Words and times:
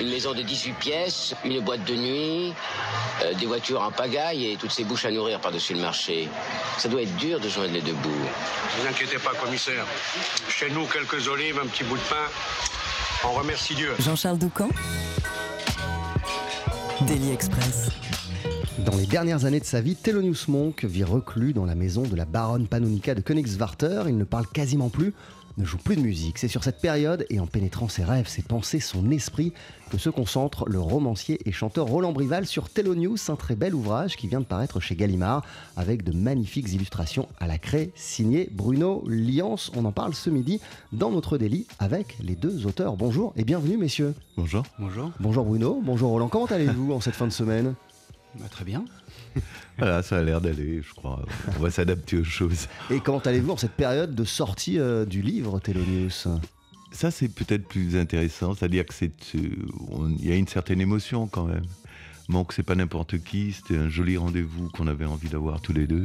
Une 0.00 0.10
maison 0.10 0.34
de 0.34 0.42
18 0.42 0.72
pièces, 0.72 1.34
une 1.44 1.60
boîte 1.60 1.84
de 1.84 1.94
nuit, 1.94 2.52
euh, 3.22 3.32
des 3.34 3.46
voitures 3.46 3.80
en 3.80 3.92
pagaille 3.92 4.46
et 4.46 4.56
toutes 4.56 4.72
ces 4.72 4.82
bouches 4.82 5.04
à 5.04 5.10
nourrir 5.10 5.40
par-dessus 5.40 5.74
le 5.74 5.80
marché. 5.80 6.28
Ça 6.78 6.88
doit 6.88 7.02
être 7.02 7.14
dur 7.16 7.38
de 7.38 7.48
joindre 7.48 7.72
les 7.72 7.80
deux 7.80 7.92
bouts. 7.92 8.08
Ne 8.08 8.82
vous 8.82 8.88
inquiétez 8.88 9.18
pas, 9.18 9.30
commissaire. 9.34 9.86
Chez 10.48 10.70
nous, 10.70 10.86
quelques 10.86 11.28
olives, 11.28 11.60
un 11.62 11.66
petit 11.66 11.84
bout 11.84 11.96
de 11.96 12.02
pain. 12.02 12.26
On 13.24 13.32
remercie 13.32 13.74
Dieu. 13.74 13.92
Jean-Charles 14.00 14.38
Doucan. 14.38 14.68
Daily 17.02 17.32
Express. 17.32 17.90
Dans 18.78 18.96
les 18.96 19.06
dernières 19.06 19.44
années 19.44 19.60
de 19.60 19.64
sa 19.64 19.80
vie, 19.80 19.94
Thelonious 19.94 20.46
Monk 20.48 20.84
vit 20.84 21.04
reclus 21.04 21.52
dans 21.52 21.64
la 21.64 21.74
maison 21.74 22.02
de 22.02 22.16
la 22.16 22.24
baronne 22.24 22.66
Panonica 22.66 23.14
de 23.14 23.20
Königswarter. 23.20 24.02
Il 24.08 24.18
ne 24.18 24.24
parle 24.24 24.46
quasiment 24.48 24.88
plus, 24.88 25.14
ne 25.56 25.64
joue 25.64 25.78
plus 25.78 25.96
de 25.96 26.00
musique. 26.00 26.38
C'est 26.38 26.48
sur 26.48 26.64
cette 26.64 26.80
période, 26.80 27.26
et 27.30 27.40
en 27.40 27.46
pénétrant 27.46 27.88
ses 27.88 28.04
rêves, 28.04 28.28
ses 28.28 28.42
pensées, 28.42 28.80
son 28.80 29.10
esprit, 29.10 29.52
que 29.90 29.98
se 29.98 30.10
concentre 30.10 30.68
le 30.68 30.80
romancier 30.80 31.38
et 31.46 31.52
chanteur 31.52 31.86
Roland 31.86 32.12
Brival 32.12 32.46
sur 32.46 32.68
Thelonious, 32.68 33.18
un 33.28 33.36
très 33.36 33.54
bel 33.54 33.74
ouvrage 33.74 34.16
qui 34.16 34.26
vient 34.26 34.40
de 34.40 34.44
paraître 34.44 34.80
chez 34.80 34.96
Gallimard, 34.96 35.44
avec 35.76 36.02
de 36.02 36.12
magnifiques 36.12 36.72
illustrations 36.72 37.28
à 37.38 37.46
la 37.46 37.58
craie, 37.58 37.92
signé 37.94 38.48
Bruno 38.52 39.04
Liance. 39.06 39.70
On 39.76 39.84
en 39.84 39.92
parle 39.92 40.14
ce 40.14 40.30
midi 40.30 40.60
dans 40.92 41.10
notre 41.10 41.38
délit 41.38 41.66
avec 41.78 42.16
les 42.20 42.34
deux 42.34 42.66
auteurs. 42.66 42.96
Bonjour 42.96 43.32
et 43.36 43.44
bienvenue, 43.44 43.76
messieurs. 43.76 44.14
Bonjour. 44.36 44.64
Bonjour. 44.78 45.12
Bonjour 45.20 45.44
Bruno, 45.44 45.80
bonjour 45.84 46.10
Roland. 46.10 46.28
Comment 46.28 46.46
allez-vous 46.46 46.92
en 46.92 47.00
cette 47.00 47.14
fin 47.14 47.26
de 47.26 47.32
semaine? 47.32 47.74
Bah, 48.40 48.46
très 48.50 48.64
bien. 48.64 48.84
Voilà, 49.78 50.02
ça 50.02 50.18
a 50.18 50.22
l'air 50.22 50.40
d'aller, 50.40 50.82
je 50.82 50.94
crois. 50.94 51.24
On 51.56 51.62
va 51.62 51.70
s'adapter 51.70 52.16
aux 52.18 52.24
choses. 52.24 52.68
Et 52.90 53.00
comment 53.00 53.18
allez-vous 53.18 53.50
en 53.50 53.56
cette 53.56 53.72
période 53.72 54.14
de 54.14 54.24
sortie 54.24 54.78
euh, 54.78 55.04
du 55.04 55.20
livre 55.20 55.58
Thelonious 55.58 56.28
Ça, 56.92 57.10
c'est 57.10 57.28
peut-être 57.28 57.66
plus 57.66 57.96
intéressant, 57.96 58.54
c'est-à-dire 58.54 58.86
que 58.86 58.94
c'est, 58.94 59.10
euh, 59.34 60.10
il 60.18 60.28
y 60.28 60.32
a 60.32 60.36
une 60.36 60.46
certaine 60.46 60.80
émotion 60.80 61.26
quand 61.26 61.46
même. 61.46 61.64
Monk, 62.28 62.52
c'est 62.52 62.62
pas 62.62 62.74
n'importe 62.74 63.18
qui, 63.18 63.52
c'était 63.52 63.76
un 63.76 63.88
joli 63.88 64.16
rendez-vous 64.16 64.70
qu'on 64.70 64.86
avait 64.86 65.04
envie 65.04 65.28
d'avoir 65.28 65.60
tous 65.60 65.72
les 65.72 65.86
deux. 65.86 66.04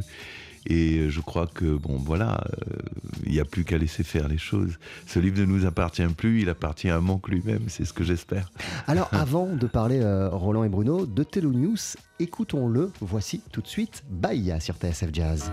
Et 0.66 0.98
euh, 0.98 1.08
je 1.08 1.20
crois 1.20 1.46
que, 1.46 1.76
bon, 1.76 1.96
voilà, 1.96 2.44
euh, 2.52 2.76
il 3.24 3.32
n'y 3.32 3.40
a 3.40 3.44
plus 3.44 3.64
qu'à 3.64 3.78
laisser 3.78 4.02
faire 4.02 4.28
les 4.28 4.38
choses. 4.38 4.78
Ce 5.06 5.18
livre 5.18 5.40
ne 5.40 5.46
nous 5.46 5.66
appartient 5.66 6.06
plus, 6.16 6.42
il 6.42 6.48
appartient 6.48 6.90
à 6.90 7.00
Monk 7.00 7.28
lui-même, 7.28 7.64
c'est 7.68 7.84
ce 7.84 7.92
que 7.92 8.04
j'espère. 8.04 8.50
Alors 8.86 9.08
avant 9.12 9.46
de 9.46 9.66
parler 9.66 10.00
euh, 10.00 10.28
Roland 10.28 10.64
et 10.64 10.68
Bruno 10.68 11.06
de 11.06 11.22
Thelonious, 11.22 11.96
écoutons-le. 12.18 12.92
Voici 13.00 13.42
tout 13.52 13.62
de 13.62 13.68
suite 13.68 14.04
Bahia 14.10 14.60
sur 14.60 14.76
TSF 14.76 15.10
Jazz. 15.12 15.50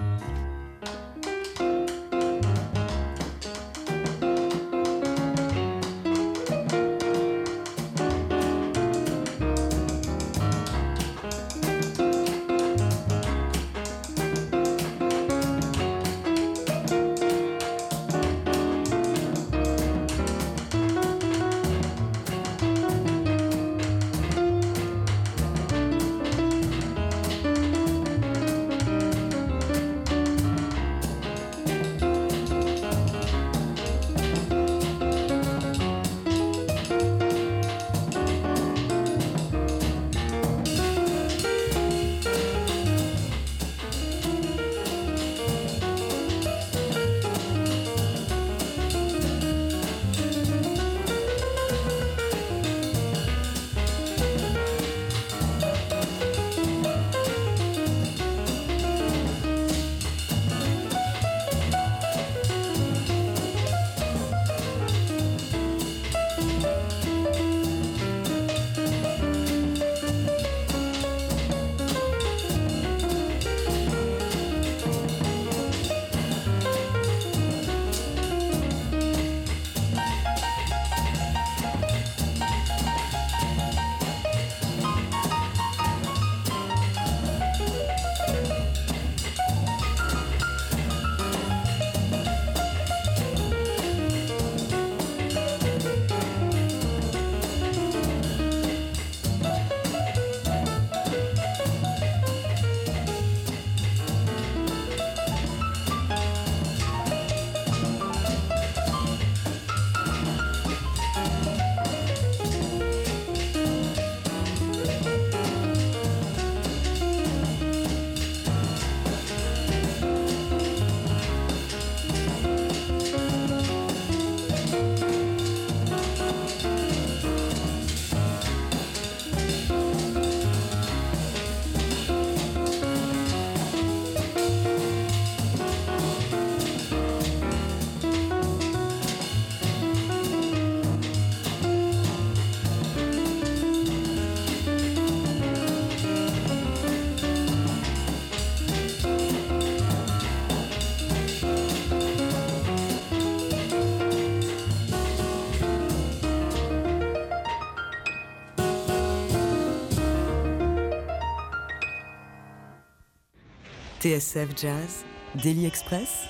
TSF 164.07 164.55
Jazz. 164.55 165.03
Daily 165.43 165.65
Express. 165.65 166.27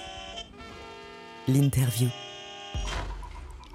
L'interview. 1.47 2.07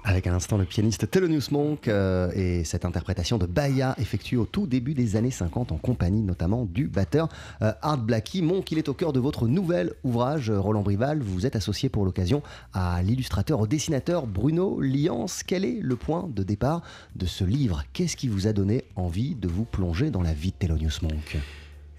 Avec 0.03 0.27
à 0.27 0.31
l'instant 0.31 0.57
le 0.57 0.65
pianiste 0.65 1.09
Thelonious 1.09 1.51
Monk 1.51 1.87
euh, 1.87 2.29
et 2.35 2.65
cette 2.65 2.83
interprétation 2.83 3.37
de 3.37 3.45
Bahia 3.45 3.95
effectuée 3.97 4.35
au 4.35 4.43
tout 4.43 4.67
début 4.67 4.93
des 4.93 5.15
années 5.15 5.31
50 5.31 5.71
en 5.71 5.77
compagnie 5.77 6.21
notamment 6.21 6.65
du 6.65 6.89
batteur 6.89 7.29
euh, 7.61 7.71
Art 7.81 7.99
Blakey. 7.99 8.41
Monk, 8.41 8.69
il 8.73 8.77
est 8.77 8.89
au 8.89 8.93
cœur 8.93 9.13
de 9.13 9.21
votre 9.21 9.47
nouvel 9.47 9.93
ouvrage, 10.03 10.51
Roland 10.51 10.81
Brival. 10.81 11.21
Vous 11.21 11.35
vous 11.35 11.45
êtes 11.45 11.55
associé 11.55 11.87
pour 11.87 12.03
l'occasion 12.03 12.43
à 12.73 13.01
l'illustrateur, 13.03 13.61
au 13.61 13.67
dessinateur 13.67 14.27
Bruno 14.27 14.81
Liance. 14.81 15.43
Quel 15.43 15.63
est 15.63 15.79
le 15.79 15.95
point 15.95 16.29
de 16.35 16.43
départ 16.43 16.81
de 17.15 17.25
ce 17.25 17.45
livre? 17.45 17.85
Qu'est-ce 17.93 18.17
qui 18.17 18.27
vous 18.27 18.47
a 18.47 18.51
donné 18.51 18.83
envie 18.97 19.33
de 19.33 19.47
vous 19.47 19.63
plonger 19.63 20.11
dans 20.11 20.21
la 20.21 20.33
vie 20.33 20.51
de 20.51 20.67
Thelonious 20.67 20.99
Monk? 21.03 21.37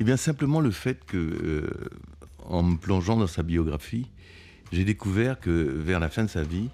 Eh 0.01 0.05
bien, 0.05 0.17
simplement 0.17 0.61
le 0.61 0.71
fait 0.71 1.05
que, 1.05 1.17
euh, 1.17 1.71
en 2.45 2.63
me 2.63 2.77
plongeant 2.77 3.17
dans 3.17 3.27
sa 3.27 3.43
biographie, 3.43 4.11
j'ai 4.73 4.85
découvert 4.85 5.39
que 5.39 5.51
vers 5.51 6.01
la 6.01 6.09
fin 6.09 6.25
de 6.25 6.29
sa 6.29 6.43
vie, 6.43 6.69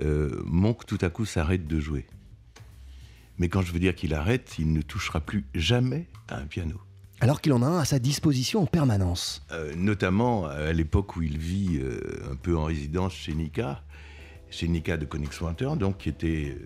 euh, 0.00 0.40
Monk 0.44 0.86
tout 0.86 0.98
à 1.00 1.10
coup 1.10 1.24
s'arrête 1.24 1.66
de 1.66 1.80
jouer. 1.80 2.06
Mais 3.38 3.48
quand 3.48 3.62
je 3.62 3.72
veux 3.72 3.80
dire 3.80 3.94
qu'il 3.94 4.14
arrête, 4.14 4.54
il 4.58 4.72
ne 4.72 4.80
touchera 4.80 5.20
plus 5.20 5.44
jamais 5.54 6.06
à 6.28 6.38
un 6.38 6.46
piano. 6.46 6.80
Alors 7.20 7.40
qu'il 7.40 7.52
en 7.52 7.62
a 7.62 7.66
un 7.66 7.78
à 7.78 7.84
sa 7.84 7.98
disposition 7.98 8.62
en 8.62 8.66
permanence. 8.66 9.44
Euh, 9.52 9.74
notamment 9.76 10.46
à 10.46 10.72
l'époque 10.72 11.16
où 11.16 11.22
il 11.22 11.38
vit 11.38 11.80
un 12.30 12.36
peu 12.36 12.56
en 12.56 12.64
résidence 12.64 13.14
chez 13.14 13.34
Nika, 13.34 13.82
chez 14.50 14.68
Nika 14.68 14.96
de 14.96 15.04
Königswarter, 15.04 15.70
donc 15.76 15.98
qui 15.98 16.08
était, 16.08 16.56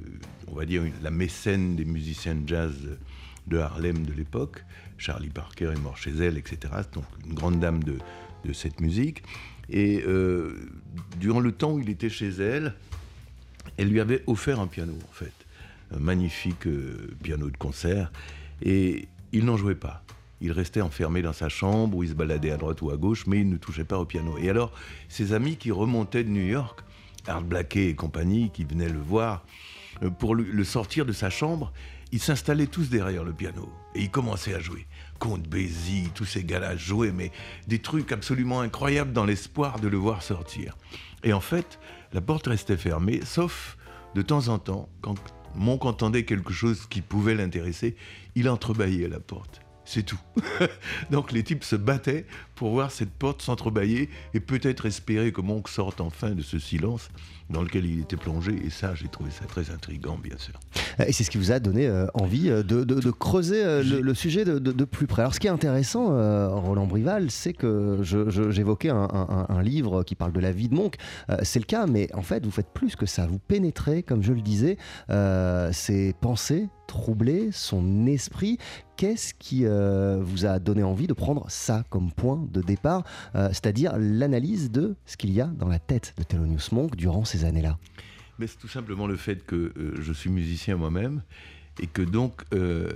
on 0.48 0.54
va 0.54 0.66
dire, 0.66 0.82
la 1.02 1.10
mécène 1.10 1.76
des 1.76 1.84
musiciens 1.84 2.34
de 2.34 2.46
jazz 2.46 2.74
de 3.46 3.58
Harlem 3.58 4.04
de 4.04 4.12
l'époque. 4.12 4.64
Charlie 4.98 5.28
Parker 5.28 5.72
est 5.74 5.80
mort 5.80 5.96
chez 5.96 6.10
elle, 6.10 6.38
etc. 6.38 6.58
Donc 6.92 7.04
une 7.24 7.34
grande 7.34 7.60
dame 7.60 7.82
de, 7.82 7.98
de 8.44 8.52
cette 8.52 8.80
musique. 8.80 9.22
Et 9.68 10.02
euh, 10.06 10.70
durant 11.18 11.40
le 11.40 11.52
temps 11.52 11.72
où 11.72 11.80
il 11.80 11.90
était 11.90 12.08
chez 12.08 12.28
elle, 12.28 12.74
elle 13.76 13.88
lui 13.88 14.00
avait 14.00 14.22
offert 14.26 14.60
un 14.60 14.66
piano, 14.66 14.94
en 15.08 15.12
fait. 15.12 15.32
Un 15.90 15.98
magnifique 15.98 16.66
euh, 16.66 17.14
piano 17.22 17.50
de 17.50 17.56
concert. 17.56 18.12
Et 18.62 19.08
il 19.32 19.44
n'en 19.44 19.56
jouait 19.56 19.74
pas. 19.74 20.02
Il 20.40 20.52
restait 20.52 20.80
enfermé 20.80 21.22
dans 21.22 21.32
sa 21.32 21.48
chambre 21.48 21.96
où 21.96 22.02
il 22.02 22.10
se 22.10 22.14
baladait 22.14 22.50
à 22.50 22.56
droite 22.56 22.82
ou 22.82 22.90
à 22.90 22.96
gauche, 22.96 23.26
mais 23.26 23.40
il 23.40 23.48
ne 23.48 23.56
touchait 23.56 23.84
pas 23.84 23.98
au 23.98 24.04
piano. 24.04 24.36
Et 24.38 24.50
alors, 24.50 24.72
ses 25.08 25.32
amis 25.32 25.56
qui 25.56 25.70
remontaient 25.70 26.24
de 26.24 26.28
New 26.28 26.46
York, 26.46 26.80
Art 27.26 27.42
Blakey 27.42 27.88
et 27.88 27.94
compagnie, 27.94 28.50
qui 28.50 28.64
venaient 28.64 28.88
le 28.88 29.00
voir, 29.00 29.44
euh, 30.02 30.10
pour 30.10 30.34
le 30.34 30.44
le 30.44 30.64
sortir 30.64 31.06
de 31.06 31.12
sa 31.12 31.30
chambre, 31.30 31.72
ils 32.16 32.22
s'installaient 32.22 32.66
tous 32.66 32.88
derrière 32.88 33.24
le 33.24 33.34
piano 33.34 33.70
et 33.94 34.00
ils 34.00 34.10
commençaient 34.10 34.54
à 34.54 34.58
jouer. 34.58 34.86
Comte 35.18 35.46
Basie, 35.46 36.08
tous 36.14 36.24
ces 36.24 36.44
gars-là 36.44 36.74
jouaient, 36.74 37.12
mais 37.12 37.30
des 37.68 37.78
trucs 37.78 38.10
absolument 38.10 38.62
incroyables 38.62 39.12
dans 39.12 39.26
l'espoir 39.26 39.80
de 39.80 39.88
le 39.88 39.98
voir 39.98 40.22
sortir. 40.22 40.78
Et 41.24 41.34
en 41.34 41.42
fait, 41.42 41.78
la 42.14 42.22
porte 42.22 42.46
restait 42.46 42.78
fermée, 42.78 43.20
sauf 43.22 43.76
de 44.14 44.22
temps 44.22 44.48
en 44.48 44.58
temps, 44.58 44.88
quand 45.02 45.16
Monk 45.56 45.84
entendait 45.84 46.24
quelque 46.24 46.54
chose 46.54 46.86
qui 46.86 47.02
pouvait 47.02 47.34
l'intéresser, 47.34 47.96
il 48.34 48.48
entrebâillait 48.48 49.08
la 49.08 49.20
porte. 49.20 49.60
C'est 49.84 50.02
tout. 50.02 50.20
Donc 51.10 51.32
les 51.32 51.44
types 51.44 51.64
se 51.64 51.76
battaient 51.76 52.24
pour 52.54 52.70
voir 52.70 52.92
cette 52.92 53.12
porte 53.12 53.42
s'entrebâiller 53.42 54.08
et 54.32 54.40
peut-être 54.40 54.86
espérer 54.86 55.32
que 55.32 55.42
Monk 55.42 55.68
sorte 55.68 56.00
enfin 56.00 56.30
de 56.30 56.42
ce 56.42 56.58
silence 56.58 57.10
dans 57.50 57.62
lequel 57.62 57.84
il 57.86 58.00
était 58.00 58.16
plongé. 58.16 58.52
Et 58.64 58.70
ça, 58.70 58.94
j'ai 58.94 59.08
trouvé 59.08 59.30
ça 59.30 59.44
très 59.46 59.70
intriguant, 59.70 60.18
bien 60.22 60.36
sûr. 60.38 60.54
Et 61.06 61.12
c'est 61.12 61.24
ce 61.24 61.30
qui 61.30 61.38
vous 61.38 61.52
a 61.52 61.58
donné 61.60 61.86
euh, 61.86 62.06
envie 62.14 62.50
euh, 62.50 62.62
de, 62.62 62.84
de- 62.84 63.00
de 63.00 63.10
creuser 63.10 63.64
euh, 63.64 63.82
le, 63.82 64.00
le 64.00 64.14
sujet 64.14 64.44
de, 64.44 64.58
plus 64.84 65.06
près. 65.06 65.22
Alors 65.22 65.34
ce 65.34 65.40
qui 65.40 65.46
est 65.46 65.50
intéressant, 65.50 66.12
euh, 66.12 66.48
Roland 66.48 66.86
Brival, 66.86 67.30
c'est 67.30 67.52
que 67.52 68.00
j'évoquais 68.02 68.90
un, 68.90 69.08
un- 69.12 69.46
un 69.48 69.62
livre 69.62 70.02
qui 70.02 70.14
parle 70.14 70.32
de 70.32 70.40
la 70.40 70.52
vie 70.52 70.68
de 70.68 70.74
Monk. 70.74 70.96
Euh, 71.30 71.36
c'est 71.42 71.58
le 71.58 71.64
cas, 71.64 71.86
mais 71.86 72.08
en 72.14 72.22
fait, 72.22 72.44
vous 72.44 72.50
faites 72.50 72.70
plus 72.72 72.96
que 72.96 73.06
ça. 73.06 73.26
Vous 73.26 73.38
pénétrez, 73.38 74.02
comme 74.02 74.22
je 74.22 74.32
le 74.32 74.40
disais, 74.40 74.76
euh, 75.10 75.70
ses 75.72 76.12
pensées 76.20 76.68
troublées, 76.86 77.48
son 77.52 78.06
esprit. 78.06 78.58
Qu'est-ce 78.96 79.34
qui 79.34 79.62
euh, 79.66 80.20
vous 80.22 80.46
a 80.46 80.58
donné 80.60 80.82
envie 80.84 81.06
de 81.08 81.12
prendre 81.12 81.44
ça 81.48 81.82
comme 81.90 82.12
point 82.12 82.46
de 82.52 82.62
départ, 82.62 83.02
euh, 83.34 83.48
c'est-à-dire 83.48 83.92
l'analyse 83.98 84.70
de 84.70 84.94
ce 85.04 85.16
qu'il 85.18 85.32
y 85.32 85.40
a 85.40 85.46
dans 85.48 85.68
la 85.68 85.78
tête 85.80 86.14
de 86.16 86.22
Thelonious 86.22 86.68
Monk 86.72 86.96
durant 86.96 87.24
ces 87.36 87.44
années-là 87.44 87.78
Mais 88.38 88.46
c'est 88.46 88.58
tout 88.58 88.68
simplement 88.68 89.06
le 89.06 89.16
fait 89.16 89.44
que 89.44 89.72
euh, 89.76 89.94
je 90.00 90.12
suis 90.12 90.30
musicien 90.30 90.76
moi-même 90.76 91.22
et 91.80 91.86
que 91.86 92.02
donc 92.02 92.42
euh, 92.54 92.88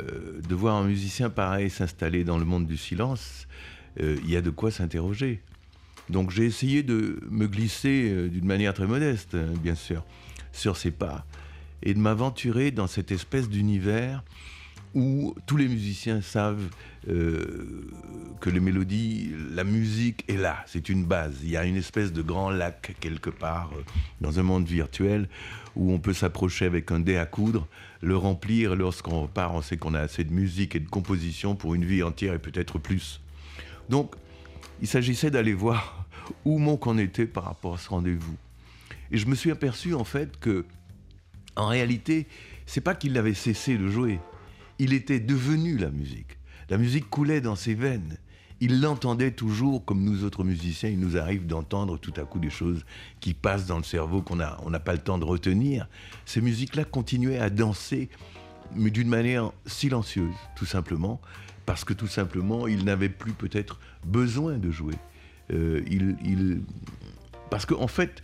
de 0.49 0.55
voir 0.55 0.77
un 0.77 0.85
musicien 0.85 1.31
pareil 1.31 1.71
s'installer 1.71 2.25
dans 2.25 2.39
le 2.39 2.45
monde 2.45 2.67
du 2.67 2.77
silence, 2.77 3.47
euh, 4.01 4.17
il 4.25 4.31
y 4.31 4.37
a 4.37 4.43
de 4.43 4.51
quoi 4.51 4.71
s'interroger. 4.71 5.43
Donc 6.09 6.31
j'ai 6.31 6.45
essayé 6.45 6.83
de 6.83 7.21
me 7.31 7.47
glisser 7.47 8.29
d'une 8.31 8.47
manière 8.47 8.75
très 8.75 8.87
modeste, 8.87 9.35
hein, 9.35 9.53
bien 9.63 9.75
sûr, 9.75 10.05
sur 10.53 10.77
ses 10.77 10.91
pas 10.91 11.25
et 11.83 11.95
de 11.95 11.99
m'aventurer 11.99 12.71
dans 12.71 12.87
cette 12.87 13.11
espèce 13.11 13.49
d'univers 13.49 14.23
où 14.95 15.35
tous 15.47 15.57
les 15.57 15.69
musiciens 15.69 16.21
savent 16.21 16.69
euh, 17.09 17.89
que 18.41 18.51
les 18.51 18.61
mélodies, 18.61 19.33
la 19.53 19.65
musique 19.65 20.25
est 20.29 20.37
là, 20.37 20.65
c'est 20.67 20.89
une 20.89 21.05
base. 21.05 21.37
Il 21.43 21.51
y 21.51 21.57
a 21.57 21.65
une 21.65 21.77
espèce 21.77 22.13
de 22.13 22.23
grand 22.23 22.51
lac 22.51 22.97
quelque 23.01 23.31
part 23.31 23.71
euh, 23.77 23.83
dans 24.21 24.39
un 24.39 24.43
monde 24.43 24.67
virtuel 24.67 25.29
où 25.77 25.93
on 25.93 25.99
peut 25.99 26.13
s'approcher 26.13 26.65
avec 26.65 26.91
un 26.91 27.01
dé 27.01 27.17
à 27.17 27.27
coudre, 27.27 27.69
le 28.03 28.17
remplir, 28.17 28.75
lorsqu'on 28.75 29.23
repart, 29.23 29.55
on 29.55 29.63
sait 29.63 29.77
qu'on 29.77 29.95
a 29.95 30.01
assez 30.01 30.25
de 30.25 30.33
musique 30.33 30.75
et 30.75 30.81
de 30.81 30.89
composition 30.89 31.55
pour 31.55 31.75
une 31.75 31.85
vie 31.85 32.03
entière 32.03 32.35
et 32.35 32.39
peut-être 32.39 32.79
plus. 32.79 33.21
Donc, 33.89 34.15
il 34.81 34.89
s'agissait 34.89 35.31
d'aller 35.31 35.55
voir 35.55 36.07
où 36.45 36.59
Monk 36.59 36.87
en 36.87 36.99
était 36.99 37.27
par 37.27 37.45
rapport 37.45 37.75
à 37.75 37.79
ce 37.79 37.89
rendez-vous. 37.89 38.37
Et 39.13 39.19
je 39.19 39.27
me 39.27 39.35
suis 39.35 39.51
aperçu 39.51 39.95
en 39.95 40.05
fait 40.05 40.39
que, 40.39 40.65
en 41.57 41.67
réalité, 41.67 42.27
c'est 42.67 42.81
pas 42.81 42.95
qu'il 42.95 43.17
avait 43.19 43.35
cessé 43.35 43.77
de 43.77 43.89
jouer, 43.89 44.19
il 44.81 44.95
était 44.95 45.21
devenu 45.21 45.77
la 45.77 45.91
musique. 45.91 46.39
La 46.71 46.79
musique 46.79 47.09
coulait 47.11 47.43
dans 47.43 47.55
ses 47.55 47.75
veines. 47.75 48.17
Il 48.63 48.81
l'entendait 48.81 49.31
toujours 49.31 49.85
comme 49.85 50.03
nous 50.03 50.25
autres 50.25 50.43
musiciens. 50.43 50.89
Il 50.89 50.99
nous 51.01 51.17
arrive 51.19 51.47
d'entendre 51.47 51.99
tout 51.99 52.15
à 52.17 52.23
coup 52.25 52.39
des 52.39 52.51
choses 52.51 52.85
qui 53.21 53.35
passent 53.35 53.67
dans 53.67 53.77
le 53.77 53.85
cerveau 53.85 54.23
qu'on 54.23 54.37
n'a 54.37 54.59
on 54.65 54.71
pas 54.73 54.93
le 54.93 54.99
temps 54.99 55.19
de 55.19 55.25
retenir. 55.25 55.87
Ces 56.25 56.41
musiques-là 56.41 56.85
continuaient 56.85 57.39
à 57.39 57.51
danser, 57.51 58.09
mais 58.75 58.91
d'une 58.91 59.09
manière 59.09 59.53
silencieuse, 59.67 60.35
tout 60.57 60.67
simplement, 60.67 61.21
parce 61.67 61.85
que 61.85 61.93
tout 61.93 62.07
simplement, 62.07 62.67
il 62.67 62.85
n'avait 62.85 63.09
plus 63.11 63.33
peut-être 63.33 63.81
besoin 64.07 64.57
de 64.57 64.71
jouer. 64.71 64.95
Euh, 65.53 65.83
il- 65.91 66.63
Parce 67.51 67.67
qu'en 67.67 67.81
en 67.83 67.89
fait, 67.89 68.23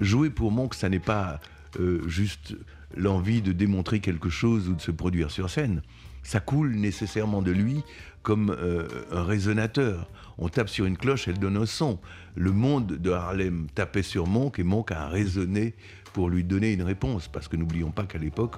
jouer 0.00 0.30
pour 0.30 0.52
Monk, 0.52 0.72
ça 0.74 0.88
n'est 0.88 1.00
pas 1.00 1.40
euh, 1.80 2.06
juste 2.08 2.54
l'envie 2.96 3.42
de 3.42 3.52
démontrer 3.52 4.00
quelque 4.00 4.30
chose 4.30 4.68
ou 4.68 4.74
de 4.74 4.80
se 4.80 4.90
produire 4.90 5.30
sur 5.30 5.50
scène. 5.50 5.82
Ça 6.28 6.40
coule 6.40 6.74
nécessairement 6.74 7.40
de 7.40 7.52
lui 7.52 7.82
comme 8.22 8.50
euh, 8.50 8.86
un 9.10 9.24
résonateur. 9.24 10.10
On 10.36 10.50
tape 10.50 10.68
sur 10.68 10.84
une 10.84 10.98
cloche, 10.98 11.26
elle 11.26 11.38
donne 11.38 11.56
un 11.56 11.64
son. 11.64 11.98
Le 12.34 12.52
monde 12.52 12.98
de 12.98 13.10
Harlem 13.10 13.66
tapait 13.74 14.02
sur 14.02 14.26
Monk 14.26 14.58
et 14.58 14.62
Monk 14.62 14.92
a 14.92 15.08
résonné 15.08 15.72
pour 16.12 16.28
lui 16.28 16.44
donner 16.44 16.74
une 16.74 16.82
réponse. 16.82 17.28
Parce 17.28 17.48
que 17.48 17.56
n'oublions 17.56 17.92
pas 17.92 18.04
qu'à 18.04 18.18
l'époque, 18.18 18.56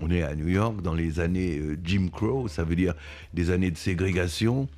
on 0.00 0.12
est 0.12 0.22
à 0.22 0.36
New 0.36 0.46
York 0.46 0.80
dans 0.80 0.94
les 0.94 1.18
années 1.18 1.58
euh, 1.58 1.76
Jim 1.82 2.06
Crow, 2.12 2.46
ça 2.46 2.62
veut 2.62 2.76
dire 2.76 2.94
des 3.34 3.50
années 3.50 3.72
de 3.72 3.78
ségrégation 3.78 4.68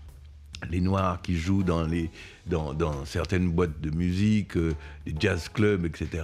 les 0.71 0.81
Noirs 0.81 1.21
qui 1.21 1.37
jouent 1.37 1.63
dans, 1.63 1.87
les, 1.87 2.11
dans, 2.47 3.05
certaines 3.05 3.51
boîtes 3.51 3.83
de 3.83 3.91
musique, 3.91 4.57
euh, 4.57 4.75
les 5.07 5.15
jazz 5.19 5.51
clubs, 5.51 5.85
etc., 5.85 6.23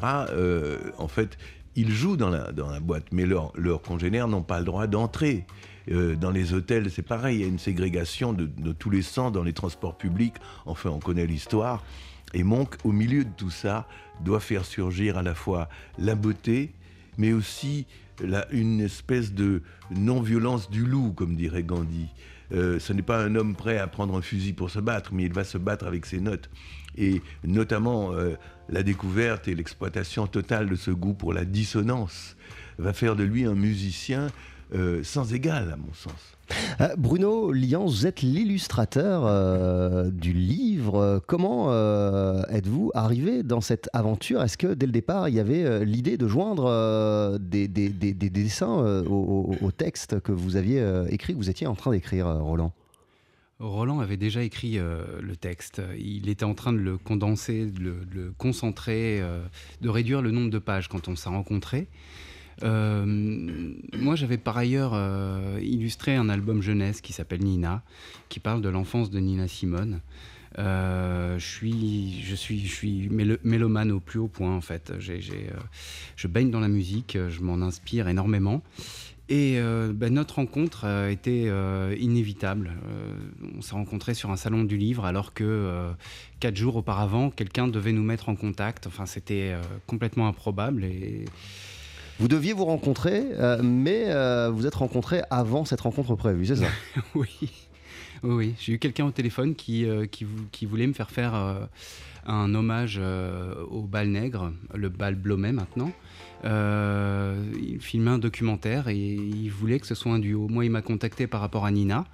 en 0.99 1.09
fait, 1.09 1.37
ils 1.75 1.91
jouent 1.91 2.17
dans 2.17 2.31
la, 2.31 2.53
dans 2.53 2.71
la 2.71 2.81
boîte, 2.81 3.05
mais 3.13 3.27
leurs 3.27 3.53
leurs 3.55 3.83
congénères 3.83 4.29
n'ont 4.29 4.43
pas 4.43 4.59
le 4.59 4.65
droit 4.65 4.87
d'entrer. 4.87 5.47
Euh, 5.91 6.17
dans 6.17 6.31
les 6.31 6.53
hôtels, 6.53 6.91
c'est 6.91 7.03
pareil, 7.03 7.39
il 7.39 7.41
y 7.43 7.45
a 7.45 7.49
une 7.49 7.59
ségrégation 7.59 8.33
de, 8.33 8.73
tous 8.73 8.91
les 8.91 9.03
sens 9.03 9.33
dans 9.33 9.43
les 9.43 9.53
transports 9.53 9.97
publics. 9.97 10.37
Enfin, 10.65 10.91
on 10.91 10.99
connaît 10.99 11.27
l'histoire. 11.27 11.85
Et 12.35 12.43
Monk, 12.43 12.75
au 12.85 12.93
milieu 12.93 13.25
de 13.25 13.31
tout 13.37 13.51
ça, 13.51 13.87
doit 14.21 14.41
faire 14.41 14.65
surgir 14.65 15.17
à 15.17 15.23
la 15.23 15.35
fois 15.35 15.69
la 15.99 16.15
beauté, 16.15 16.73
mais 17.19 17.33
aussi 17.33 17.87
une 18.51 18.81
espèce 18.81 19.33
de 19.33 19.63
non-violence 19.91 20.71
du 20.71 20.85
loup, 20.85 21.13
comme 21.13 21.37
dirait 21.37 21.63
Gandhi. 21.63 22.09
Euh, 22.53 22.79
ce 22.79 22.93
n'est 22.93 23.03
pas 23.03 23.23
un 23.25 23.35
homme 23.35 23.55
prêt 23.55 23.79
à 23.79 23.87
prendre 23.87 24.17
un 24.17 24.23
fusil 24.23 24.53
pour 24.53 24.71
se 24.71 24.79
battre, 24.79 25.13
mais 25.13 25.25
il 25.25 25.33
va 25.33 25.45
se 25.45 25.59
battre 25.59 25.87
avec 25.87 26.07
ses 26.07 26.21
notes. 26.21 26.49
Et 26.97 27.21
notamment 27.45 28.13
euh, 28.13 28.35
la 28.69 28.83
découverte 28.83 29.49
et 29.49 29.55
l'exploitation 29.55 30.27
totale 30.27 30.69
de 30.69 30.77
ce 30.77 30.91
goût 30.91 31.15
pour 31.15 31.33
la 31.33 31.45
dissonance 31.45 32.37
va 32.79 32.93
faire 32.93 33.17
de 33.17 33.25
lui 33.25 33.45
un 33.45 33.55
musicien 33.55 34.29
euh, 34.75 35.03
sans 35.03 35.33
égal, 35.33 35.71
à 35.73 35.77
mon 35.77 35.93
sens. 35.95 36.13
Euh, 36.81 36.95
Bruno 36.97 37.51
Lian, 37.53 37.85
vous 37.87 38.07
êtes 38.07 38.23
l'illustrateur 38.23 39.23
euh, 39.27 40.11
du 40.11 40.33
livre. 40.33 41.21
Comment 41.27 41.67
euh, 41.71 42.43
êtes-vous 42.51 42.91
arrivé 42.95 43.43
dans 43.43 43.61
cette 43.61 43.89
aventure? 43.93 44.43
Est-ce 44.43 44.57
que 44.59 44.75
dès 44.75 44.87
le 44.87 44.93
départ, 44.93 45.29
il 45.29 45.35
y 45.35 45.41
avait 45.41 45.65
euh, 45.65 45.85
l'idée 45.85 46.17
de 46.17 46.29
joindre 46.29 46.67
euh, 46.67 47.39
des, 47.39 47.67
des- 47.69 47.89
des- 47.89 48.15
des 48.15 48.31
dessins 48.31 48.81
euh, 48.85 49.05
au, 49.05 49.57
au- 49.61 49.67
au 49.67 49.71
texte 49.73 50.21
que 50.21 50.33
vous 50.33 50.57
aviez 50.57 50.81
euh, 50.81 51.07
écrit, 51.11 51.33
que 51.33 51.39
vous 51.39 51.51
étiez 51.51 51.67
en 51.67 51.75
train 51.75 51.91
d'écrire, 51.91 52.27
euh, 52.29 52.39
Roland? 52.41 52.73
Roland 53.59 54.01
avait 54.01 54.19
déjà 54.19 54.43
écrit 54.43 54.79
euh, 54.79 55.03
le 55.23 55.35
texte. 55.35 55.81
Il 55.99 56.29
était 56.29 56.45
en 56.45 56.53
train 56.55 56.75
de 56.75 56.79
le 56.79 56.99
condenser, 56.99 57.65
de 57.67 57.81
le, 57.81 57.91
de 58.05 58.15
le 58.15 58.33
concentrer, 58.37 59.19
euh, 59.23 59.41
de 59.81 59.89
réduire 59.89 60.21
le 60.21 60.31
nombre 60.31 60.51
de 60.51 60.59
pages 60.59 60.89
quand 60.89 61.09
on 61.09 61.17
s'est 61.17 61.31
rencontrés. 61.31 61.89
Euh, 62.63 63.05
moi, 63.99 64.17
j'avais 64.17 64.39
par 64.39 64.57
ailleurs 64.57 64.93
euh, 64.95 65.59
illustré 65.63 66.17
un 66.17 66.29
album 66.29 66.63
jeunesse 66.63 67.01
qui 67.01 67.13
s'appelle 67.13 67.43
Nina, 67.43 67.83
qui 68.29 68.41
parle 68.41 68.63
de 68.63 68.69
l'enfance 68.69 69.11
de 69.11 69.19
Nina 69.19 69.49
Simone. 69.49 70.01
je 70.57 71.37
suis, 71.39 72.23
je 72.23 72.35
suis, 72.35 72.67
je 72.67 72.75
suis 72.75 73.09
mélomane 73.45 73.93
au 73.93 74.01
plus 74.01 74.19
haut 74.19 74.29
point 74.29 74.55
en 74.55 74.63
fait. 74.63 74.93
je 74.99 76.27
baigne 76.27 76.51
dans 76.51 76.61
la 76.61 76.69
musique, 76.69 77.19
je 77.29 77.41
m'en 77.41 77.61
inspire 77.63 78.09
énormément. 78.09 78.63
Et 79.29 79.55
euh, 79.59 79.93
ben, 79.93 80.15
notre 80.15 80.37
rencontre 80.37 80.85
euh, 80.85 81.97
inévitable. 81.99 82.73
Euh, 82.89 83.15
on 83.57 83.61
s'est 83.61 83.75
rencontrés 83.75 84.15
sur 84.15 84.31
un 84.31 84.37
salon 84.37 84.63
du 84.63 84.77
livre 84.77 85.05
alors 85.05 85.35
que 85.35 85.93
quatre 86.39 86.57
jours 86.57 86.77
auparavant, 86.77 87.31
quelqu'un 87.31 87.67
devait 87.67 87.93
nous 87.93 88.05
mettre 88.05 88.29
en 88.29 88.37
contact. 88.37 88.87
Enfin, 88.87 89.07
c'était 89.07 89.55
complètement 89.87 90.29
improbable. 90.29 90.85
Et... 90.85 91.25
Vous 92.19 92.29
deviez 92.29 92.53
vous 92.53 92.65
rencontrer, 92.65 93.25
mais 93.63 94.07
vous 94.51 94.67
êtes 94.67 94.75
rencontrés 94.75 95.23
avant 95.31 95.65
cette 95.65 95.81
rencontre 95.81 96.15
prévue, 96.15 96.47
c'est 96.47 96.57
ça? 96.57 96.69
Oui. 97.15 97.51
Oui, 98.23 98.55
j'ai 98.59 98.73
eu 98.73 98.79
quelqu'un 98.79 99.05
au 99.05 99.11
téléphone 99.11 99.55
qui, 99.55 99.87
qui, 100.11 100.27
qui, 100.51 100.65
voulait 100.65 100.87
me 100.87 100.95
faire 100.95 101.11
faire 101.11 101.35
un 102.27 102.55
hommage 102.55 103.01
au 103.71 103.83
bal 103.83 104.09
nègre, 104.09 104.53
le 104.75 104.89
bal 104.89 105.15
Blomet 105.15 105.53
maintenant. 105.53 105.93
Euh, 106.45 107.35
il 107.61 107.81
filmait 107.81 108.11
un 108.11 108.19
documentaire 108.19 108.89
et 108.89 108.97
il 108.97 109.49
voulait 109.49 109.81
que 109.81 109.87
ce 109.87 109.95
soit 109.95 110.13
un 110.13 110.19
duo. 110.19 110.49
Moi, 110.49 110.65
il 110.65 110.71
m'a 110.71 110.83
contacté 110.83 111.27
par 111.27 111.41
rapport 111.41 111.65
à 111.65 111.71
Nina 111.71 112.05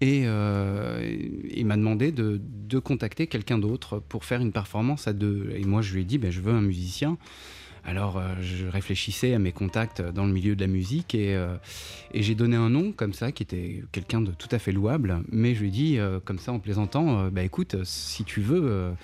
et 0.00 0.22
euh, 0.24 1.16
il 1.50 1.66
m'a 1.66 1.76
demandé 1.76 2.12
de, 2.12 2.40
contacter 2.78 3.26
quelqu'un 3.26 3.58
d'autre 3.58 3.98
pour 3.98 4.24
faire 4.24 4.40
une 4.40 4.52
performance 4.52 5.06
à 5.08 5.12
deux. 5.12 5.52
Et 5.54 5.64
moi, 5.64 5.82
je 5.82 5.94
lui 5.94 6.02
ai 6.02 6.04
dit, 6.04 6.18
ben, 6.18 6.30
je 6.30 6.40
veux 6.40 6.52
un 6.52 6.62
musicien. 6.62 7.16
Alors, 7.84 8.18
euh, 8.18 8.34
je 8.40 8.66
réfléchissais 8.66 9.34
à 9.34 9.38
mes 9.38 9.52
contacts 9.52 10.02
dans 10.02 10.26
le 10.26 10.32
milieu 10.32 10.54
de 10.54 10.60
la 10.60 10.66
musique 10.66 11.14
et, 11.14 11.38
et 12.12 12.22
j'ai 12.22 12.34
donné 12.34 12.56
un 12.56 12.70
nom 12.70 12.92
comme 12.92 13.12
ça, 13.12 13.32
qui 13.32 13.42
était 13.42 13.82
quelqu'un 13.92 14.20
de 14.20 14.32
tout 14.32 14.48
à 14.50 14.58
fait 14.58 14.72
louable. 14.72 15.22
Mais 15.30 15.54
je 15.54 15.60
lui 15.60 15.68
ai 15.68 15.70
dit, 15.70 15.98
comme 16.24 16.38
ça, 16.38 16.52
en 16.52 16.58
plaisantant, 16.58 17.28
bah, 17.30 17.42
écoute, 17.42 17.76
si 17.84 18.24
tu 18.24 18.40
veux 18.40 18.94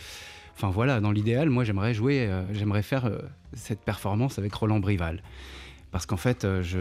Enfin 0.56 0.71
voilà, 0.71 1.00
dans 1.00 1.12
l'idéal, 1.12 1.50
moi 1.50 1.64
j'aimerais 1.64 1.92
jouer, 1.92 2.26
euh, 2.26 2.42
j'aimerais 2.54 2.83
faire 2.83 3.04
euh, 3.04 3.18
cette 3.52 3.80
performance 3.80 4.38
avec 4.38 4.54
Roland 4.54 4.80
Brival. 4.80 5.23
Parce 5.90 6.06
qu'en 6.06 6.16
fait, 6.16 6.45
euh, 6.45 6.62
je, 6.62 6.78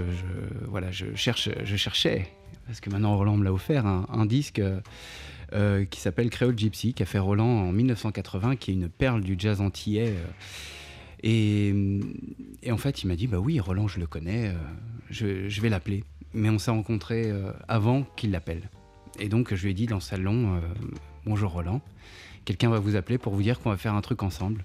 voilà, 0.65 0.91
je, 0.91 1.13
cherche, 1.15 1.49
je 1.61 1.75
cherchais, 1.75 2.31
parce 2.67 2.79
que 2.79 2.89
maintenant 2.89 3.17
Roland 3.17 3.35
me 3.35 3.43
l'a 3.43 3.51
offert, 3.51 3.85
un, 3.85 4.25
disque 4.25 4.61
qui 5.89 5.99
s'appelle 5.99 6.29
Creole 6.29 6.57
Gypsy, 6.57 6.93
qu'a 6.93 7.05
fait 7.05 7.19
Roland 7.19 7.67
en 7.67 7.71
1980, 7.73 8.55
qui 8.55 8.71
est 8.71 8.73
une 8.73 8.89
perle 8.89 9.21
du 9.21 9.35
jazz 9.37 9.59
antillais. 9.61 10.13
Et, 11.27 11.73
en 12.71 12.77
fait, 12.77 13.03
il 13.03 13.07
m'a 13.07 13.15
dit, 13.15 13.27
bah 13.27 13.39
oui, 13.39 13.59
Roland, 13.59 13.87
je 13.87 13.99
le 13.99 14.07
connais, 14.07 14.53
je, 15.09 15.49
je, 15.49 15.61
vais 15.61 15.69
l'appeler. 15.69 16.03
Mais 16.33 16.49
on 16.49 16.59
s'est 16.59 16.71
rencontrés 16.71 17.31
avant 17.67 18.03
qu'il 18.15 18.31
l'appelle. 18.31 18.69
Et 19.19 19.27
donc, 19.27 19.53
je 19.53 19.63
lui 19.63 19.71
ai 19.71 19.73
dit 19.73 19.87
dans 19.87 19.95
le 19.95 20.01
salon, 20.01 20.61
bonjour 21.25 21.51
Roland 21.51 21.81
quelqu'un 22.45 22.69
va 22.69 22.79
vous 22.79 22.95
appeler 22.95 23.17
pour 23.17 23.33
vous 23.33 23.41
dire 23.41 23.59
qu'on 23.59 23.71
va 23.71 23.77
faire 23.77 23.95
un 23.95 24.01
truc 24.01 24.23
ensemble. 24.23 24.63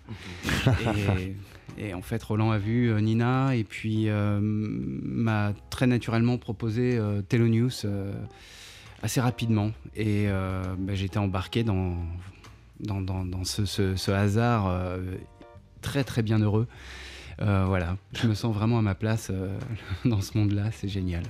et, 1.79 1.95
en 1.95 2.02
fait, 2.02 2.23
Roland 2.23 2.50
a 2.50 2.59
vu 2.59 2.90
euh, 2.90 3.00
Nina 3.00 3.57
et 3.57 3.64
puis 3.64 4.09
euh, 4.09 4.38
m'a 4.40 5.52
très 5.71 5.87
naturellement 5.87 6.38
proposé 6.38 6.97
euh, 6.97 7.23
euh, 7.33 8.12
assez 9.02 9.21
rapidement. 9.21 9.73
Et 9.97 10.26
bah, 10.79 10.93
été 10.93 11.19
embarqué 11.19 11.64
dans, 11.64 11.97
dans, 12.79 13.00
dans, 13.00 13.45
ce, 13.45 13.64
ce, 13.64 14.11
hasard 14.11 14.99
très 15.81 16.05
très 16.05 16.23
bien 16.23 16.39
heureux. 16.39 16.67
voilà, 17.39 17.97
je 18.13 18.27
me 18.27 18.35
sens 18.35 18.55
vraiment 18.55 18.79
à 18.79 18.83
ma 18.83 18.95
place 18.95 19.31
dans 20.05 20.21
ce 20.21 20.37
monde-là, 20.37 20.71
c'est 20.73 20.89
génial. 20.89 21.23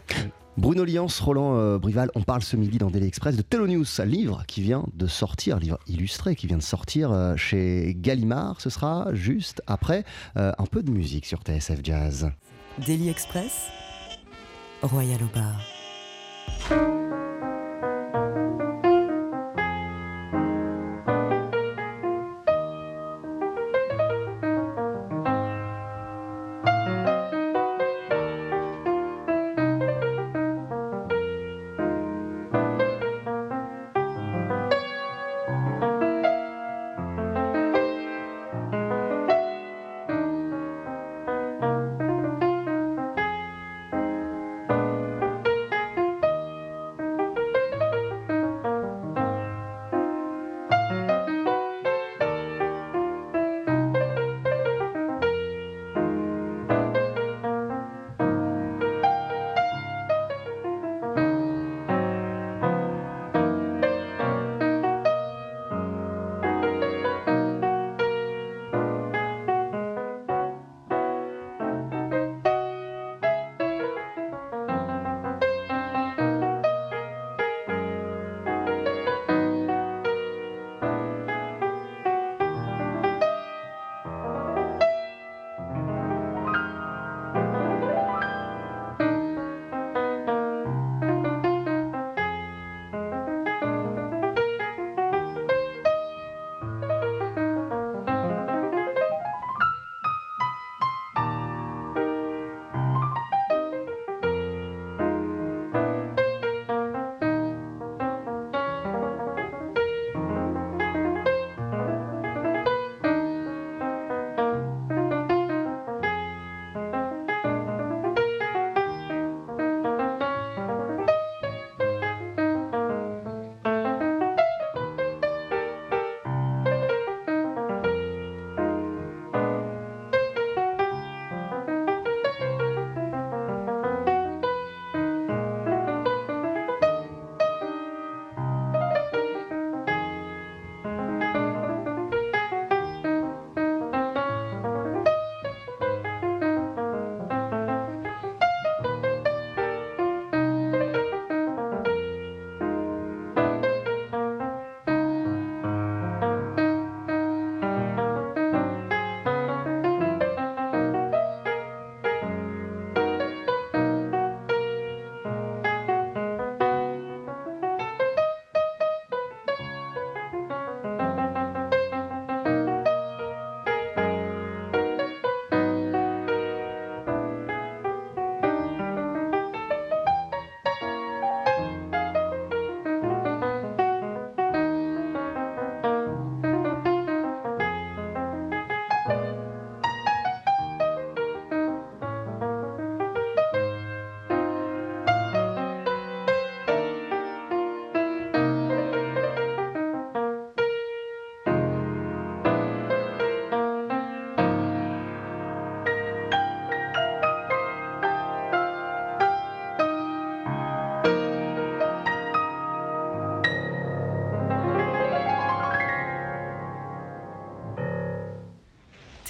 Bruno 0.57 0.85
Lians, 0.85 1.07
Roland 1.23 1.57
euh, 1.57 1.79
Brival, 1.79 2.11
on 2.15 2.23
parle 2.23 2.43
ce 2.43 2.57
midi 2.57 2.79
dans 2.79 2.91
Daily 2.91 3.07
Express 3.07 3.37
de 3.37 3.67
News, 3.67 3.85
un 3.99 4.05
livre 4.05 4.43
qui 4.47 4.61
vient 4.61 4.85
de 4.95 5.07
sortir, 5.07 5.59
livre 5.59 5.79
illustré 5.87 6.35
qui 6.35 6.47
vient 6.47 6.59
de 6.59 6.63
sortir 6.63 7.13
euh, 7.13 7.37
chez 7.37 7.95
Gallimard. 7.97 8.61
Ce 8.61 8.69
sera 8.69 9.09
juste 9.13 9.63
après 9.67 10.05
euh, 10.37 10.53
un 10.59 10.67
peu 10.67 10.83
de 10.83 10.91
musique 10.91 11.25
sur 11.25 11.41
TSF 11.41 11.81
Jazz. 11.83 12.31
Daily 12.85 13.09
Express, 13.09 13.69
Royal 14.83 15.21
au 15.23 15.35
bar. 15.35 17.10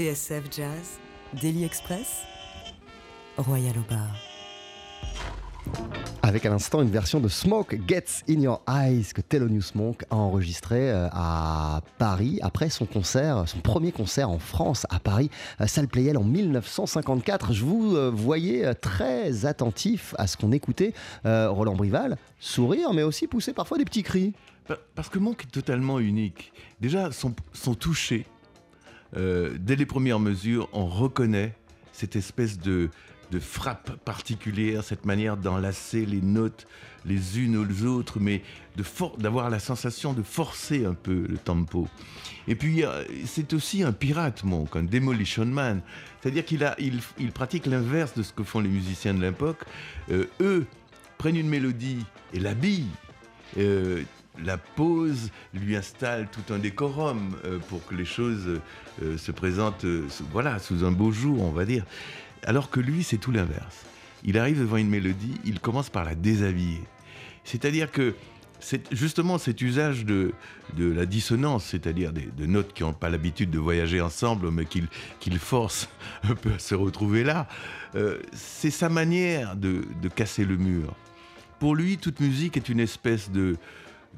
TSF 0.00 0.44
Jazz, 0.50 0.98
Daily 1.42 1.62
Express, 1.62 2.22
Royal 3.36 3.74
au 3.76 3.82
bar. 3.92 4.08
Avec 6.22 6.46
à 6.46 6.48
l'instant 6.48 6.80
une 6.80 6.88
version 6.88 7.20
de 7.20 7.28
Smoke 7.28 7.76
Gets 7.86 8.24
in 8.26 8.40
Your 8.40 8.62
Eyes 8.66 9.12
que 9.14 9.20
Thelonious 9.20 9.72
Monk 9.74 10.04
a 10.08 10.16
enregistré 10.16 10.90
euh, 10.90 11.06
à 11.12 11.82
Paris 11.98 12.38
après 12.40 12.70
son 12.70 12.86
concert, 12.86 13.46
son 13.46 13.58
premier 13.58 13.92
concert 13.92 14.30
en 14.30 14.38
France 14.38 14.86
à 14.88 15.00
Paris, 15.00 15.28
euh, 15.60 15.66
salle 15.66 15.86
Playel 15.86 16.16
en 16.16 16.24
1954. 16.24 17.52
Je 17.52 17.62
vous 17.62 17.94
euh, 17.94 18.10
voyais 18.10 18.74
très 18.76 19.44
attentif 19.44 20.14
à 20.16 20.26
ce 20.26 20.38
qu'on 20.38 20.52
écoutait. 20.52 20.94
Roland 21.24 21.74
Brival, 21.74 22.16
sourire, 22.38 22.94
mais 22.94 23.02
aussi 23.02 23.26
pousser 23.26 23.52
parfois 23.52 23.76
des 23.76 23.84
petits 23.84 24.02
cris. 24.02 24.32
Parce 24.94 25.10
que 25.10 25.18
Monk 25.18 25.44
est 25.44 25.52
totalement 25.52 25.98
unique. 25.98 26.54
Déjà, 26.80 27.12
son, 27.12 27.34
son 27.52 27.74
toucher, 27.74 28.24
dès 29.14 29.76
les 29.76 29.86
premières 29.86 30.20
mesures, 30.20 30.68
on 30.72 30.86
reconnaît 30.86 31.54
cette 31.92 32.16
espèce 32.16 32.58
de, 32.58 32.90
de 33.30 33.40
frappe 33.40 33.96
particulière, 34.04 34.84
cette 34.84 35.04
manière 35.04 35.36
d'enlacer 35.36 36.06
les 36.06 36.20
notes 36.20 36.66
les 37.04 37.38
unes 37.38 37.56
aux 37.56 37.86
autres, 37.86 38.18
mais 38.20 38.42
d'avoir 39.18 39.50
la 39.50 39.58
sensation 39.58 40.12
de 40.12 40.22
forcer 40.22 40.84
un 40.84 40.94
peu 40.94 41.26
le 41.28 41.38
tempo. 41.38 41.88
Et 42.48 42.54
puis, 42.54 42.82
c'est 43.26 43.52
aussi 43.52 43.82
un 43.82 43.92
pirate, 43.92 44.44
Monk, 44.44 44.76
un 44.76 44.82
demolition 44.82 45.44
man. 45.44 45.82
C'est-à-dire 46.20 46.44
qu'il 46.44 46.74
il, 46.78 47.00
il, 47.18 47.32
pratique 47.32 47.66
l'inverse 47.66 48.14
de 48.14 48.22
ce 48.22 48.32
que 48.32 48.42
font 48.42 48.60
les 48.60 48.68
musiciens 48.68 49.14
de 49.14 49.20
l'époque. 49.20 49.64
Euh, 50.10 50.26
eux 50.40 50.66
prennent 51.18 51.36
une 51.36 51.48
mélodie 51.48 52.04
et 52.32 52.40
l'habillent. 52.40 52.90
Euh, 53.58 54.02
la 54.42 54.58
pose 54.58 55.30
lui 55.52 55.76
installe 55.76 56.28
tout 56.30 56.52
un 56.52 56.58
décorum 56.58 57.36
euh, 57.44 57.58
pour 57.68 57.84
que 57.84 57.94
les 57.94 58.04
choses 58.04 58.60
se 59.16 59.32
présentent 59.32 59.86
voilà, 60.30 60.58
sous 60.58 60.84
un 60.84 60.92
beau 60.92 61.10
jour, 61.10 61.42
on 61.42 61.52
va 61.52 61.64
dire. 61.64 61.84
Alors 62.42 62.70
que 62.70 62.80
lui, 62.80 63.02
c'est 63.02 63.16
tout 63.16 63.32
l'inverse. 63.32 63.84
Il 64.24 64.38
arrive 64.38 64.60
devant 64.60 64.76
une 64.76 64.90
mélodie, 64.90 65.34
il 65.44 65.60
commence 65.60 65.88
par 65.88 66.04
la 66.04 66.14
déshabiller. 66.14 66.82
C'est-à-dire 67.44 67.90
que 67.90 68.14
justement 68.92 69.38
cet 69.38 69.60
usage 69.60 70.04
de, 70.04 70.32
la 70.76 71.06
dissonance, 71.06 71.64
c'est-à-dire 71.64 72.12
de 72.12 72.46
notes 72.46 72.72
qui 72.72 72.82
n'ont 72.82 72.92
pas 72.92 73.10
l'habitude 73.10 73.50
de 73.50 73.58
voyager 73.58 74.00
ensemble, 74.00 74.50
mais 74.50 74.66
qu'il 74.66 75.38
force 75.38 75.88
un 76.24 76.34
peu 76.34 76.52
à 76.52 76.58
se 76.58 76.74
retrouver 76.74 77.24
là, 77.24 77.48
euh, 77.94 78.18
c'est 78.32 78.70
sa 78.70 78.88
manière 78.88 79.56
de, 79.56 79.84
casser 80.14 80.44
le 80.44 80.56
mur. 80.56 80.94
Pour 81.58 81.74
lui, 81.74 81.98
toute 81.98 82.20
musique 82.20 82.56
est 82.56 82.68
une 82.68 82.80
espèce 82.80 83.30
de 83.30 83.56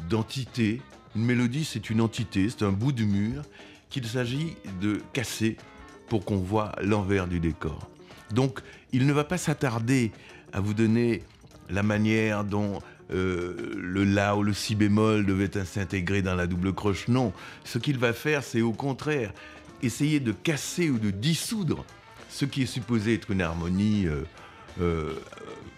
d'entité. 0.09 0.81
Une 1.15 1.25
mélodie, 1.25 1.65
c'est 1.65 1.91
une 1.91 2.01
entité, 2.01 2.49
c'est 2.49 2.65
un 2.65 2.73
bout 2.73 2.93
de 2.93 3.05
mur 3.05 3.43
qu'il 3.91 4.07
s'agit 4.07 4.57
de 4.81 5.01
casser 5.13 5.57
pour 6.09 6.25
qu'on 6.25 6.39
voit 6.39 6.73
l'envers 6.83 7.27
du 7.27 7.41
décor. 7.41 7.89
Donc, 8.33 8.61
il 8.93 9.07
ne 9.07 9.13
va 9.13 9.25
pas 9.25 9.39
s'attarder 9.39 10.13
à 10.53 10.61
vous 10.61 10.75
donner 10.75 11.23
la 11.69 11.83
manière 11.83 12.45
dont 12.45 12.81
euh, 13.13 13.75
le 13.77 14.05
La 14.05 14.37
ou 14.37 14.43
le 14.43 14.55
Si 14.55 14.75
bémol 14.75 15.27
devait 15.27 15.51
s'intégrer 15.65 16.23
dans 16.23 16.35
la 16.35 16.47
double 16.47 16.73
croche. 16.73 17.09
Non, 17.09 17.33
ce 17.65 17.79
qu'il 17.79 17.99
va 17.99 18.13
faire, 18.13 18.43
c'est 18.43 18.63
au 18.63 18.73
contraire 18.73 19.33
essayer 19.83 20.21
de 20.21 20.33
casser 20.33 20.91
ou 20.91 20.99
de 20.99 21.11
dissoudre 21.11 21.85
ce 22.31 22.45
qui 22.45 22.63
est 22.63 22.67
supposé 22.67 23.15
être 23.15 23.31
une 23.31 23.43
harmonie 23.43 24.07
euh, 24.07 24.23
euh, 24.81 25.15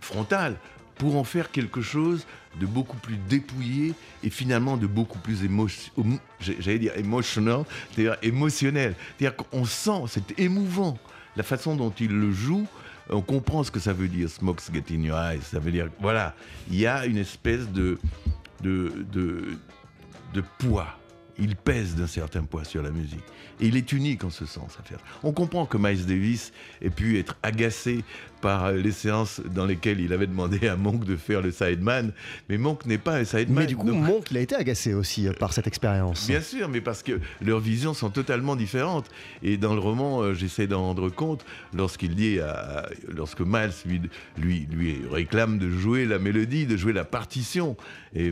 frontale 0.01 0.57
pour 0.97 1.17
en 1.17 1.25
faire 1.25 1.51
quelque 1.51 1.81
chose 1.81 2.27
de 2.61 2.67
beaucoup 2.67 2.97
plus 2.97 3.17
dépouillé 3.29 3.95
et 4.23 4.31
finalement 4.31 4.77
de 4.77 4.87
beaucoup 4.87 5.19
plus 5.19 5.43
dire 5.43 6.97
émotionnel, 6.97 7.65
c'est-à-dire 7.91 8.17
émotionnel. 8.23 8.95
C'est-à-dire 9.19 9.37
qu'on 9.37 9.65
sent, 9.65 10.03
c'est 10.09 10.39
émouvant 10.39 10.99
la 11.37 11.43
façon 11.43 11.77
dont 11.77 11.93
il 11.99 12.13
le 12.13 12.33
joue, 12.33 12.67
on 13.11 13.21
comprend 13.21 13.65
ce 13.65 13.71
que 13.71 13.81
ça 13.81 13.93
veut 13.93 14.09
dire, 14.09 14.29
smokes 14.29 14.63
get 14.73 14.85
in 14.91 15.03
your 15.03 15.19
eyes. 15.19 15.43
Ça 15.43 15.59
veut 15.59 15.73
dire, 15.73 15.89
voilà, 16.01 16.35
il 16.71 16.77
y 16.77 16.87
a 16.87 17.07
une 17.07 17.19
espèce 17.19 17.69
de, 17.69 17.99
de, 18.63 19.05
de, 19.13 19.59
de 20.33 20.43
poids. 20.59 20.99
Il 21.37 21.57
pèse 21.57 21.97
d'un 21.97 22.07
certain 22.07 22.45
poids 22.45 22.65
sur 22.65 22.83
la 22.83 22.91
musique. 22.91 23.25
Et 23.61 23.67
il 23.67 23.77
est 23.77 23.93
unique 23.93 24.23
en 24.23 24.31
ce 24.31 24.47
sens. 24.47 24.77
À 24.79 24.85
faire. 24.85 24.99
On 25.23 25.33
comprend 25.33 25.67
que 25.67 25.77
Miles 25.77 26.07
Davis 26.07 26.53
ait 26.81 26.91
pu 26.91 27.19
être 27.19 27.37
agacé 27.43 28.05
par 28.45 28.73
les 28.73 28.93
séances 28.93 29.41
dans 29.55 29.65
lesquelles 29.65 30.01
il 30.01 30.13
avait 30.13 30.27
demandé 30.27 30.69
à 30.69 30.77
Monk 30.77 31.07
de 31.07 31.17
faire 31.17 31.41
le 31.41 31.51
sideman, 31.51 32.13
mais 32.51 32.59
Monk 32.59 32.85
n'est 32.85 32.99
pas 32.99 33.17
un 33.17 33.25
sideman. 33.25 33.61
Mais 33.61 33.67
du 33.67 33.75
coup, 33.75 33.91
Monk, 33.91 34.31
il 34.31 34.37
a 34.37 34.41
été 34.41 34.55
agacé 34.55 34.93
aussi 34.93 35.27
euh, 35.27 35.33
par 35.33 35.55
cette 35.55 35.67
expérience. 35.67 36.27
Bien 36.29 36.43
sûr, 36.43 36.69
mais 36.69 36.83
parce 36.83 37.03
que 37.03 37.21
leurs 37.41 37.61
visions 37.61 37.95
sont 37.95 38.11
totalement 38.11 38.55
différentes. 38.55 39.09
Et 39.43 39.57
dans 39.57 39.73
le 39.73 39.81
roman, 39.81 40.21
euh, 40.21 40.35
j'essaie 40.35 40.67
d'en 40.67 40.83
rendre 40.83 41.09
compte 41.09 41.43
lorsqu'il 41.73 42.15
dit, 42.15 42.39
à, 42.39 42.87
lorsque 43.09 43.41
Miles 43.41 43.73
lui, 43.87 44.03
lui, 44.37 44.69
lui, 44.71 45.01
réclame 45.11 45.57
de 45.57 45.71
jouer 45.71 46.05
la 46.05 46.19
mélodie, 46.19 46.67
de 46.67 46.77
jouer 46.77 46.93
la 46.93 47.07
partition, 47.07 47.79
et 48.15 48.31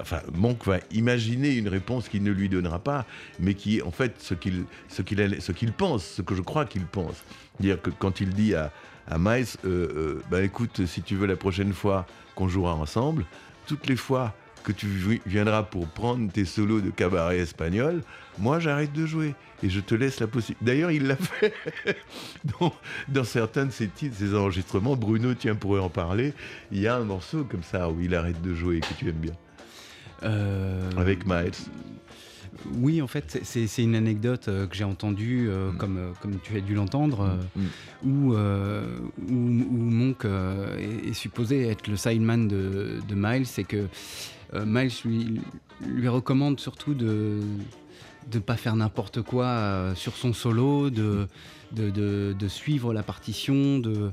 enfin, 0.00 0.20
Monk 0.32 0.64
va 0.64 0.78
imaginer 0.90 1.50
une 1.54 1.68
réponse 1.68 2.08
qu'il 2.08 2.22
ne 2.22 2.30
lui 2.30 2.48
donnera 2.48 2.78
pas, 2.78 3.04
mais 3.38 3.52
qui 3.52 3.76
est 3.76 3.82
en 3.82 3.90
fait 3.90 4.14
ce 4.20 4.32
qu'il 4.32 4.64
ce 4.88 5.02
qu'il 5.02 5.72
pense, 5.74 6.02
ce 6.02 6.22
que 6.22 6.34
je 6.34 6.40
crois 6.40 6.64
qu'il 6.64 6.86
pense. 6.86 7.22
Dire 7.60 7.80
que 7.82 7.90
quand 7.90 8.20
il 8.22 8.30
dit 8.30 8.54
à, 8.54 8.72
à 9.08 9.18
Miles, 9.18 9.46
euh, 9.64 9.68
euh, 9.68 10.22
bah 10.30 10.42
écoute, 10.42 10.86
si 10.86 11.02
tu 11.02 11.16
veux 11.16 11.26
la 11.26 11.36
prochaine 11.36 11.72
fois 11.72 12.06
qu'on 12.34 12.48
jouera 12.48 12.74
ensemble, 12.74 13.24
toutes 13.66 13.86
les 13.86 13.96
fois 13.96 14.34
que 14.62 14.72
tu 14.72 14.86
viendras 15.26 15.64
pour 15.64 15.88
prendre 15.88 16.30
tes 16.30 16.44
solos 16.44 16.80
de 16.80 16.90
cabaret 16.90 17.38
espagnol, 17.38 18.02
moi 18.38 18.60
j'arrête 18.60 18.92
de 18.92 19.06
jouer 19.06 19.34
et 19.62 19.68
je 19.68 19.80
te 19.80 19.94
laisse 19.94 20.20
la 20.20 20.26
possibilité. 20.26 20.64
D'ailleurs, 20.64 20.90
il 20.90 21.06
l'a 21.06 21.16
fait 21.16 21.54
dans, 22.60 22.72
dans, 23.08 23.24
certains 23.24 23.66
de 23.66 23.70
ses 23.72 23.88
titres, 23.88 24.16
ses 24.16 24.34
enregistrements. 24.34 24.96
Bruno, 24.96 25.34
tiens, 25.34 25.54
pourrait 25.54 25.80
en 25.80 25.88
parler. 25.88 26.32
Il 26.70 26.80
y 26.80 26.86
a 26.86 26.96
un 26.96 27.04
morceau 27.04 27.44
comme 27.44 27.62
ça 27.62 27.88
où 27.90 28.00
il 28.00 28.14
arrête 28.14 28.40
de 28.40 28.54
jouer 28.54 28.76
et 28.76 28.80
que 28.80 28.94
tu 28.98 29.08
aimes 29.08 29.16
bien. 29.16 29.34
Euh, 30.24 30.90
Avec 30.96 31.26
Miles. 31.26 31.50
Oui, 32.80 33.00
en 33.00 33.06
fait, 33.06 33.40
c'est 33.42 33.82
une 33.82 33.94
anecdote 33.94 34.48
euh, 34.48 34.66
que 34.66 34.76
j'ai 34.76 34.84
entendue, 34.84 35.48
euh, 35.48 35.72
mm. 35.72 35.76
comme, 35.76 35.98
euh, 35.98 36.12
comme 36.20 36.38
tu 36.40 36.56
as 36.56 36.60
dû 36.60 36.74
l'entendre, 36.74 37.38
mm. 37.56 37.62
où, 38.04 38.34
où, 38.34 39.30
Monk 39.30 40.26
est, 40.78 41.12
supposé 41.12 41.68
être 41.68 41.88
le 41.88 41.96
sideman 41.96 42.48
de, 42.48 43.00
de 43.06 43.14
Miles 43.14 43.46
et 43.58 43.64
que 43.64 43.86
Miles 44.66 44.92
lui, 45.04 45.40
lui 45.86 46.08
recommande 46.08 46.60
surtout 46.60 46.94
de 46.94 47.40
ne 48.32 48.38
pas 48.38 48.56
faire 48.56 48.76
n'importe 48.76 49.22
quoi 49.22 49.92
sur 49.94 50.16
son 50.16 50.32
solo, 50.32 50.90
de, 50.90 51.26
de, 51.72 51.90
de, 52.38 52.48
suivre 52.48 52.92
la 52.92 53.02
partition. 53.02 53.78
De, 53.78 54.10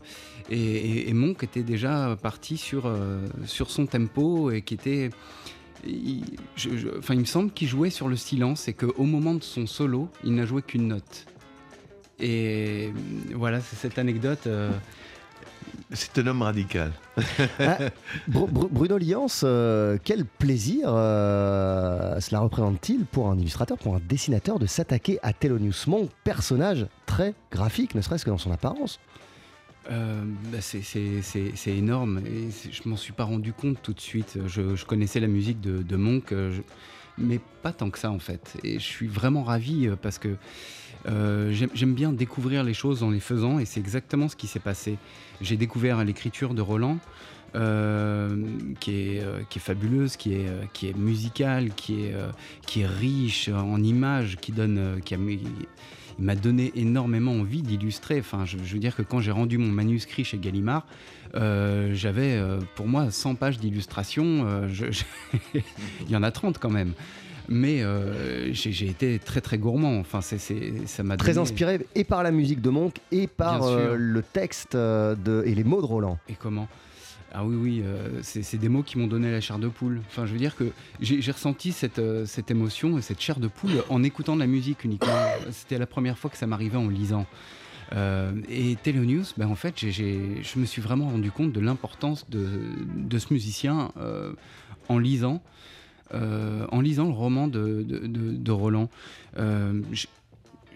et, 0.49 1.09
et, 1.09 1.13
Monk 1.13 1.43
était 1.43 1.63
déjà 1.63 2.17
parti 2.21 2.57
sur, 2.57 2.91
sur 3.45 3.69
son 3.69 3.85
tempo 3.85 4.51
et 4.51 4.61
qui 4.61 4.75
était 4.75 5.09
il, 5.85 6.23
enfin, 6.97 7.13
il 7.13 7.21
me 7.21 7.25
semble 7.25 7.51
qu'il 7.51 7.67
jouait 7.67 7.89
sur 7.89 8.07
le 8.07 8.15
silence 8.15 8.67
et 8.67 8.73
qu'au 8.73 9.03
moment 9.03 9.33
de 9.33 9.43
son 9.43 9.67
solo, 9.67 10.09
il 10.23 10.35
n'a 10.35 10.45
joué 10.45 10.61
qu'une 10.61 10.87
note. 10.87 11.25
Et 12.19 12.91
voilà, 13.33 13.61
c'est 13.61 13.77
cette 13.77 13.97
anecdote. 13.97 14.45
Euh, 14.47 14.71
c'est 15.91 16.17
un 16.19 16.27
homme 16.27 16.41
radical. 16.41 16.91
Ah, 17.59 17.77
Bruno 18.27 18.97
Liance, 18.97 19.41
euh, 19.43 19.97
quel 20.03 20.25
plaisir 20.25 20.87
euh, 20.87 22.19
cela 22.19 22.39
représente-t-il 22.39 23.05
pour 23.05 23.29
un 23.29 23.37
illustrateur, 23.37 23.77
pour 23.77 23.95
un 23.95 24.01
dessinateur 24.07 24.59
de 24.59 24.65
s'attaquer 24.65 25.19
à 25.23 25.33
Thelonious 25.33 25.87
Monk, 25.87 26.09
personnage 26.23 26.87
très 27.05 27.33
graphique, 27.51 27.95
ne 27.95 28.01
serait-ce 28.01 28.23
que 28.23 28.29
dans 28.29 28.37
son 28.37 28.51
apparence? 28.51 28.99
Euh, 29.89 30.23
bah, 30.51 30.59
c'est 30.61 31.71
énorme 31.71 32.19
et 32.19 32.49
je 32.71 32.87
m'en 32.87 32.97
suis 32.97 33.13
pas 33.13 33.23
rendu 33.23 33.53
compte 33.53 33.81
tout 33.81 33.93
de 33.93 33.99
suite. 33.99 34.37
Je, 34.47 34.83
connaissais 34.85 35.19
la 35.19 35.27
musique 35.27 35.61
de, 35.61 35.95
Monk, 35.95 36.31
euh, 36.31 36.57
mais 37.17 37.39
pas 37.63 37.71
tant 37.71 37.89
que 37.89 37.97
ça 37.97 38.11
en 38.11 38.19
fait. 38.19 38.57
Et 38.63 38.73
je 38.73 38.85
suis 38.85 39.07
vraiment 39.07 39.43
ravi 39.43 39.87
euh, 39.87 39.95
parce 39.99 40.19
que 40.19 40.35
j'aime 41.05 41.93
bien 41.93 42.11
découvrir 42.11 42.63
les 42.63 42.73
choses 42.73 43.03
en 43.03 43.09
les 43.09 43.21
faisant 43.21 43.57
et 43.57 43.65
c'est 43.65 43.79
exactement 43.79 44.27
ce 44.27 44.35
qui 44.35 44.47
s'est 44.47 44.59
passé. 44.59 44.97
J'ai 45.41 45.57
découvert 45.57 46.03
l'écriture 46.03 46.53
de 46.53 46.61
Roland. 46.61 46.97
qui, 48.79 48.91
est, 48.91 49.59
fabuleuse, 49.59 50.17
qui 50.17 50.33
est, 50.33 50.97
musicale, 50.97 51.73
qui 51.73 52.03
est, 52.03 52.15
qui 52.67 52.81
est 52.81 52.85
riche 52.85 53.49
en 53.49 53.81
images, 53.81 54.37
qui 54.39 54.51
donne, 54.51 54.99
qui 55.03 55.15
a, 55.15 55.17
m'a 56.19 56.35
donné 56.35 56.71
énormément 56.75 57.31
envie 57.31 57.61
d'illustrer. 57.61 58.19
Enfin, 58.19 58.45
je, 58.45 58.57
veux 58.57 58.79
dire 58.79 58.95
que 58.95 59.01
quand 59.01 59.19
j'ai 59.19 59.31
rendu 59.31 59.57
mon 59.57 59.69
manuscrit 59.69 60.23
chez 60.23 60.37
Gallimard, 60.37 60.85
euh, 61.35 61.91
j'avais 61.93 62.33
euh, 62.33 62.59
pour 62.75 62.87
moi 62.87 63.11
100 63.11 63.35
pages 63.35 63.59
d'illustration. 63.59 64.45
Euh, 64.45 64.67
il 65.53 66.09
y 66.09 66.15
en 66.15 66.23
a 66.23 66.31
30 66.31 66.57
quand 66.57 66.69
même. 66.69 66.93
Mais 67.51 67.83
j'ai 68.51 68.87
été 68.87 69.17
très 69.17 69.41
très 69.41 69.57
gourmand. 69.57 69.99
Enfin, 69.99 70.21
c'est, 70.21 70.37
ça 70.85 71.01
m'a 71.01 71.17
très 71.17 71.39
inspiré 71.39 71.79
et 71.95 72.03
par 72.03 72.21
la 72.21 72.29
musique 72.29 72.61
de 72.61 72.69
Monk 72.69 72.97
et 73.11 73.25
par 73.25 73.75
le 73.95 74.21
texte 74.21 74.75
de, 74.75 75.43
et 75.45 75.55
les 75.55 75.63
mots 75.63 75.81
de 75.81 75.87
Roland. 75.87 76.19
Et 76.29 76.35
comment? 76.35 76.67
Ah 77.31 77.45
oui, 77.45 77.55
oui, 77.55 77.81
euh, 77.85 78.19
c'est 78.23 78.57
des 78.57 78.69
mots 78.69 78.81
qui 78.81 78.97
m'ont 78.97 79.07
donné 79.07 79.31
la 79.31 79.39
chair 79.39 79.59
de 79.59 79.67
poule. 79.67 80.01
Enfin, 80.07 80.25
je 80.25 80.31
veux 80.31 80.39
dire 80.39 80.55
que 80.55 80.71
j'ai 80.99 81.31
ressenti 81.31 81.71
cette, 81.71 81.99
euh, 81.99 82.25
cette 82.25 82.49
émotion 82.49 82.97
et 82.97 83.01
cette 83.01 83.21
chair 83.21 83.39
de 83.39 83.47
poule 83.47 83.83
en 83.89 84.03
écoutant 84.03 84.35
de 84.35 84.39
la 84.39 84.47
musique 84.47 84.83
uniquement. 84.83 85.13
C'était 85.51 85.77
la 85.77 85.85
première 85.85 86.17
fois 86.17 86.29
que 86.31 86.37
ça 86.37 86.47
m'arrivait 86.47 86.77
en 86.77 86.89
lisant. 86.89 87.27
Euh, 87.93 88.31
et 88.49 88.77
News, 88.93 89.25
ben 89.37 89.47
en 89.47 89.55
fait, 89.55 89.89
je 89.89 90.59
me 90.59 90.65
suis 90.65 90.81
vraiment 90.81 91.09
rendu 91.09 91.31
compte 91.31 91.51
de 91.51 91.59
l'importance 91.59 92.29
de, 92.29 92.47
de, 92.95 93.19
ce 93.19 93.31
musicien 93.33 93.91
en 94.87 94.97
lisant. 94.97 95.41
en 96.11 96.81
lisant 96.81 97.05
le 97.05 97.13
roman 97.13 97.47
de, 97.47 97.83
de, 97.87 98.51
Roland, 98.51 98.89
je, 99.37 100.05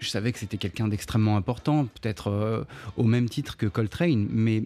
savais 0.02 0.32
que 0.32 0.38
c'était 0.38 0.56
quelqu'un 0.56 0.86
d'extrêmement 0.88 1.36
important, 1.36 1.86
peut-être 1.86 2.66
au 2.96 3.04
même 3.04 3.28
titre 3.28 3.56
que 3.56 3.66
Coltrane, 3.66 4.26
mais, 4.30 4.64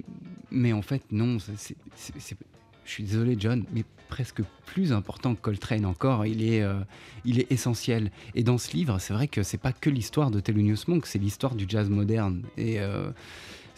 mais 0.50 0.72
en 0.72 0.82
fait, 0.82 1.02
non, 1.10 1.38
je 1.38 2.90
suis 2.90 3.04
désolé, 3.04 3.36
John, 3.38 3.64
mais 3.72 3.84
presque 4.08 4.42
plus 4.66 4.92
important 4.92 5.34
que 5.34 5.40
Coltrane 5.40 5.84
encore. 5.84 6.26
Il 6.26 6.42
est, 6.42 6.62
euh, 6.62 6.80
il 7.24 7.38
est 7.38 7.50
essentiel. 7.52 8.10
Et 8.34 8.42
dans 8.42 8.58
ce 8.58 8.72
livre, 8.72 8.98
c'est 8.98 9.12
vrai 9.12 9.28
que 9.28 9.42
c'est 9.42 9.58
pas 9.58 9.72
que 9.72 9.90
l'histoire 9.90 10.30
de 10.30 10.40
Thelonious 10.40 10.84
Monk, 10.88 11.06
c'est 11.06 11.18
l'histoire 11.18 11.54
du 11.54 11.66
jazz 11.68 11.88
moderne. 11.88 12.42
Et 12.56 12.80
euh, 12.80 13.10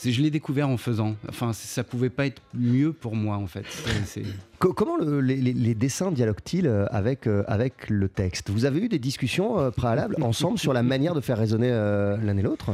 je 0.02 0.22
l'ai 0.22 0.30
découvert 0.30 0.68
en 0.68 0.76
faisant. 0.76 1.16
Enfin, 1.28 1.52
ça 1.52 1.84
pouvait 1.84 2.10
pas 2.10 2.26
être 2.26 2.40
mieux 2.54 2.92
pour 2.92 3.16
moi, 3.16 3.36
en 3.36 3.46
fait. 3.46 3.66
Comment 4.58 4.96
les, 4.98 5.74
dessins 5.74 6.12
dialoguent-ils 6.12 6.66
euh, 6.66 6.86
avec, 6.90 7.26
avec 7.46 7.90
le 7.90 8.08
texte? 8.08 8.50
Vous 8.50 8.64
avez 8.64 8.80
eu 8.80 8.88
des 8.88 8.98
discussions 8.98 9.70
préalables 9.72 10.16
ensemble 10.22 10.58
sur 10.58 10.72
la 10.72 10.82
manière 10.82 11.14
de 11.14 11.20
faire 11.20 11.38
résonner 11.38 11.70
l'un 11.70 12.36
et 12.36 12.42
l'autre? 12.42 12.70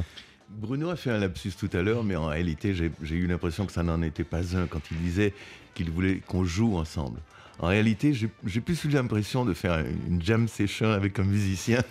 Bruno 0.56 0.88
a 0.88 0.96
fait 0.96 1.10
un 1.10 1.18
lapsus 1.18 1.52
tout 1.52 1.68
à 1.74 1.82
l'heure, 1.82 2.02
mais 2.02 2.16
en 2.16 2.26
réalité, 2.26 2.74
j'ai 2.74 3.14
eu 3.14 3.26
l'impression 3.26 3.66
que 3.66 3.72
ça 3.72 3.82
n'en 3.82 4.00
était 4.00 4.24
pas 4.24 4.56
un 4.56 4.66
quand 4.66 4.80
il 4.90 4.96
disait 4.98 5.34
qu'il 5.74 5.90
voulait 5.90 6.22
qu'on 6.26 6.44
joue 6.44 6.76
ensemble. 6.76 7.20
En 7.58 7.68
réalité, 7.68 8.14
j'ai 8.14 8.60
plus 8.60 8.84
eu 8.84 8.88
l'impression 8.88 9.44
de 9.44 9.54
faire 9.54 9.84
une 10.08 10.22
jam 10.22 10.48
session 10.48 10.90
avec 10.90 11.18
un 11.18 11.24
musicien 11.24 11.82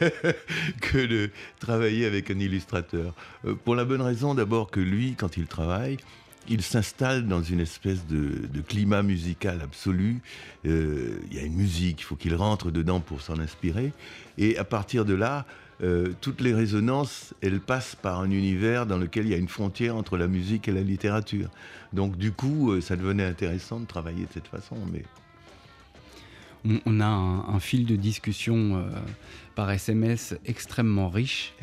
que 0.80 1.06
de 1.06 1.30
travailler 1.60 2.04
avec 2.06 2.30
un 2.30 2.38
illustrateur. 2.38 3.14
Euh, 3.44 3.54
pour 3.54 3.76
la 3.76 3.84
bonne 3.84 4.02
raison 4.02 4.34
d'abord 4.34 4.70
que 4.70 4.80
lui, 4.80 5.14
quand 5.16 5.36
il 5.36 5.46
travaille, 5.46 5.98
il 6.48 6.62
s'installe 6.62 7.26
dans 7.26 7.42
une 7.42 7.60
espèce 7.60 8.06
de, 8.06 8.60
climat 8.66 9.02
musical 9.02 9.60
absolu. 9.62 10.20
Euh, 10.66 11.20
il 11.30 11.36
y 11.36 11.40
a 11.40 11.44
une 11.44 11.54
musique, 11.54 12.00
il 12.00 12.04
faut 12.04 12.16
qu'il 12.16 12.34
rentre 12.34 12.70
dedans 12.70 13.00
pour 13.00 13.22
s'en 13.22 13.38
inspirer. 13.38 13.92
Et 14.36 14.58
à 14.58 14.64
partir 14.64 15.04
de 15.04 15.14
là, 15.14 15.46
euh, 15.82 16.12
toutes 16.20 16.40
les 16.40 16.54
résonances, 16.54 17.34
elles 17.40 17.60
passent 17.60 17.96
par 17.96 18.20
un 18.20 18.30
univers 18.30 18.86
dans 18.86 18.98
lequel 18.98 19.26
il 19.26 19.32
y 19.32 19.34
a 19.34 19.38
une 19.38 19.48
frontière 19.48 19.96
entre 19.96 20.16
la 20.16 20.28
musique 20.28 20.68
et 20.68 20.72
la 20.72 20.82
littérature. 20.82 21.50
Donc 21.92 22.16
du 22.16 22.30
coup, 22.32 22.70
euh, 22.70 22.80
ça 22.80 22.96
devenait 22.96 23.24
intéressant 23.24 23.80
de 23.80 23.86
travailler 23.86 24.24
de 24.24 24.32
cette 24.32 24.46
façon. 24.46 24.76
Mais 24.92 25.02
on, 26.86 27.00
a 27.00 27.06
un, 27.06 27.60
fil 27.60 27.86
de 27.86 27.96
discussion 27.96 28.76
euh, 28.76 28.88
par 29.54 29.70
SMS 29.70 30.34
extrêmement 30.46 31.08
riche. 31.08 31.54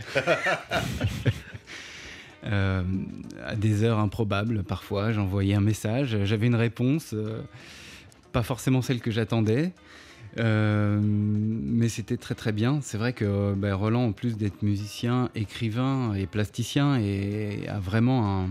à 2.44 3.56
des 3.56 3.84
heures 3.84 4.00
improbables 4.00 4.64
parfois, 4.64 5.12
j'envoyais 5.12 5.54
un 5.54 5.62
message, 5.62 6.18
j'avais 6.24 6.48
une 6.48 6.56
réponse, 6.56 7.14
pas 8.32 8.42
forcément 8.42 8.82
celle 8.82 9.00
que 9.00 9.12
j'attendais. 9.12 9.74
Euh, 10.38 11.00
mais 11.02 11.90
c'était 11.90 12.18
très 12.18 12.36
très 12.36 12.52
bien. 12.52 12.80
C'est 12.82 12.98
vrai 12.98 13.14
que 13.14 13.54
ben, 13.54 13.74
Roland, 13.74 14.06
en 14.06 14.12
plus 14.12 14.38
d'être 14.38 14.62
musicien, 14.62 15.30
écrivain 15.36 16.14
et 16.14 16.26
plasticien, 16.26 16.98
et 17.00 17.68
a 17.68 17.80
vraiment 17.80 18.50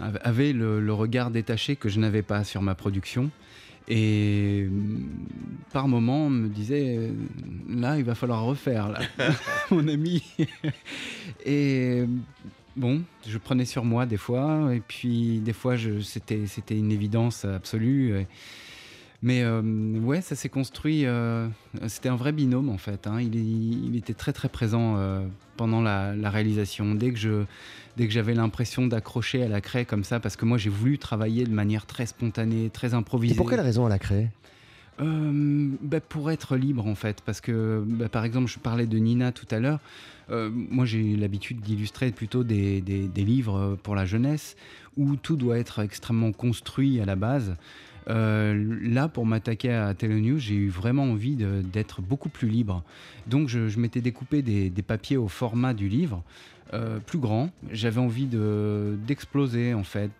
avait 0.00 0.52
le, 0.52 0.92
regard 0.92 1.30
détaché 1.30 1.76
que 1.76 1.88
je 1.88 1.98
n'avais 1.98 2.22
pas 2.22 2.44
sur 2.44 2.62
ma 2.62 2.74
production. 2.74 3.30
Et 3.88 4.68
par 5.72 5.88
moment, 5.88 6.26
on 6.26 6.30
me 6.30 6.48
disait 6.48 7.10
là, 7.68 7.98
il 7.98 8.04
va 8.04 8.14
falloir 8.14 8.44
refaire, 8.44 8.88
là, 8.88 9.00
mon 9.70 9.86
ami. 9.88 10.22
et 11.44 12.04
bon, 12.76 13.02
je 13.26 13.38
prenais 13.38 13.64
sur 13.64 13.84
moi 13.84 14.06
des 14.06 14.16
fois, 14.16 14.72
et 14.72 14.80
puis 14.80 15.40
des 15.40 15.52
fois, 15.52 15.74
c'était 16.02 16.78
une 16.78 16.92
évidence 16.92 17.44
absolue. 17.44 18.24
Mais 19.22 19.42
euh, 19.42 19.62
ouais, 20.00 20.20
ça 20.20 20.34
s'est 20.34 20.48
construit. 20.48 21.06
Euh, 21.06 21.46
c'était 21.86 22.08
un 22.08 22.16
vrai 22.16 22.32
binôme 22.32 22.68
en 22.68 22.78
fait. 22.78 23.06
Hein. 23.06 23.20
Il, 23.20 23.96
était 23.96 24.14
très 24.14 24.32
très 24.32 24.48
présent 24.48 24.96
euh, 24.96 25.24
pendant 25.56 25.80
la, 25.80 26.12
réalisation. 26.28 26.96
Dès 26.96 27.12
que 27.12 27.18
je, 27.18 27.44
dès 27.96 28.08
que 28.08 28.12
j'avais 28.12 28.34
l'impression 28.34 28.86
d'accrocher 28.88 29.44
à 29.44 29.48
la 29.48 29.60
craie 29.60 29.84
comme 29.84 30.02
ça, 30.02 30.18
parce 30.18 30.34
que 30.34 30.44
moi 30.44 30.58
j'ai 30.58 30.70
voulu 30.70 30.98
travailler 30.98 31.44
de 31.44 31.52
manière 31.52 31.86
très 31.86 32.06
spontanée, 32.06 32.68
très 32.70 32.94
improvisée. 32.94 33.34
Et 33.34 33.36
pour 33.36 33.48
quelle 33.48 33.60
raison 33.60 33.86
à 33.86 33.88
la 33.88 34.00
craie? 34.00 34.30
Bah, 34.98 35.98
pour 36.00 36.30
être 36.30 36.56
libre 36.56 36.86
en 36.86 36.94
fait, 36.94 37.22
parce 37.24 37.40
que 37.40 37.82
bah, 37.84 38.08
par 38.08 38.24
exemple 38.24 38.48
je 38.48 38.60
parlais 38.60 38.86
de 38.86 38.98
Nina 38.98 39.32
tout 39.32 39.46
à 39.50 39.58
l'heure, 39.58 39.80
moi 40.30 40.84
j'ai 40.84 41.16
l'habitude 41.16 41.60
d'illustrer 41.60 42.12
plutôt 42.12 42.44
des, 42.44 42.80
des, 42.80 43.08
des, 43.08 43.24
livres 43.24 43.76
pour 43.82 43.96
la 43.96 44.04
jeunesse 44.04 44.54
où 44.96 45.16
tout 45.16 45.34
doit 45.34 45.58
être 45.58 45.80
extrêmement 45.80 46.30
construit 46.30 47.00
à 47.00 47.04
la 47.04 47.16
base. 47.16 47.56
Euh, 48.08 48.78
là, 48.82 49.08
pour 49.08 49.26
m'attaquer 49.26 49.72
à 49.72 49.94
Telenews, 49.94 50.38
j'ai 50.38 50.54
eu 50.54 50.68
vraiment 50.68 51.04
envie 51.04 51.36
d'être 51.36 52.02
beaucoup 52.02 52.28
plus 52.28 52.48
libre. 52.48 52.82
Donc, 53.26 53.48
je, 53.48 53.78
m'étais 53.78 54.00
découpé 54.00 54.42
des, 54.42 54.70
papiers 54.82 55.16
au 55.16 55.28
format 55.28 55.74
du 55.74 55.88
livre, 55.88 56.22
euh, 56.74 56.98
plus 56.98 57.18
grand. 57.18 57.50
J'avais 57.70 58.00
envie 58.00 58.26
d'exploser, 59.06 59.74
en 59.74 59.84
fait, 59.84 60.10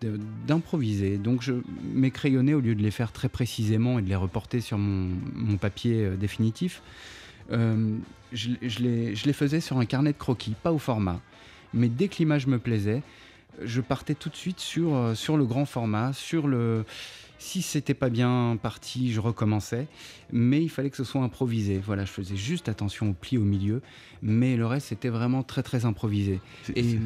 d'improviser. 0.46 1.18
Donc, 1.18 1.42
je 1.42 1.54
m'écrayonnais 1.94 2.54
au 2.54 2.60
lieu 2.60 2.74
de 2.74 2.82
les 2.82 2.90
faire 2.90 3.12
très 3.12 3.28
précisément 3.28 3.98
et 3.98 4.02
de 4.02 4.08
les 4.08 4.16
reporter 4.16 4.60
sur 4.60 4.78
mon, 4.78 5.56
papier 5.56 6.04
euh, 6.04 6.16
définitif. 6.16 6.82
je, 7.50 8.48
les, 8.80 9.32
faisais 9.32 9.60
sur 9.60 9.78
un 9.78 9.84
carnet 9.84 10.12
de 10.12 10.18
croquis, 10.18 10.54
pas 10.62 10.72
au 10.72 10.78
format. 10.78 11.20
Mais 11.74 11.88
dès 11.88 12.08
que 12.08 12.16
l'image 12.18 12.46
me 12.46 12.58
plaisait, 12.58 13.02
je 13.62 13.80
partais 13.80 14.14
tout 14.14 14.28
de 14.28 14.36
suite 14.36 14.60
sur 14.60 14.92
le 15.14 15.44
grand 15.44 15.64
format, 15.64 16.12
sur 16.12 16.48
le, 16.48 16.84
si 17.42 17.60
c'était 17.60 17.92
pas 17.92 18.08
bien 18.08 18.56
parti, 18.62 19.12
je 19.12 19.20
recommençais, 19.20 19.88
mais 20.32 20.62
il 20.62 20.68
fallait 20.68 20.90
que 20.90 20.96
ce 20.96 21.04
soit 21.04 21.22
improvisé. 21.22 21.80
Voilà, 21.84 22.04
je 22.04 22.10
faisais 22.10 22.36
juste 22.36 22.68
attention 22.68 23.10
au 23.10 23.12
pli 23.14 23.36
au 23.36 23.42
milieu, 23.42 23.82
mais 24.22 24.56
le 24.56 24.64
reste 24.64 24.88
c'était 24.88 25.08
vraiment 25.08 25.42
très 25.42 25.64
très 25.64 25.84
improvisé. 25.84 26.40
Et 26.76 26.96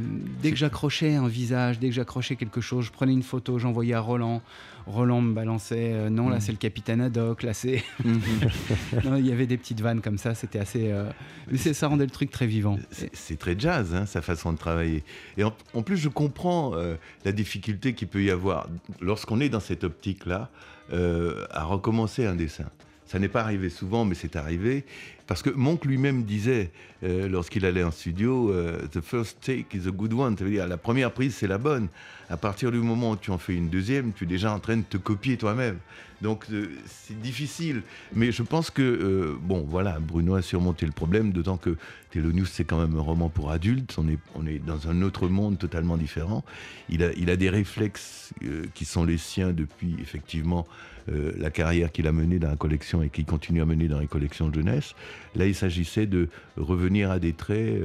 dès 0.43 0.51
que 0.51 0.57
j'accrochais 0.57 1.15
un 1.15 1.27
visage, 1.27 1.79
dès 1.79 1.89
que 1.89 1.95
j'accrochais 1.95 2.37
quelque 2.37 2.61
chose, 2.61 2.85
je 2.85 2.93
prenais 2.93 3.15
une 3.15 3.23
photo, 3.23 3.59
j'envoyais 3.59 3.95
à 3.95 4.01
Roland. 4.01 4.43
Roland 4.87 5.21
me 5.21 5.35
balançait, 5.35 5.93
euh, 5.93 6.11
non 6.11 6.29
là 6.29 6.37
mm. 6.37 6.41
c'est 6.41 6.53
le 6.53 6.59
capitaine 6.59 7.01
Haddock, 7.01 7.43
là 7.43 7.55
c'est, 7.55 7.83
mm-hmm. 8.05 9.19
il 9.19 9.27
y 9.27 9.33
avait 9.33 9.47
des 9.47 9.57
petites 9.57 9.81
vannes 9.81 10.01
comme 10.01 10.19
ça, 10.19 10.35
c'était 10.35 10.59
assez, 10.59 10.93
euh, 10.93 11.11
ça 11.73 11.89
rendait 11.89 12.05
le 12.05 12.11
truc 12.11 12.31
très 12.31 12.47
vivant. 12.47 12.79
C'est 12.91 13.39
très 13.39 13.59
jazz 13.59 13.95
hein, 13.95 14.07
sa 14.07 14.23
façon 14.23 14.53
de 14.53 14.59
travailler. 14.59 15.03
Et 15.37 15.45
en, 15.45 15.83
plus 15.83 15.97
je 15.97 16.09
comprends 16.09 16.75
euh, 16.75 16.97
la 17.25 17.33
difficulté 17.33 17.95
qu'il 17.95 18.09
peut 18.09 18.23
y 18.23 18.31
avoir 18.31 18.69
lorsqu'on 19.01 19.41
est 19.41 19.49
dans 19.49 19.61
cette 19.61 19.85
optique 19.85 20.27
là 20.27 20.51
à 20.93 21.65
recommencer 21.65 22.27
un 22.27 22.37
dessin. 22.37 22.71
Ça 23.07 23.21
n'est 23.21 23.29
pas 23.29 23.43
arrivé 23.43 23.71
souvent, 23.71 24.05
mais 24.05 24.17
c'est 24.17 24.35
arrivé. 24.35 24.85
Parce 25.29 25.43
que 25.43 25.51
Monk 25.51 25.85
lui-même 25.85 26.25
disait, 26.25 26.71
euh, 27.05 27.29
lorsqu'il 27.29 27.65
allait 27.65 27.85
en 27.85 27.93
studio, 27.93 28.51
euh, 28.51 28.87
The 28.89 29.01
first 29.01 29.41
take 29.41 29.77
is 29.77 29.87
a 29.87 29.93
good 29.93 30.13
one. 30.13 30.37
Ça 30.37 30.45
veut 30.45 30.51
dire, 30.51 30.67
la 30.67 30.77
première 30.77 31.13
prise, 31.13 31.35
c'est 31.35 31.47
la 31.47 31.59
bonne. 31.59 31.89
À 32.29 32.37
partir 32.37 32.73
du 32.73 32.79
moment 32.79 33.13
où 33.13 33.17
tu 33.17 33.31
en 33.31 33.39
fais 33.39 33.55
une 33.55 33.69
deuxième, 33.69 34.13
tu 34.13 34.25
es 34.25 34.27
déjà 34.27 34.53
en 34.53 34.59
train 34.59 34.77
de 34.79 34.83
te 34.83 34.97
copier 34.97 35.37
toi-même. 35.37 35.79
Donc, 36.23 36.47
euh, 36.51 36.71
c'est 36.87 37.21
difficile. 37.21 37.83
Mais 38.15 38.33
je 38.33 38.43
pense 38.43 38.71
que, 38.71 39.37
bon, 39.43 39.65
voilà, 39.69 39.99
Bruno 40.01 40.35
a 40.35 40.43
surmonté 40.43 40.87
le 40.87 40.93
problème, 40.93 41.33
d'autant 41.33 41.57
que 41.57 41.77
News, 42.15 42.47
c'est 42.47 42.65
quand 42.65 42.79
même 42.79 42.97
un 42.97 43.03
roman 43.03 43.29
pour 43.29 43.51
adultes. 43.51 43.95
On 43.99 44.09
est, 44.09 44.19
on 44.35 44.47
est 44.47 44.59
dans 44.59 44.89
un 44.89 45.03
autre 45.03 45.29
monde 45.29 45.59
totalement 45.59 45.97
différent. 45.97 46.45
Il 46.89 47.03
a, 47.03 47.13
il 47.13 47.31
a 47.31 47.37
des 47.37 47.51
réflexes 47.51 48.33
qui 48.75 48.85
sont 48.85 49.05
les 49.05 49.19
siens 49.19 49.53
depuis, 49.53 49.97
effectivement, 50.01 50.67
euh, 51.09 51.33
la 51.37 51.51
carrière 51.51 51.93
qu'il 51.93 52.07
a 52.07 52.13
menée 52.13 52.39
dans 52.39 52.49
la 52.49 52.57
collection 52.57 53.03
et 53.03 53.11
qu'il 53.11 53.27
continue 53.27 53.63
à 53.63 53.65
mener 53.65 53.87
dans 53.87 54.01
les 54.01 54.09
collections 54.09 54.49
de 54.49 54.55
jeunesse. 54.55 54.95
Là, 55.35 55.47
il 55.47 55.55
s'agissait 55.55 56.07
de 56.07 56.29
revenir 56.57 57.11
à 57.11 57.19
des 57.19 57.33
traits 57.33 57.81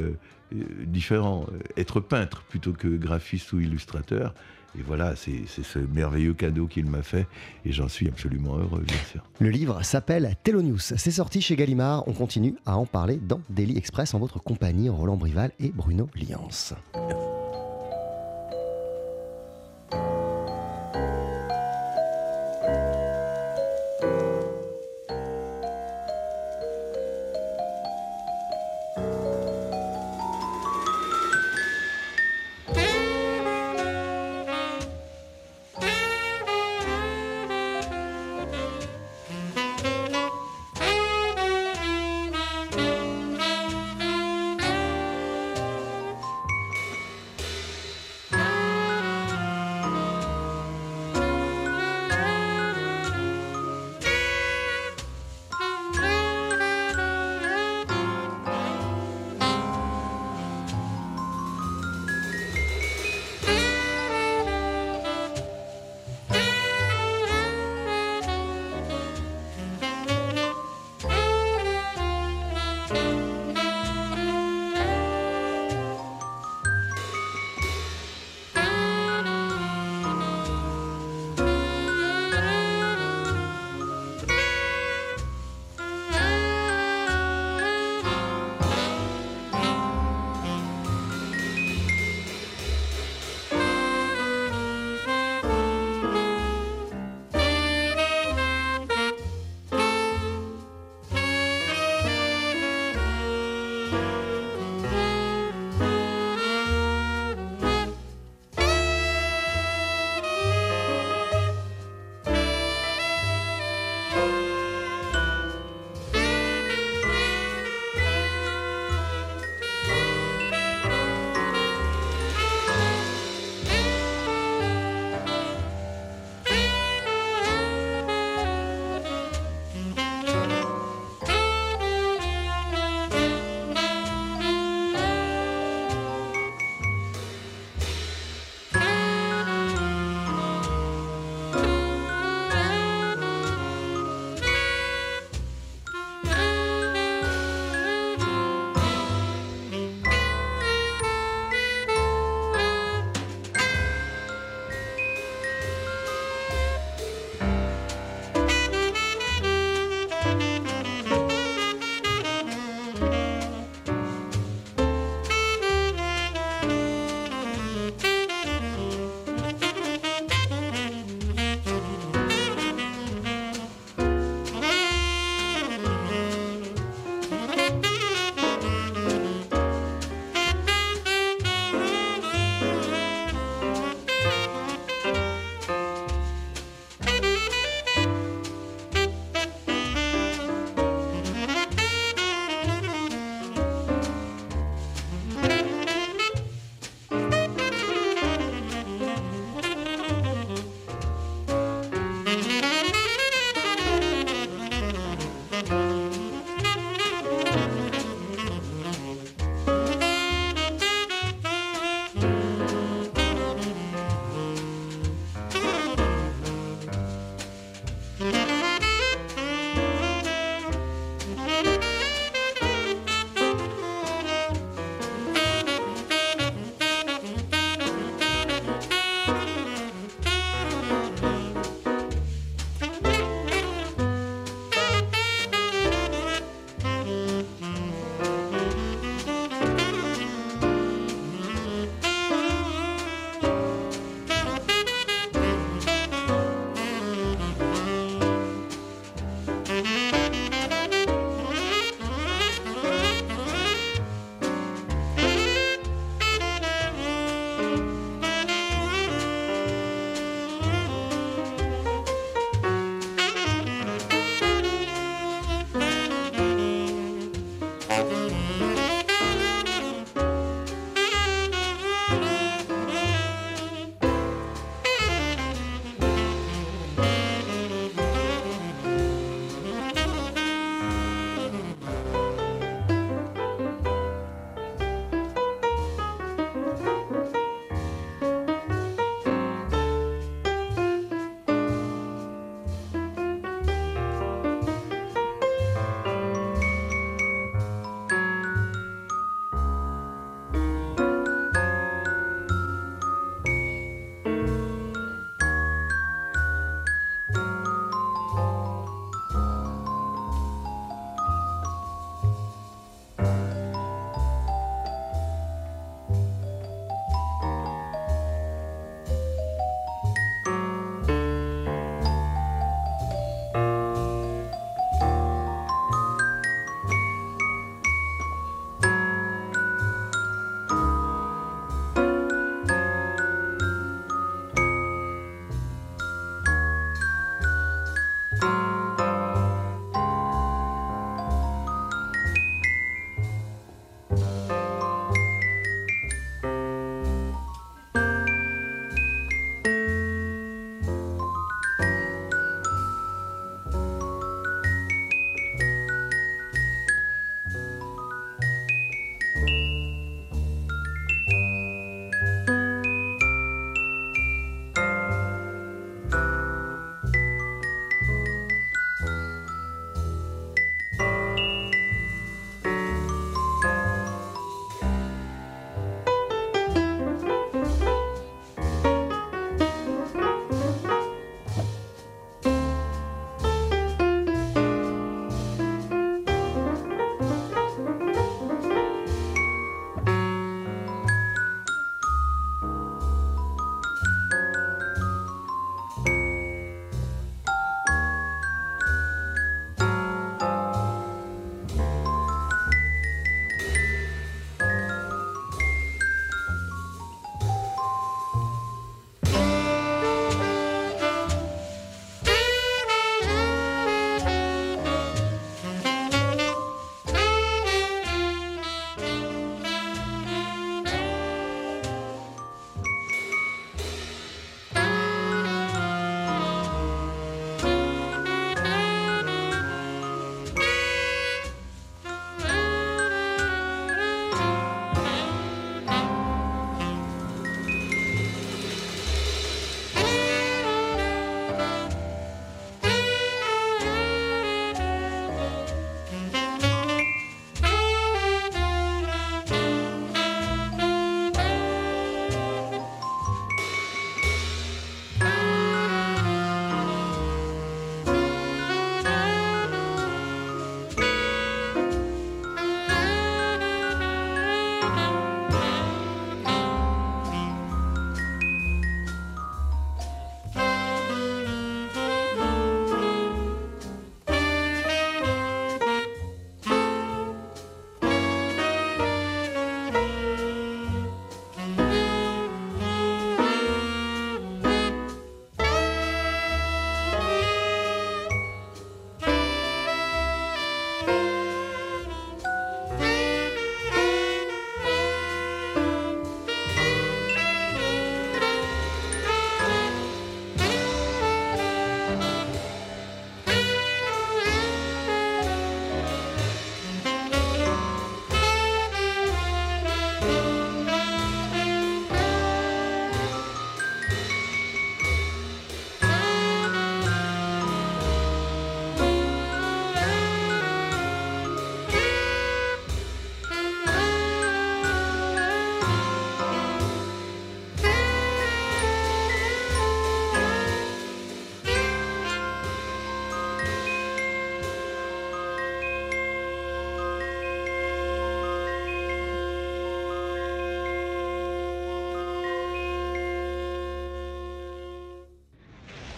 euh, 0.54 0.62
euh, 0.62 0.86
différents, 0.86 1.46
être 1.78 2.00
peintre 2.00 2.44
plutôt 2.44 2.74
que 2.74 2.88
graphiste 2.88 3.54
ou 3.54 3.60
illustrateur. 3.60 4.34
Et 4.78 4.82
voilà, 4.82 5.18
c'est 5.18 5.46
ce 5.48 5.80
merveilleux 5.80 6.34
cadeau 6.34 6.66
qu'il 6.66 6.86
m'a 6.86 7.02
fait 7.02 7.28
et 7.66 7.74
j'en 7.74 7.90
suis 7.90 8.08
absolument 8.08 8.56
heureux, 8.58 8.82
bien 8.88 8.98
sûr. 9.12 9.22
Le 9.40 9.50
livre 9.50 9.84
s'appelle 9.84 10.38
Telonius. 10.44 10.94
C'est 10.96 11.12
sorti 11.12 11.42
chez 11.42 11.58
Gallimard. 11.58 12.08
On 12.08 12.14
continue 12.14 12.56
à 12.66 12.78
en 12.78 12.86
parler 12.86 13.18
dans 13.18 13.42
Daily 13.50 13.78
Express 13.78 14.14
en 14.14 14.20
votre 14.20 14.40
compagnie, 14.40 14.88
Roland 14.88 15.18
Brival 15.18 15.52
et 15.60 15.72
Bruno 15.72 16.10
Liance. 16.16 16.74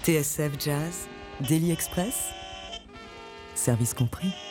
TSF 0.03 0.57
Jazz, 0.59 1.07
Daily 1.47 1.71
Express, 1.71 2.33
service 3.55 3.93
compris. 3.93 4.42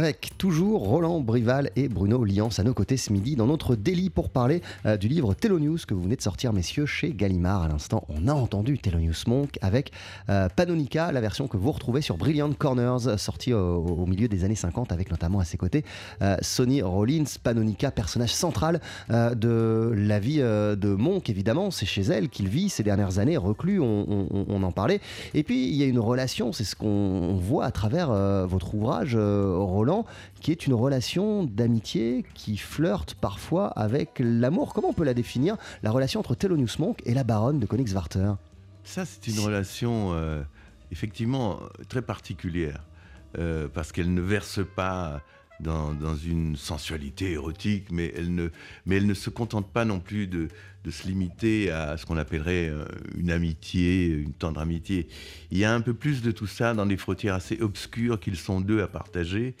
Avec 0.00 0.38
toujours 0.38 0.88
Roland 0.88 1.20
Brival 1.20 1.72
et 1.76 1.86
Bruno 1.90 2.24
Liance 2.24 2.58
à 2.58 2.62
nos 2.62 2.72
côtés 2.72 2.96
ce 2.96 3.12
midi 3.12 3.36
dans 3.36 3.46
notre 3.46 3.76
délit 3.76 4.08
pour 4.08 4.30
parler 4.30 4.62
euh, 4.86 4.96
du 4.96 5.08
livre 5.08 5.36
News 5.44 5.76
que 5.86 5.92
vous 5.92 6.04
venez 6.04 6.16
de 6.16 6.22
sortir, 6.22 6.54
messieurs, 6.54 6.86
chez 6.86 7.12
Gallimard. 7.12 7.64
À 7.64 7.68
l'instant, 7.68 8.04
on 8.08 8.26
a 8.26 8.32
entendu 8.32 8.80
News 8.98 9.12
Monk 9.26 9.58
avec 9.60 9.92
euh, 10.30 10.48
Panonica, 10.56 11.12
la 11.12 11.20
version 11.20 11.48
que 11.48 11.58
vous 11.58 11.70
retrouvez 11.70 12.00
sur 12.00 12.16
Brilliant 12.16 12.50
Corners, 12.54 13.18
sortie 13.18 13.52
au, 13.52 14.06
milieu 14.06 14.26
des 14.26 14.42
années 14.44 14.54
50, 14.54 14.90
avec 14.90 15.10
notamment 15.10 15.38
à 15.38 15.44
ses 15.44 15.58
côtés 15.58 15.84
euh, 16.22 16.38
Sonny 16.40 16.80
Rollins. 16.80 17.24
Panonica, 17.42 17.90
personnage 17.90 18.32
central 18.32 18.80
de 19.10 19.92
la 19.94 20.18
vie 20.18 20.38
de 20.38 20.94
Monk, 20.94 21.28
évidemment. 21.28 21.70
C'est 21.70 21.84
chez 21.84 22.02
elle 22.02 22.30
qu'il 22.30 22.48
vit 22.48 22.70
ces 22.70 22.82
dernières 22.82 23.18
années, 23.18 23.36
reclus, 23.36 23.80
on, 23.80 24.62
en 24.62 24.72
parlait. 24.72 25.00
Et 25.34 25.42
puis, 25.42 25.68
il 25.68 25.74
y 25.74 25.82
a 25.82 25.86
une 25.86 25.98
relation, 25.98 26.54
c'est 26.54 26.64
ce 26.64 26.74
qu'on 26.74 27.34
voit 27.34 27.66
à 27.66 27.70
travers 27.70 28.08
votre 28.46 28.74
ouvrage, 28.74 29.14
qui 30.40 30.52
est 30.52 30.66
une 30.66 30.74
relation 30.74 31.44
d'amitié 31.44 32.24
qui 32.34 32.56
flirte 32.56 33.14
parfois 33.14 33.68
avec 33.68 34.20
l'amour. 34.20 34.72
Comment 34.74 34.90
on 34.90 34.92
peut 34.92 35.04
la 35.04 35.14
définir, 35.14 35.56
la 35.82 35.90
relation 35.90 36.20
entre 36.20 36.34
Thelonious 36.34 36.78
Monk 36.78 37.00
et 37.04 37.14
la 37.14 37.24
baronne 37.24 37.58
de 37.58 37.66
Königswarter? 37.66 38.32
Ça, 38.84 39.04
c'est 39.04 39.26
une 39.28 39.40
relation 39.40 40.12
euh, 40.12 40.42
effectivement 40.90 41.60
très 41.88 42.02
particulière, 42.02 42.84
euh, 43.38 43.68
parce 43.72 43.92
qu'elle 43.92 44.12
ne 44.12 44.20
verse 44.20 44.60
pas 44.76 45.22
dans, 45.62 46.16
une 46.16 46.56
sensualité 46.56 47.32
érotique, 47.32 47.86
mais 47.90 48.12
elle 48.16 48.34
ne, 48.34 49.14
se 49.14 49.30
contente 49.30 49.70
pas 49.70 49.84
non 49.84 50.00
plus 50.00 50.26
de, 50.26 50.48
se 50.88 51.06
limiter 51.06 51.70
à 51.70 51.96
ce 51.96 52.06
qu'on 52.06 52.16
appellerait 52.16 52.68
euh, 52.68 52.84
une 53.16 53.30
amitié, 53.30 54.06
une 54.06 54.32
tendre 54.32 54.60
amitié. 54.60 55.08
Il 55.50 55.58
y 55.58 55.64
a 55.64 55.74
un 55.74 55.80
peu 55.80 55.94
plus 55.94 56.22
de 56.22 56.30
tout 56.30 56.46
ça 56.46 56.74
dans 56.74 56.86
des 56.86 56.96
frontières 56.96 57.34
assez 57.34 57.60
obscures 57.60 58.18
qu'ils 58.18 58.36
sont 58.36 58.60
deux 58.60 58.80
à 58.82 58.88
partager. 58.88 59.54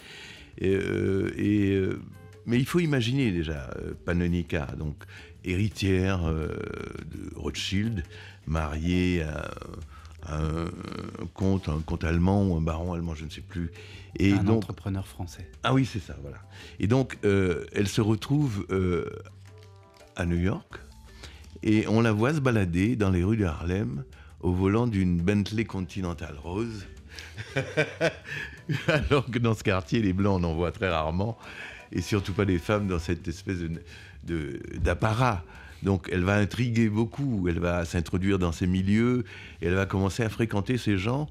Euh, 0.62 1.30
euh, 1.38 1.98
mais 2.46 2.58
il 2.58 2.64
faut 2.64 2.80
imaginer 2.80 3.32
déjà 3.32 3.70
Panonica, 4.04 4.66
donc 4.78 4.96
héritière 5.44 6.24
de 6.24 7.36
Rothschild, 7.36 8.02
mariée 8.46 9.22
à 9.22 9.50
un, 10.28 10.66
comte, 11.34 11.68
un 11.68 11.80
comte 11.80 12.04
allemand 12.04 12.46
ou 12.46 12.56
un 12.56 12.60
baron 12.60 12.92
allemand, 12.92 13.14
je 13.14 13.24
ne 13.24 13.30
sais 13.30 13.40
plus. 13.40 13.70
Et 14.18 14.32
un 14.32 14.46
entrepreneur 14.48 15.06
français. 15.06 15.50
Ah 15.62 15.72
oui, 15.72 15.86
c'est 15.86 16.00
ça, 16.00 16.16
voilà. 16.22 16.38
Et 16.78 16.86
donc, 16.86 17.18
elle 17.22 17.88
se 17.88 18.00
retrouve 18.00 18.66
à 20.16 20.26
New 20.26 20.38
York, 20.38 20.80
et 21.62 21.86
on 21.88 22.00
la 22.00 22.12
voit 22.12 22.34
se 22.34 22.40
balader 22.40 22.96
dans 22.96 23.10
les 23.10 23.22
rues 23.22 23.36
de 23.36 23.44
Harlem 23.44 24.04
au 24.40 24.52
volant 24.52 24.86
d'une 24.86 25.20
Bentley 25.20 25.64
Continental 25.64 26.34
rose. 26.42 26.86
Alors 28.88 29.30
que 29.30 29.38
dans 29.38 29.54
ce 29.54 29.62
quartier, 29.62 30.00
les 30.00 30.12
blancs, 30.12 30.40
on 30.40 30.44
en 30.44 30.54
voit 30.54 30.72
très 30.72 30.88
rarement. 30.88 31.36
Et 31.92 32.00
surtout 32.00 32.32
pas 32.32 32.44
des 32.44 32.58
femmes 32.58 32.86
dans 32.86 32.98
cette 32.98 33.26
espèce 33.28 33.58
d'apparat. 34.24 35.44
Donc 35.82 36.08
elle 36.12 36.24
va 36.24 36.36
intriguer 36.36 36.88
beaucoup, 36.88 37.46
elle 37.48 37.58
va 37.58 37.84
s'introduire 37.84 38.38
dans 38.38 38.52
ces 38.52 38.66
milieux, 38.66 39.24
elle 39.60 39.74
va 39.74 39.86
commencer 39.86 40.22
à 40.22 40.28
fréquenter 40.28 40.76
ces 40.78 40.98
gens 40.98 41.28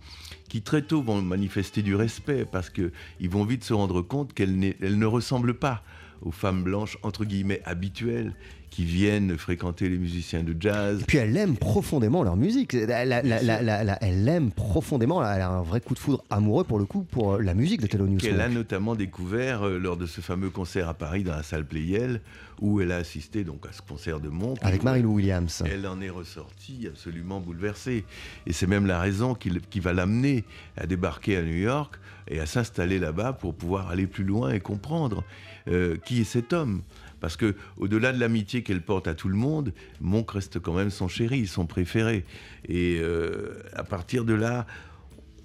qui 0.48 0.62
très 0.62 0.82
tôt 0.82 1.02
vont 1.02 1.22
manifester 1.22 1.82
du 1.82 1.96
respect 1.96 2.46
parce 2.52 2.70
qu'ils 2.70 3.30
vont 3.30 3.46
vite 3.46 3.64
se 3.64 3.74
rendre 3.74 4.02
compte 4.02 4.34
qu'elle 4.34 4.58
ne 4.58 5.06
ressemble 5.06 5.54
pas 5.54 5.84
aux 6.22 6.32
femmes 6.32 6.64
blanches, 6.64 6.98
entre 7.04 7.24
guillemets, 7.24 7.62
habituelles, 7.66 8.34
qui 8.70 8.86
viennent 8.86 9.38
fréquenter 9.38 9.90
les 9.90 9.98
musiciens 9.98 10.44
de 10.44 10.56
jazz. 10.60 11.02
Et 11.02 11.06
puis 11.06 11.18
elle 11.18 11.36
aime 11.38 11.56
profondément 11.56 12.24
leur 12.24 12.36
musique. 12.36 12.74
Elle, 12.74 14.28
aime 14.28 14.52
profondément, 14.52 15.24
elle 15.24 15.42
a 15.42 15.50
un 15.50 15.62
vrai 15.62 15.82
coup 15.82 15.94
de 15.94 16.00
foudre 16.00 16.24
amoureux 16.30 16.64
pour 16.64 16.80
le 16.80 16.86
coup 16.86 17.04
pour 17.04 17.34
euh, 17.34 17.42
la 17.42 17.54
musique 17.54 17.82
de 17.82 17.88
Thelonious 17.88 18.20
Elle 18.24 18.42
a 18.42 18.50
notamment 18.50 18.96
découvert 18.96 19.64
euh, 19.64 19.78
lors 19.78 19.98
de 19.98 20.06
ce 20.06 20.22
fameux 20.22 20.50
concert 20.50 20.90
à 20.90 20.94
Paris 20.94 21.24
dans 21.24 21.36
la 21.36 21.44
salle 21.44 21.66
Playel, 21.66 22.22
où 22.62 22.82
elle 22.82 22.92
a 22.92 22.98
assisté 22.98 23.44
donc 23.44 23.66
à 23.68 23.72
ce 23.72 23.82
concert 23.82 24.20
de 24.20 24.30
Monk. 24.30 24.58
Avec 24.62 24.84
Marie-Lou 24.84 25.16
Williams. 25.16 25.64
Elle 25.66 25.88
en 25.88 26.02
est 26.02 26.10
ressortie 26.10 26.88
absolument 26.88 27.40
bouleversée. 27.40 28.06
Et 28.46 28.54
c'est 28.54 28.68
même 28.68 28.86
la 28.86 29.00
raison 29.00 29.34
qui, 29.34 29.52
qui 29.70 29.80
va 29.80 29.94
l'amener 29.94 30.44
à 30.78 30.86
débarquer 30.86 31.38
à 31.38 31.42
New 31.42 31.58
York 31.58 31.96
et 32.30 32.40
à 32.40 32.46
s'installer 32.46 33.00
là-bas 33.00 33.34
pour 33.34 33.54
pouvoir 33.56 33.90
aller 33.90 34.08
plus 34.08 34.24
loin 34.24 34.52
et 34.52 34.60
comprendre 34.60 35.24
euh, 35.68 35.98
qui 36.06 36.22
est 36.22 36.26
cet 36.26 36.54
homme. 36.54 36.82
Parce 37.20 37.36
que 37.36 37.56
au-delà 37.78 38.12
de 38.14 38.20
l'amitié 38.20 38.64
qu'elle 38.64 38.82
porte 38.82 39.08
à 39.08 39.14
tout 39.14 39.30
le 39.30 39.36
monde, 39.36 39.74
Monk 40.02 40.32
reste 40.32 40.60
quand 40.60 40.74
même 40.74 40.90
son 40.90 41.08
chéri, 41.08 41.48
son 41.48 41.66
préféré. 41.66 42.26
Et 42.68 43.00
euh, 43.02 43.62
à 43.74 43.84
partir 43.84 44.26
de 44.26 44.34
là, 44.34 44.66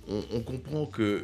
on, 0.08 0.40
comprend 0.40 0.86
que 0.86 1.22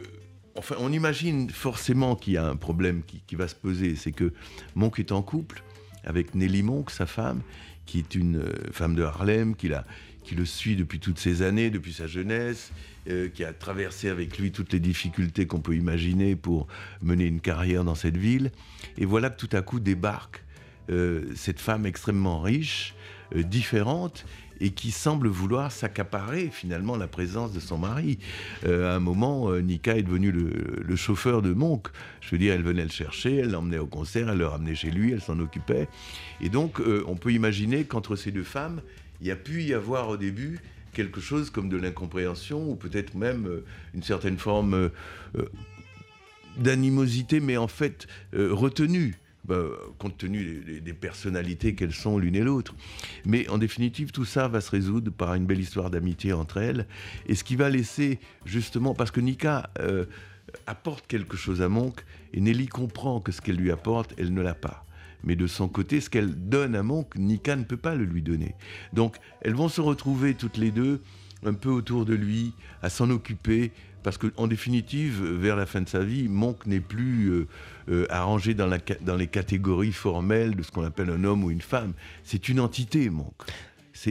Enfin, 0.57 0.75
on 0.81 0.93
imagine 0.93 1.49
forcément 1.49 2.17
qu'il 2.17 2.33
y 2.33 2.37
a 2.37 2.47
un 2.47 2.57
problème 2.57 3.03
qui, 3.05 3.37
va 3.37 3.47
se 3.47 3.55
poser. 3.55 3.95
C'est 3.95 4.13
que 4.13 4.33
Monk 4.75 4.99
est 4.99 5.13
en 5.13 5.23
couple 5.23 5.63
avec 6.05 6.35
Nelly 6.35 6.63
Monk, 6.63 6.91
sa 6.91 7.07
femme, 7.07 7.43
qui 7.87 7.99
est 7.99 8.15
une 8.15 8.39
euh, 8.39 8.53
femme 8.73 8.95
de 8.95 9.03
Harlem, 9.03 9.55
qui, 9.55 9.71
qui 10.25 10.35
le 10.35 10.45
suit 10.45 10.77
depuis 10.77 11.01
toutes 11.01 11.19
ces 11.19 11.43
années, 11.43 11.71
depuis 11.71 11.93
sa 11.93 12.07
jeunesse, 12.07 12.73
euh, 13.09 13.29
qui 13.29 13.45
a 13.45 13.53
traversé 13.53 14.11
avec 14.11 14.39
lui 14.39 14.53
toutes 14.53 14.73
les 14.73 14.81
difficultés 14.81 15.47
qu'on 15.47 15.61
peut 15.61 15.75
imaginer 15.75 16.37
pour 16.37 16.67
mener 17.03 17.25
une 17.25 17.41
carrière 17.41 17.83
dans 17.83 17.95
cette 17.95 18.17
ville. 18.17 18.51
Et 18.99 19.07
voilà 19.07 19.31
que 19.31 19.41
tout 19.41 19.57
à 19.57 19.63
coup 19.63 19.81
débarque 19.81 20.45
euh, 20.91 21.25
cette 21.35 21.61
femme 21.61 21.87
extrêmement 21.87 22.41
riche, 22.41 22.95
euh, 23.35 23.43
différente, 23.43 24.27
et 24.63 24.73
qui 24.73 24.91
semble 24.91 25.29
vouloir 25.29 25.73
s'accaparer 25.73 26.51
finalement 26.53 26.99
la 26.99 27.07
présence 27.07 27.55
de 27.55 27.61
son 27.61 27.79
mari. 27.79 28.19
à 28.67 28.95
un 28.95 29.01
moment, 29.01 29.51
Nika 29.53 29.97
est 29.97 30.03
devenue 30.03 30.33
le, 30.33 30.97
chauffeur 30.97 31.41
de 31.41 31.55
Monk. 31.55 31.89
Je 32.21 32.33
veux 32.33 32.37
dire, 32.37 32.53
elle 32.53 32.63
venait 32.63 32.83
le 32.83 32.91
chercher, 32.91 33.37
elle 33.37 33.53
l'emmenait 33.53 33.79
au 33.79 33.87
concert, 33.87 34.29
elle 34.29 34.37
le 34.37 34.47
ramenait 34.47 34.75
chez 34.75 34.91
lui, 34.91 35.13
elle 35.13 35.23
s'en 35.23 35.41
occupait. 35.41 35.89
Et 36.43 36.51
donc, 36.51 36.79
on 37.07 37.17
peut 37.17 37.33
imaginer 37.33 37.85
qu'entre 37.85 38.17
ces 38.17 38.33
deux 38.33 38.43
femmes, 38.43 38.83
il 39.21 39.27
y 39.27 39.31
a 39.31 39.37
pu 39.37 39.63
y 39.63 39.75
avoir 39.75 40.09
au 40.09 40.17
début 40.17 40.61
quelque 40.93 41.21
chose 41.21 41.51
comme 41.51 41.69
de 41.69 41.77
l'incompréhension 41.77 42.69
ou 42.71 42.77
peut-être 42.77 43.15
même 43.15 43.47
euh, 43.47 43.65
une 43.95 44.03
certaine 44.03 44.39
forme 44.39 44.75
euh, 44.75 44.89
euh, 45.37 45.49
d'animosité, 46.59 47.41
mais 47.41 47.57
en 47.57 47.69
fait 47.69 48.07
retenue. 48.33 49.17
Bah, 49.47 49.57
compte 49.97 50.19
tenu 50.19 50.81
des, 50.85 50.93
personnalités 50.93 51.75
qu'elles 51.75 51.95
sont 51.95 52.19
l'une 52.19 52.37
et 52.37 52.43
l'autre. 52.43 52.75
Mais 53.25 53.49
en 53.49 53.57
définitive, 53.57 54.13
tout 54.13 54.27
ça 54.27 54.49
va 54.49 54.61
se 54.61 54.71
résoudre 54.71 55.11
par 55.11 55.35
une 55.35 55.47
belle 55.47 55.61
histoire 55.61 55.89
d'amitié 55.91 56.35
entre 56.35 56.59
elles, 56.59 56.87
et 57.27 57.35
ce 57.35 57.43
qui 57.43 57.57
va 57.57 57.71
laisser 57.71 58.19
justement, 58.45 58.95
parce 58.95 59.11
que 59.11 59.21
Nika 59.21 59.71
apporte 60.67 61.07
quelque 61.07 61.39
chose 61.39 61.63
à 61.63 61.71
Monk, 61.71 62.05
et 62.35 62.41
Nelly 62.43 62.67
comprend 62.67 63.21
que 63.21 63.33
ce 63.33 63.41
qu'elle 63.41 63.57
lui 63.57 63.71
apporte, 63.71 64.13
elle 64.19 64.35
ne 64.35 64.43
l'a 64.43 64.55
pas 64.55 64.85
mais 65.25 65.37
de 65.37 65.47
son 65.47 65.69
côté, 65.69 66.01
ce 66.01 66.11
qu'elle 66.11 66.35
donne 66.49 66.75
à 66.75 66.83
Monk, 66.83 67.15
Nika 67.17 67.57
ne 67.57 67.65
peut 67.65 67.77
pas 67.77 67.95
le 67.95 68.05
lui 68.05 68.23
donner. 68.23 68.55
Donc 68.93 69.17
elles 69.43 69.55
vont 69.55 69.69
se 69.69 69.81
retrouver 69.81 70.35
toutes 70.35 70.57
les 70.57 70.71
deux 70.71 71.03
un 71.45 71.55
peu 71.55 71.71
autour 71.71 72.05
de 72.05 72.15
lui, 72.15 72.53
à 72.83 72.91
s'en 72.91 73.09
occuper, 73.11 73.73
parce 74.03 74.19
qu'en 74.19 74.47
définitive, 74.47 75.23
vers 75.23 75.57
la 75.57 75.67
fin 75.67 75.83
de 75.83 75.89
sa 75.89 76.03
vie, 76.03 76.29
Monk 76.29 76.67
n'est 76.67 76.81
plus 76.81 77.29
euh, 77.29 77.49
euh, 77.91 78.07
arrangé 78.09 78.55
dans, 78.55 78.71
dans 79.03 79.17
les 79.17 79.27
catégories 79.27 79.93
formelles 79.93 80.55
de 80.57 80.63
ce 80.63 80.71
qu'on 80.71 80.85
appelle 80.85 81.11
un 81.11 81.25
homme 81.25 81.45
ou 81.45 81.51
une 81.51 81.61
femme. 81.61 81.93
C'est 82.25 82.49
une 82.49 82.61
entité, 82.61 83.11
Monk 83.11 83.35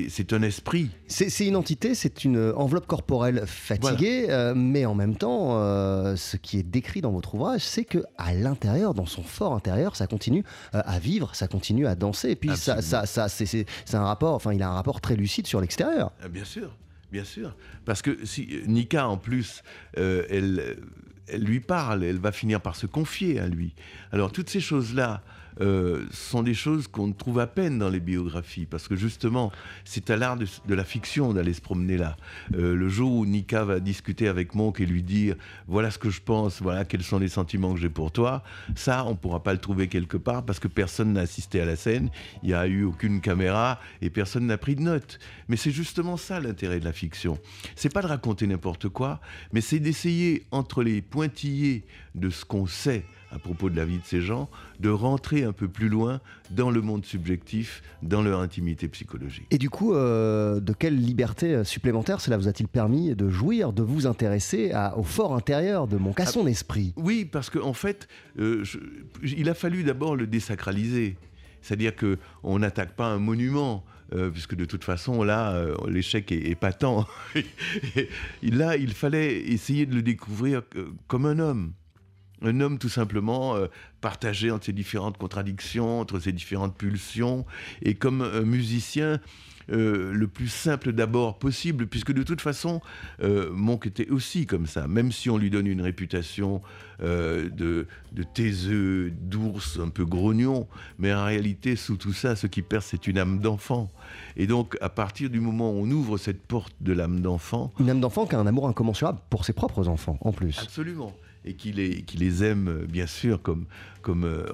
c'est 0.07 0.33
un 0.33 0.43
esprit. 0.43 0.91
C'est 1.07 1.47
une 1.47 1.55
entité, 1.55 1.95
c'est 1.95 2.23
une 2.23 2.53
enveloppe 2.55 2.85
corporelle 2.85 3.43
fatiguée, 3.47 4.27
euh, 4.29 4.53
mais 4.55 4.85
en 4.85 4.93
même 4.93 5.15
temps, 5.15 5.59
euh, 5.59 6.15
ce 6.15 6.37
qui 6.37 6.59
est 6.59 6.63
décrit 6.63 7.01
dans 7.01 7.11
votre 7.11 7.33
ouvrage, 7.33 7.61
c'est 7.61 7.85
que 7.85 8.03
à 8.17 8.33
l'intérieur, 8.35 8.93
dans 8.93 9.07
son 9.07 9.23
fort 9.23 9.53
intérieur, 9.53 9.95
ça 9.95 10.05
continue 10.05 10.43
euh, 10.75 10.81
à 10.85 10.99
vivre, 10.99 11.33
ça 11.33 11.47
continue 11.47 11.87
à 11.87 11.95
danser, 11.95 12.31
et 12.31 12.35
puis 12.35 12.55
ça, 12.55 12.83
ça, 12.83 13.07
ça 13.07 13.27
c'est 13.29 13.65
un 13.93 14.03
rapport, 14.03 14.35
enfin, 14.35 14.53
il 14.53 14.61
a 14.61 14.69
un 14.69 14.73
rapport 14.73 15.01
très 15.01 15.15
lucide 15.15 15.47
sur 15.47 15.59
l'extérieur. 15.59 16.11
Ah, 16.21 16.27
bien 16.27 16.45
sûr, 16.45 16.75
bien 17.11 17.23
sûr, 17.23 17.55
parce 17.85 18.03
que 18.03 18.25
si 18.25 18.47
Nika, 18.67 19.07
en 19.07 19.17
plus, 19.17 19.63
elle, 19.95 20.77
elle 21.27 21.43
lui 21.43 21.61
parle, 21.61 22.03
elle 22.03 22.19
va 22.19 22.31
finir 22.31 22.61
par 22.61 22.75
se 22.75 22.85
confier 22.85 23.39
à 23.39 23.47
lui. 23.47 23.73
Alors 24.11 24.31
toutes 24.31 24.49
ces 24.51 24.59
choses-là 24.59 25.23
euh, 25.61 26.05
sont 26.11 26.43
des 26.43 26.53
choses 26.53 26.87
qu'on 26.87 27.11
trouve 27.11 27.39
à 27.39 27.47
peine 27.47 27.79
dans 27.79 27.89
les 27.89 27.99
biographies, 27.99 28.65
parce 28.65 28.87
que 28.87 28.95
justement, 28.95 29.51
c'est 29.83 30.09
à 30.09 30.17
l'art 30.17 30.37
de, 30.37 30.75
la 30.75 30.83
fiction 30.83 31.33
d'aller 31.33 31.53
se 31.53 31.61
promener 31.61 31.97
là. 31.97 32.17
Euh, 32.55 32.75
le 32.75 32.89
jour 32.89 33.11
où 33.13 33.25
Nika 33.25 33.65
va 33.65 33.79
discuter 33.79 34.27
avec 34.27 34.55
Monk 34.55 34.79
et 34.79 34.85
lui 34.85 35.03
dire 35.03 35.35
voilà 35.67 35.91
ce 35.91 35.97
que 35.97 36.09
je 36.09 36.21
pense, 36.21 36.61
voilà 36.61 36.85
quels 36.85 37.03
sont 37.03 37.19
les 37.19 37.27
sentiments 37.27 37.73
que 37.73 37.79
j'ai 37.79 37.89
pour 37.89 38.11
toi, 38.11 38.43
ça, 38.75 39.05
on 39.05 39.11
ne 39.11 39.15
pourra 39.15 39.43
pas 39.43 39.53
le 39.53 39.59
trouver 39.59 39.87
quelque 39.87 40.17
part 40.17 40.43
parce 40.45 40.59
que 40.59 40.67
personne 40.67 41.13
n'a 41.13 41.21
assisté 41.21 41.61
à 41.61 41.65
la 41.65 41.75
scène, 41.75 42.09
il 42.43 42.49
n'y 42.49 42.55
a 42.55 42.67
eu 42.67 42.83
aucune 42.83 43.21
caméra 43.21 43.79
et 44.01 44.09
personne 44.09 44.45
n'a 44.45 44.57
pris 44.57 44.75
de 44.75 44.81
notes. 44.81 45.19
Mais 45.47 45.57
c'est 45.57 45.71
justement 45.71 46.17
ça 46.17 46.39
l'intérêt 46.39 46.79
de 46.79 46.85
la 46.85 46.93
fiction. 46.93 47.37
C'est 47.75 47.93
pas 47.93 48.01
de 48.01 48.07
raconter 48.07 48.47
n'importe 48.47 48.89
quoi, 48.89 49.19
mais 49.51 49.61
c'est 49.61 49.79
d'essayer 49.79 50.45
entre 50.51 50.83
les 50.83 51.01
pointillés 51.01 51.83
de 52.15 52.29
ce 52.29 52.45
qu'on 52.45 52.67
sait 52.67 53.05
à 53.31 53.39
propos 53.39 53.69
de 53.69 53.75
la 53.75 53.85
vie 53.85 53.97
de 53.99 54.05
ces 54.05 54.21
gens, 54.21 54.49
de 54.79 54.89
rentrer 54.89 55.43
un 55.43 55.51
peu 55.53 55.67
plus 55.67 55.89
loin 55.89 56.19
dans 56.51 56.71
le 56.71 56.81
monde 56.81 57.05
subjectif, 57.05 57.81
dans 58.01 58.21
leur 58.21 58.39
intimité 58.39 58.87
psychologique. 58.87 59.45
Et 59.51 59.57
du 59.57 59.69
coup, 59.69 59.93
euh, 59.93 60.59
de 60.59 60.73
quelle 60.73 60.97
liberté 60.99 61.63
supplémentaire 61.63 62.21
cela 62.21 62.37
vous 62.37 62.47
a-t-il 62.47 62.67
permis 62.67 63.15
de 63.15 63.29
jouir, 63.29 63.71
de 63.73 63.83
vous 63.83 64.07
intéresser 64.07 64.71
à, 64.71 64.97
au 64.97 65.03
fort 65.03 65.35
intérieur 65.35 65.87
de 65.87 65.97
mon 65.97 66.13
à 66.17 66.25
son 66.25 66.45
Ah, 66.45 66.49
esprit? 66.49 66.93
Oui, 66.97 67.25
parce 67.25 67.49
qu'en 67.49 67.67
en 67.67 67.73
fait, 67.73 68.07
euh, 68.39 68.63
je- 68.63 68.79
il 69.23 69.47
a 69.49 69.53
fallu 69.53 69.83
d'abord 69.83 70.15
le 70.15 70.25
désacraliser. 70.27 71.15
C'est-à-dire 71.61 71.93
qu'on 71.95 72.57
n'attaque 72.59 72.95
pas 72.95 73.07
un 73.07 73.19
monument, 73.19 73.83
euh, 74.13 74.29
puisque 74.31 74.55
de 74.55 74.65
toute 74.65 74.83
façon, 74.83 75.23
là, 75.23 75.51
euh, 75.53 75.75
l'échec 75.87 76.31
est, 76.31 76.49
est 76.49 76.55
patent. 76.55 77.05
Et 77.95 78.51
là, 78.51 78.75
il 78.77 78.93
fallait 78.93 79.37
essayer 79.39 79.85
de 79.85 79.93
le 79.95 80.01
découvrir 80.01 80.63
comme 81.07 81.25
un 81.25 81.37
homme. 81.39 81.73
Un 82.41 82.61
homme 82.61 82.77
tout 82.77 82.89
simplement 82.89 83.55
euh, 83.55 83.67
partagé 84.01 84.51
entre 84.51 84.65
ses 84.65 84.73
différentes 84.73 85.17
contradictions, 85.17 85.99
entre 85.99 86.19
ses 86.19 86.31
différentes 86.31 86.77
pulsions, 86.77 87.45
et 87.81 87.95
comme 87.95 88.21
un 88.21 88.41
musicien 88.41 89.19
euh, 89.71 90.13
le 90.13 90.27
plus 90.27 90.47
simple 90.47 90.93
d'abord 90.93 91.37
possible, 91.37 91.85
puisque 91.85 92.11
de 92.11 92.23
toute 92.23 92.41
façon, 92.41 92.81
euh, 93.21 93.51
Monk 93.51 93.85
était 93.85 94.09
aussi 94.09 94.45
comme 94.47 94.65
ça, 94.65 94.87
même 94.87 95.11
si 95.11 95.29
on 95.29 95.37
lui 95.37 95.49
donne 95.49 95.67
une 95.67 95.81
réputation 95.81 96.61
de, 97.01 97.87
de 98.11 98.23
taiseux, 98.23 99.09
d'ours, 99.09 99.79
un 99.79 99.87
peu 99.87 100.03
grognon, 100.03 100.67
mais 100.97 101.13
en 101.13 101.23
réalité, 101.23 101.77
sous 101.77 101.95
tout 101.95 102.11
ça, 102.11 102.35
ce 102.35 102.45
qui 102.45 102.61
perce, 102.61 102.87
c'est 102.87 103.07
une 103.07 103.17
âme 103.17 103.39
d'enfant. 103.39 103.89
Et 104.35 104.47
donc, 104.47 104.75
à 104.81 104.89
partir 104.89 105.29
du 105.29 105.39
moment 105.39 105.71
où 105.71 105.75
on 105.75 105.91
ouvre 105.91 106.17
cette 106.17 106.41
porte 106.41 106.73
de 106.81 106.91
l'âme 106.91 107.21
d'enfant, 107.21 107.71
Une 107.79 107.89
âme 107.89 108.01
d'enfant 108.01 108.25
qui 108.25 108.35
a 108.35 108.39
un 108.39 108.47
amour 108.47 108.67
incommensurable 108.67 109.19
pour 109.29 109.45
ses 109.45 109.53
propres 109.53 109.87
enfants, 109.87 110.17
en 110.19 110.33
plus. 110.33 110.59
Absolument. 110.59 111.13
Et 111.49 111.53
qui 111.55 111.71
les, 111.71 112.43
aime, 112.43 112.67
euh, 112.67 112.85
bien 112.85 113.07
sûr, 113.07 113.41
comme, 113.41 113.65
euh, 114.23 114.45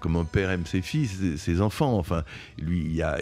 comme 0.00 0.14
un 0.14 0.24
père 0.24 0.48
aime 0.52 0.64
ses 0.64 0.80
fils, 0.80 1.36
ses- 1.36 1.60
enfants. 1.60 1.98
Enfin, 1.98 2.22
lui, 2.56 2.78
il 2.84 2.94
y 2.94 3.02
a, 3.02 3.18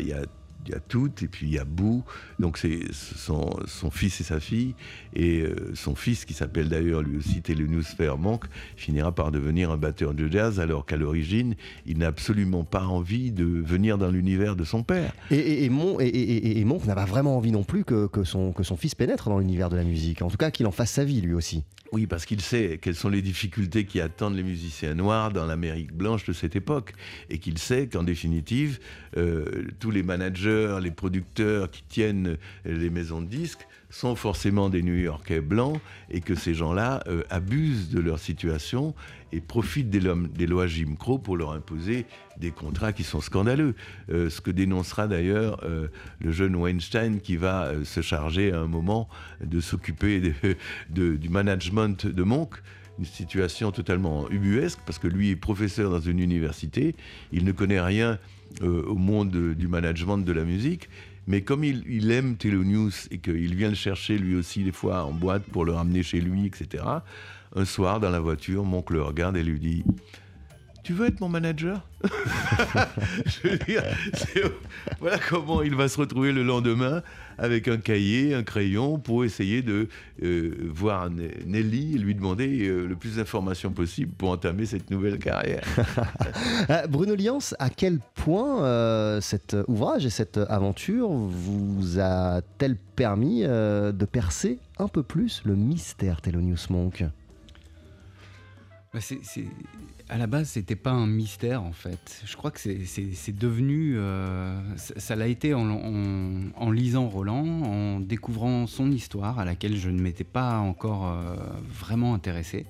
il 0.66 0.72
y 0.72 0.74
a 0.76 0.80
tout, 0.80 1.10
et 1.22 1.28
puis 1.28 1.46
il 1.46 1.52
y 1.54 1.58
a 1.58 1.64
Boo. 1.64 2.02
Donc, 2.38 2.58
c'est 2.58 2.80
son, 2.92 3.56
son 3.66 3.90
fils 3.90 4.20
et 4.20 4.24
sa 4.24 4.40
fille. 4.40 4.74
Et 5.14 5.40
euh, 5.40 5.72
son 5.74 5.94
fils, 5.94 6.24
qui 6.24 6.34
s'appelle 6.34 6.68
d'ailleurs 6.68 7.02
lui 7.02 7.16
aussi 7.16 7.42
Thelonious 7.42 7.82
Fairmonk, 7.96 8.44
finira 8.76 9.14
par 9.14 9.30
devenir 9.30 9.70
un 9.70 9.76
batteur 9.76 10.14
de 10.14 10.28
jazz, 10.28 10.60
alors 10.60 10.86
qu'à 10.86 10.96
l'origine, 10.96 11.54
il 11.86 11.98
n'a 11.98 12.08
absolument 12.08 12.64
pas 12.64 12.84
envie 12.86 13.32
de 13.32 13.44
venir 13.44 13.98
dans 13.98 14.10
l'univers 14.10 14.56
de 14.56 14.64
son 14.64 14.82
père. 14.82 15.12
Et, 15.30 15.36
et, 15.36 15.64
et, 15.64 15.68
Mon- 15.70 16.00
et, 16.00 16.06
et- 16.06 16.64
n'a 16.64 16.94
pas 16.94 17.04
vraiment 17.04 17.36
envie 17.36 17.52
non 17.52 17.64
plus 17.64 17.84
que, 17.84 18.06
que 18.08 18.24
son, 18.24 18.52
que 18.52 18.62
son 18.62 18.76
fils 18.76 18.94
pénètre 18.94 19.28
dans 19.28 19.38
l'univers 19.38 19.70
de 19.70 19.76
la 19.76 19.84
musique. 19.84 20.22
En 20.22 20.28
tout 20.28 20.36
cas, 20.36 20.50
qu'il 20.50 20.66
en 20.66 20.72
fasse 20.72 20.90
sa 20.90 21.04
vie, 21.04 21.20
lui 21.20 21.34
aussi. 21.34 21.64
Oui, 21.92 22.06
parce 22.08 22.24
qu'il 22.26 22.40
sait 22.40 22.78
quelles 22.82 22.96
sont 22.96 23.08
les 23.08 23.22
difficultés 23.22 23.84
qui 23.86 24.00
attendent 24.00 24.34
les 24.34 24.42
musiciens 24.42 24.94
noirs 24.94 25.30
dans 25.32 25.46
l'Amérique 25.46 25.92
blanche 25.92 26.24
de 26.24 26.32
cette 26.32 26.56
époque. 26.56 26.92
Et 27.30 27.38
qu'il 27.38 27.58
sait 27.58 27.86
qu'en 27.86 28.02
définitive, 28.02 28.80
euh, 29.16 29.64
tous 29.78 29.92
les 29.92 30.02
managers, 30.02 30.53
les 30.80 30.90
producteurs 30.90 31.70
qui 31.70 31.82
tiennent 31.84 32.36
les 32.64 32.90
maisons 32.90 33.20
de 33.20 33.26
disques 33.26 33.66
sont 33.94 34.16
forcément 34.16 34.70
des 34.70 34.82
New-Yorkais 34.82 35.40
blancs 35.40 35.80
et 36.10 36.20
que 36.20 36.34
ces 36.34 36.52
gens-là 36.52 37.04
euh, 37.06 37.22
abusent 37.30 37.90
de 37.90 38.00
leur 38.00 38.18
situation 38.18 38.92
et 39.34 39.40
profitent 39.40 39.90
des, 39.90 40.46
lois 40.46 40.66
Jim 40.66 40.94
Crow 40.98 41.18
pour 41.18 41.36
leur 41.36 41.52
imposer 41.52 42.06
des 42.38 42.50
contrats 42.50 42.92
qui 42.92 43.04
sont 43.04 43.20
scandaleux. 43.20 43.74
Euh, 44.10 44.30
ce 44.30 44.40
que 44.40 44.50
dénoncera 44.50 45.06
d'ailleurs 45.06 45.60
euh, 45.64 45.88
le 46.20 46.32
jeune 46.32 46.56
Weinstein 46.56 47.20
qui 47.20 47.36
va 47.36 47.66
euh, 47.66 47.84
se 47.84 48.00
charger 48.00 48.52
à 48.52 48.60
un 48.60 48.66
moment 48.66 49.08
de 49.44 49.60
s'occuper 49.60 50.34
du 50.90 51.28
management 51.28 52.06
de 52.06 52.22
Monk. 52.22 52.54
Une 52.98 53.04
situation 53.04 53.72
totalement 53.72 54.30
ubuesque 54.30 54.78
parce 54.86 55.00
que 55.00 55.08
lui 55.08 55.30
est 55.30 55.36
professeur 55.36 55.90
dans 55.90 56.00
une 56.00 56.20
université, 56.20 56.94
il 57.32 57.44
ne 57.44 57.50
connaît 57.50 57.80
rien 57.80 58.10
euh, 58.10 58.16
au 58.62 58.94
monde 58.94 59.30
de- 59.30 59.54
du 59.54 59.68
management 59.68 60.18
de 60.18 60.32
la 60.32 60.44
musique, 60.44 60.88
mais 61.26 61.40
comme 61.42 61.64
il, 61.64 62.10
aime 62.10 62.36
Thelonious 62.36 63.08
et 63.10 63.18
qu'il 63.18 63.54
vient 63.54 63.70
le 63.70 63.74
chercher 63.74 64.18
lui 64.18 64.34
aussi 64.36 64.62
des 64.62 64.72
fois 64.72 65.04
en 65.04 65.12
boîte 65.12 65.44
pour 65.44 65.64
le 65.64 65.72
ramener 65.72 66.02
chez 66.02 66.20
lui, 66.20 66.46
etc., 66.46 66.84
un 67.56 67.64
soir 67.64 68.00
dans 68.00 68.10
la 68.10 68.20
voiture, 68.20 68.64
Monk 68.64 68.90
le 68.90 69.02
regarde 69.02 69.36
et 69.36 69.42
lui 69.44 69.58
dit 69.60 69.84
tu 70.84 70.92
veux 70.92 71.06
être 71.06 71.20
mon 71.20 71.28
manager? 71.28 71.84
Je 73.26 73.48
veux 73.48 73.58
dire, 73.58 73.82
voilà 75.00 75.18
comment 75.18 75.62
il 75.62 75.74
va 75.74 75.88
se 75.88 75.98
retrouver 75.98 76.30
le 76.32 76.42
lendemain 76.42 77.02
avec 77.38 77.66
un 77.66 77.78
cahier, 77.78 78.34
un 78.34 78.42
crayon 78.44 78.98
pour 78.98 79.24
essayer 79.24 79.62
de 79.62 79.88
euh, 80.22 80.54
voir 80.70 81.08
Nelly 81.10 81.94
et 81.96 81.98
lui 81.98 82.14
demander 82.14 82.68
euh, 82.68 82.86
le 82.86 82.94
plus 82.94 83.16
d'informations 83.16 83.70
possible 83.72 84.12
pour 84.12 84.30
entamer 84.30 84.66
cette 84.66 84.90
nouvelle 84.90 85.18
carrière. 85.18 85.64
Euh, 86.70 86.86
Bruno 86.86 87.14
Liance, 87.14 87.54
à 87.58 87.68
quel 87.70 87.98
point 88.14 88.62
euh, 88.64 89.20
cet 89.20 89.56
ouvrage 89.68 90.06
et 90.06 90.10
cette 90.10 90.38
aventure 90.38 91.08
vous 91.08 91.98
a-t-elle 91.98 92.76
permis 92.76 93.42
euh, 93.44 93.92
de 93.92 94.04
percer 94.04 94.58
un 94.78 94.88
peu 94.88 95.02
plus 95.02 95.42
le 95.44 95.54
mystère 95.56 96.20
Thelonious 96.20 96.66
Monk? 96.70 97.04
Bah, 98.92 99.00
c'est- 99.00 99.18
c'est- 99.22 99.44
À 100.10 100.18
la 100.18 100.26
base, 100.26 100.50
c'était 100.50 100.76
pas 100.76 100.90
un 100.90 101.06
mystère 101.06 101.62
en 101.62 101.72
fait. 101.72 102.22
Je 102.26 102.36
crois 102.36 102.50
que 102.50 102.60
c'est- 102.60 103.32
devenu. 103.32 103.94
euh, 103.96 104.60
ça 104.76 105.16
l'a 105.16 105.26
été 105.28 105.54
en, 105.54 106.70
lisant 106.70 107.08
Roland, 107.08 107.46
en 107.62 108.00
découvrant 108.00 108.66
son 108.66 108.92
histoire 108.92 109.38
à 109.38 109.44
laquelle 109.46 109.76
je 109.76 109.88
ne 109.88 110.00
m'étais 110.00 110.24
pas 110.24 110.58
encore 110.58 111.08
euh, 111.08 111.36
vraiment 111.68 112.14
intéressé. 112.14 112.66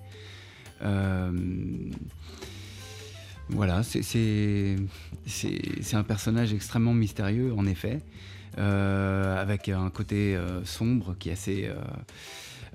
Euh, 0.82 1.32
voilà, 3.49 3.82
c'est- 3.82 4.76
un 5.93 6.03
personnage 6.05 6.55
extrêmement 6.55 6.95
mystérieux 6.95 7.53
en 7.57 7.66
effet, 7.66 8.01
avec 8.57 9.68
un 9.68 9.91
côté 9.91 10.39
sombre 10.64 11.16
qui 11.18 11.30
est 11.30 11.32
assez. 11.32 11.68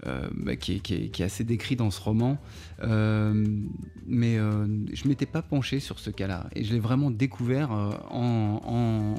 Euh, 0.08 0.30
bah, 0.34 0.56
qui, 0.56 0.82
est, 0.90 1.22
assez 1.22 1.44
décrit 1.44 1.76
dans 1.76 1.92
ce 1.92 2.00
roman. 2.02 2.38
Euh, 2.84 3.46
mais 4.08 4.38
euh, 4.38 4.66
je 4.94 5.08
m'étais 5.08 5.26
pas 5.26 5.42
penché 5.42 5.80
sur 5.80 6.00
ce 6.00 6.10
cas-là. 6.10 6.50
Et 6.56 6.64
je 6.64 6.74
l'ai 6.74 6.80
vraiment 6.80 7.12
découvert 7.12 7.72
en, 7.72 9.16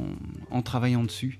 travaillant 0.64 1.04
dessus. 1.04 1.38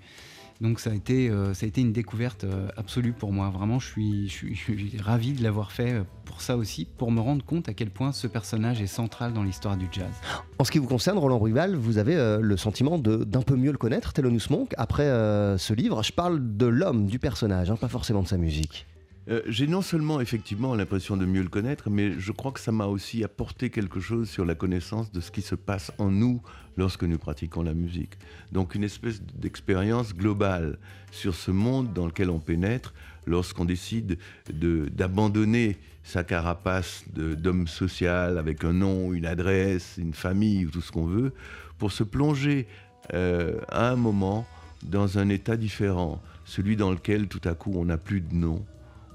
Donc 0.60 0.78
ça 0.78 0.90
a 0.90 0.94
été, 0.94 1.30
ça 1.54 1.64
a 1.64 1.68
été 1.68 1.80
une 1.80 1.92
découverte 1.92 2.44
absolue 2.76 3.12
pour 3.12 3.32
moi. 3.32 3.48
Vraiment, 3.48 3.78
je 3.78 3.86
suis, 3.86 4.28
je 4.28 4.54
suis, 4.54 4.98
ravi 4.98 5.32
de 5.32 5.42
l'avoir 5.42 5.72
fait 5.72 6.02
pour 6.26 6.42
ça 6.42 6.58
aussi, 6.58 6.86
pour 6.98 7.10
me 7.10 7.20
rendre 7.20 7.44
compte 7.44 7.68
à 7.68 7.74
quel 7.74 7.90
point 7.90 8.12
ce 8.12 8.26
personnage 8.26 8.82
est 8.82 8.86
central 8.86 9.32
dans 9.32 9.42
l'histoire 9.42 9.78
du 9.78 9.86
jazz. 9.90 10.10
En 10.58 10.64
ce 10.64 10.70
qui 10.70 10.78
vous 10.78 10.86
concerne, 10.86 11.16
Roland 11.16 11.38
Bruval, 11.38 11.76
vous 11.76 11.96
avez 11.96 12.38
le 12.40 12.56
sentiment 12.58 12.98
d'un 12.98 13.42
peu 13.42 13.56
mieux 13.56 13.72
le 13.72 13.78
connaître, 13.78 14.12
Thelonious 14.12 14.50
Monk, 14.50 14.74
après 14.76 15.04
ce 15.04 15.72
livre. 15.72 16.02
Je 16.02 16.12
parle 16.12 16.56
de 16.56 16.66
l'homme, 16.66 17.06
du 17.06 17.18
personnage, 17.18 17.70
hein, 17.70 17.76
pas 17.76 17.88
forcément 17.88 18.22
de 18.22 18.28
sa 18.28 18.36
musique. 18.36 18.86
Euh, 19.30 19.42
J'ai 19.46 19.66
non 19.66 19.80
seulement 19.82 20.20
effectivement 20.20 20.74
l'impression 20.74 21.16
de 21.16 21.24
mieux 21.24 21.42
le 21.42 21.48
connaître, 21.48 21.88
mais 21.88 22.18
je 22.18 22.32
crois 22.32 22.50
que 22.52 22.60
ça 22.60 22.72
m'a 22.72 22.86
aussi 22.86 23.22
apporté 23.22 23.70
quelque 23.70 24.00
chose 24.00 24.28
sur 24.28 24.44
la 24.44 24.54
connaissance 24.54 25.12
de 25.12 25.20
ce 25.20 25.30
qui 25.30 25.42
se 25.42 25.54
passe 25.54 25.92
en 25.98 26.10
nous 26.10 26.42
lorsque 26.76 27.04
nous 27.04 27.18
pratiquons 27.18 27.62
la 27.62 27.74
musique. 27.74 28.14
Donc 28.50 28.74
une 28.74 28.82
espèce 28.84 29.22
d'expérience 29.22 30.14
globale 30.14 30.78
sur 31.12 31.34
ce 31.34 31.50
monde 31.50 31.92
dans 31.92 32.06
lequel 32.06 32.30
on 32.30 32.40
pénètre 32.40 32.92
lorsqu'on 33.26 33.64
décide 33.64 34.18
de- 34.52 34.88
d'abandonner 34.88 35.76
sa 36.02 36.24
carapace 36.24 37.04
d'homme 37.14 37.68
social 37.68 38.38
avec 38.38 38.64
un 38.64 38.72
nom, 38.72 39.12
une 39.12 39.26
adresse, 39.26 39.94
une 39.98 40.14
famille 40.14 40.66
ou 40.66 40.70
tout 40.70 40.80
ce 40.80 40.90
qu'on 40.90 41.04
veut, 41.06 41.32
pour 41.78 41.92
se 41.92 42.02
plonger 42.02 42.66
euh, 43.14 43.60
à 43.68 43.90
un 43.90 43.96
moment 43.96 44.46
dans 44.82 45.18
un 45.18 45.28
état 45.28 45.56
différent, 45.56 46.20
celui 46.46 46.74
dans 46.74 46.90
lequel 46.90 47.28
tout 47.28 47.46
à 47.48 47.54
coup 47.54 47.72
on 47.76 47.84
n'a 47.84 47.98
plus 47.98 48.22
de 48.22 48.34
nom, 48.34 48.64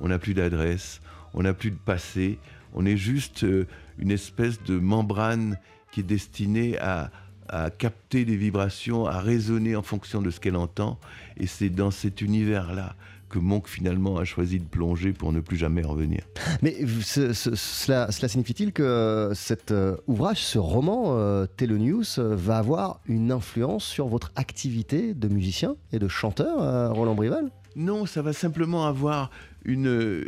on 0.01 0.07
n'a 0.09 0.19
plus 0.19 0.33
d'adresse, 0.33 0.99
on 1.33 1.43
n'a 1.43 1.53
plus 1.53 1.71
de 1.71 1.77
passé, 1.77 2.37
on 2.73 2.85
est 2.85 2.97
juste 2.97 3.43
euh, 3.43 3.65
une 3.97 4.11
espèce 4.11 4.61
de 4.63 4.77
membrane 4.79 5.57
qui 5.91 6.01
est 6.01 6.03
destinée 6.03 6.77
à, 6.79 7.11
capter 7.77 8.25
des 8.25 8.35
vibrations, 8.37 9.05
à 9.05 9.19
résonner 9.19 9.75
en 9.75 9.83
fonction 9.83 10.19
de 10.21 10.31
ce 10.31 10.39
qu'elle 10.39 10.55
entend. 10.55 10.97
Et 11.37 11.45
c'est 11.45 11.69
dans 11.69 11.91
cet 11.91 12.21
univers-là 12.21 12.95
que 13.29 13.37
Monk 13.37 13.67
finalement 13.67 14.17
a 14.17 14.25
choisi 14.25 14.57
de 14.59 14.65
plonger 14.65 15.13
pour 15.13 15.31
ne 15.31 15.39
plus 15.41 15.55
jamais 15.55 15.83
revenir. 15.83 16.21
Mais 16.63 16.75
ce- 17.01 17.33
ce- 17.33 17.53
cela, 17.53 18.09
signifie-t-il 18.11 18.73
que 18.73 19.31
cet 19.35 19.71
euh, 19.71 19.95
ouvrage, 20.07 20.43
ce 20.43 20.57
roman, 20.57 21.17
euh, 21.19 21.45
Thelonious, 21.45 22.17
euh, 22.17 22.35
va 22.35 22.57
avoir 22.57 22.99
une 23.05 23.31
influence 23.31 23.83
sur 23.85 24.07
votre 24.07 24.31
activité 24.35 25.13
de 25.13 25.27
musicien 25.27 25.75
et 25.93 25.99
de 25.99 26.07
chanteur, 26.07 26.61
euh, 26.63 26.89
Roland 26.91 27.13
Brival? 27.13 27.51
Non, 27.75 28.05
ça 28.05 28.21
va 28.21 28.33
simplement 28.33 28.85
avoir 28.85 29.29
une. 29.65 30.25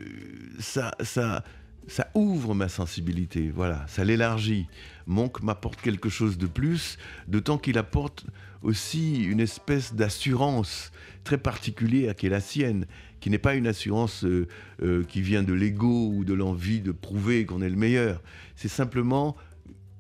Ça, 0.60 0.92
ça, 1.02 1.44
ça 1.88 2.10
ouvre 2.14 2.54
ma 2.54 2.68
sensibilité, 2.68 3.50
voilà, 3.50 3.86
ça 3.88 4.04
l'élargit. 4.04 4.68
Monk 5.06 5.42
m'apporte 5.42 5.82
quelque 5.82 6.10
chose 6.10 6.38
de 6.38 6.48
plus, 6.48 6.98
d'autant 7.28 7.58
qu'il 7.58 7.78
apporte 7.78 8.26
aussi 8.62 9.24
une 9.24 9.40
espèce 9.40 9.94
d'assurance 9.94 10.92
très 11.24 11.38
particulière 11.38 12.16
qui 12.16 12.26
est 12.26 12.30
la 12.30 12.42
sienne, 12.42 12.86
qui 13.22 13.30
n'est 13.30 13.38
pas 13.38 13.56
une 13.56 13.68
assurance 13.68 14.26
euh, 14.26 14.48
euh, 14.82 15.04
qui 15.04 15.22
vient 15.22 15.44
de 15.44 15.54
l'ego 15.54 16.12
ou 16.14 16.26
de 16.26 16.34
l'envie 16.34 16.82
de 16.82 16.92
prouver 16.92 17.46
qu'on 17.46 17.62
est 17.62 17.70
le 17.70 17.78
meilleur. 17.78 18.22
C'est 18.56 18.68
simplement 18.68 19.36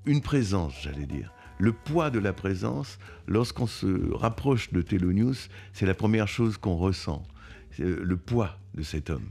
une 0.05 0.21
présence, 0.21 0.73
j'allais 0.81 1.05
dire. 1.05 1.31
Le 1.59 1.71
poids 1.71 2.09
de 2.09 2.19
la 2.19 2.33
présence, 2.33 2.99
lorsqu'on 3.27 3.67
se 3.67 4.13
rapproche 4.13 4.71
de 4.71 4.81
Telonius, 4.81 5.49
c'est 5.73 5.85
la 5.85 5.95
première 5.95 6.27
chose 6.27 6.57
qu'on 6.57 6.75
ressent. 6.75 7.23
Le 7.79 8.17
poids 8.17 8.57
de 8.75 8.83
cet 8.83 9.09
homme. 9.09 9.29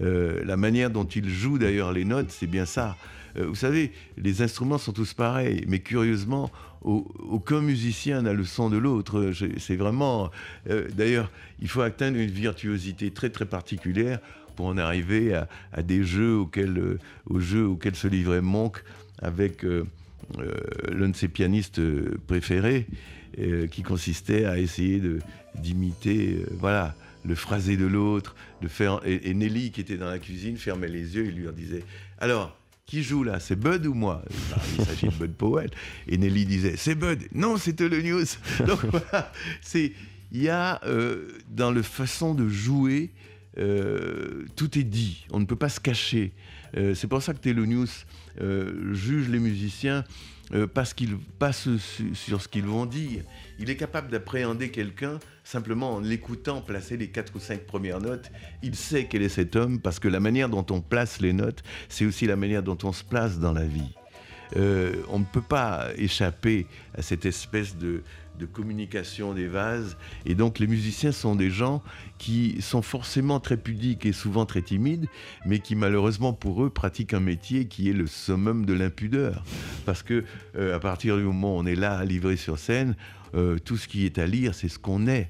Euh, 0.00 0.42
la 0.44 0.56
manière 0.56 0.90
dont 0.90 1.04
il 1.04 1.28
joue 1.28 1.58
d'ailleurs 1.58 1.92
les 1.92 2.04
notes, 2.04 2.30
c'est 2.30 2.46
bien 2.46 2.66
ça. 2.66 2.96
Euh, 3.36 3.46
vous 3.46 3.54
savez, 3.54 3.92
les 4.16 4.42
instruments 4.42 4.78
sont 4.78 4.92
tous 4.92 5.14
pareils, 5.14 5.64
mais 5.68 5.80
curieusement, 5.80 6.50
aucun 6.82 7.60
musicien 7.60 8.22
n'a 8.22 8.32
le 8.32 8.44
son 8.44 8.68
de 8.70 8.76
l'autre. 8.76 9.32
C'est 9.58 9.76
vraiment. 9.76 10.30
Euh, 10.68 10.88
d'ailleurs, 10.94 11.30
il 11.60 11.68
faut 11.68 11.80
atteindre 11.80 12.18
une 12.18 12.30
virtuosité 12.30 13.10
très 13.10 13.30
très 13.30 13.46
particulière 13.46 14.18
pour 14.56 14.66
en 14.66 14.78
arriver 14.78 15.34
à, 15.72 15.82
des 15.82 16.04
jeux 16.04 16.36
auxquels, 16.36 16.98
aux 17.26 17.40
jeux 17.40 17.66
auxquels 17.66 17.96
se 17.96 18.06
livrait 18.06 18.40
Monk 18.40 18.84
avec 19.20 19.64
l'un 19.64 21.08
de 21.08 21.16
ses 21.16 21.26
pianistes 21.26 21.80
préférés, 22.28 22.86
qui 23.72 23.82
consistait 23.82 24.44
à 24.44 24.58
essayer 24.58 25.02
d'imiter, 25.56 26.44
voilà 26.52 26.94
le 27.24 27.34
phrasé 27.34 27.76
de 27.76 27.86
l'autre, 27.86 28.34
de 28.62 28.68
faire. 28.68 29.00
Et, 29.04 29.32
Nelly, 29.34 29.70
qui 29.70 29.80
était 29.80 29.96
dans 29.96 30.08
la 30.08 30.18
cuisine, 30.18 30.56
fermait 30.56 30.88
les 30.88 31.16
yeux 31.16 31.26
et 31.26 31.30
lui 31.30 31.46
disait 31.52 31.84
Alors, 32.18 32.56
qui 32.86 33.02
joue 33.02 33.24
là 33.24 33.40
C'est 33.40 33.56
Bud 33.56 33.86
ou 33.86 33.94
moi? 33.94 34.22
Il 34.78 34.84
s'agit 34.84 35.06
de 35.06 35.14
Bud 35.14 35.34
Powell. 35.38 35.70
Et 36.06 36.18
Nelly 36.18 36.44
disait 36.44 36.76
C'est 36.76 36.94
Bud 36.94 37.22
Non, 37.32 37.56
c'était 37.56 37.88
le 37.88 38.02
news. 38.02 38.24
Donc 38.66 38.84
voilà, 38.84 39.32
c'est. 39.60 39.92
Il 40.32 40.42
y 40.42 40.48
a 40.48 40.80
euh, 40.84 41.28
dans 41.48 41.70
la 41.70 41.84
façon 41.84 42.34
de 42.34 42.48
jouer, 42.48 43.12
euh, 43.58 44.44
tout 44.56 44.76
est 44.78 44.84
dit. 44.84 45.26
On 45.30 45.38
ne 45.38 45.44
peut 45.44 45.56
pas 45.56 45.68
se 45.68 45.78
cacher. 45.78 46.32
Euh, 46.76 46.94
c'est 46.94 47.06
pour 47.06 47.22
ça 47.22 47.34
que 47.34 47.38
Telonius 47.38 48.04
juge 48.92 49.28
les 49.28 49.38
musiciens 49.38 50.04
parce 50.74 50.94
qu'il 50.94 51.18
passe 51.18 51.68
sur 52.12 52.42
ce 52.42 52.48
qu'ils 52.48 52.66
vont 52.66 52.86
dire. 52.86 53.24
Il 53.58 53.70
est 53.70 53.76
capable 53.76 54.10
d'appréhender 54.10 54.70
quelqu'un 54.70 55.18
simplement 55.42 55.94
en 55.94 56.00
l'écoutant 56.00 56.60
placer 56.60 56.96
les 56.96 57.08
quatre 57.08 57.34
ou 57.36 57.38
cinq 57.38 57.60
premières 57.60 58.00
notes. 58.00 58.30
Il 58.62 58.74
sait 58.74 59.06
quel 59.06 59.22
est 59.22 59.28
cet 59.28 59.56
homme 59.56 59.80
parce 59.80 59.98
que 59.98 60.08
la 60.08 60.20
manière 60.20 60.48
dont 60.48 60.66
on 60.70 60.80
place 60.80 61.20
les 61.20 61.32
notes, 61.32 61.62
c'est 61.88 62.06
aussi 62.06 62.26
la 62.26 62.36
manière 62.36 62.62
dont 62.62 62.78
on 62.82 62.92
se 62.92 63.04
place 63.04 63.38
dans 63.38 63.52
la 63.52 63.64
vie. 63.64 63.94
Euh, 64.56 65.02
on 65.08 65.18
ne 65.18 65.24
peut 65.24 65.42
pas 65.42 65.88
échapper 65.96 66.66
à 66.96 67.02
cette 67.02 67.26
espèce 67.26 67.76
de, 67.76 68.02
communication 68.52 69.32
des 69.32 69.46
vases. 69.46 69.96
Et 70.26 70.34
donc 70.34 70.58
les 70.58 70.66
musiciens 70.66 71.12
sont 71.12 71.34
des 71.34 71.50
gens 71.50 71.82
qui 72.18 72.60
sont 72.60 72.82
forcément 72.82 73.40
très 73.40 73.56
pudiques 73.56 74.04
et 74.04 74.12
souvent 74.12 74.44
très 74.44 74.60
timides, 74.60 75.06
mais 75.46 75.60
qui 75.60 75.74
malheureusement 75.74 76.34
pour 76.34 76.62
eux 76.62 76.68
pratiquent 76.68 77.14
un 77.14 77.20
métier 77.20 77.66
qui 77.66 77.88
est 77.88 77.94
le 77.94 78.06
summum 78.06 78.66
de 78.66 78.74
l'impudeur. 78.74 79.44
Parce 79.86 80.02
que 80.02 80.24
euh, 80.56 80.76
à 80.76 80.78
partir 80.78 81.16
du 81.16 81.22
moment 81.22 81.56
où 81.56 81.60
on 81.60 81.64
est 81.64 81.74
là 81.74 81.96
à 81.96 82.04
livrer 82.04 82.36
sur 82.36 82.58
scène, 82.58 82.96
euh, 83.34 83.58
tout 83.58 83.78
ce 83.78 83.88
qui 83.88 84.04
est 84.04 84.18
à 84.18 84.26
lire, 84.26 84.54
c'est 84.54 84.68
ce 84.68 84.78
qu'on 84.78 85.06
est. 85.06 85.28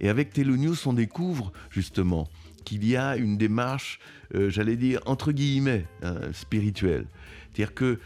Et 0.00 0.08
avec 0.08 0.32
Telonius, 0.32 0.86
on 0.86 0.94
découvre 0.94 1.52
justement 1.70 2.28
qu'il 2.64 2.86
y 2.86 2.96
a 2.96 3.16
une 3.16 3.36
démarche, 3.36 4.00
j'allais 4.32 4.76
dire, 4.76 5.00
entre 5.04 5.32
guillemets, 5.32 5.84
hein, 6.02 6.16
spirituelle. 6.32 7.06
C'est-à-dire 7.52 7.74
que 7.74 7.98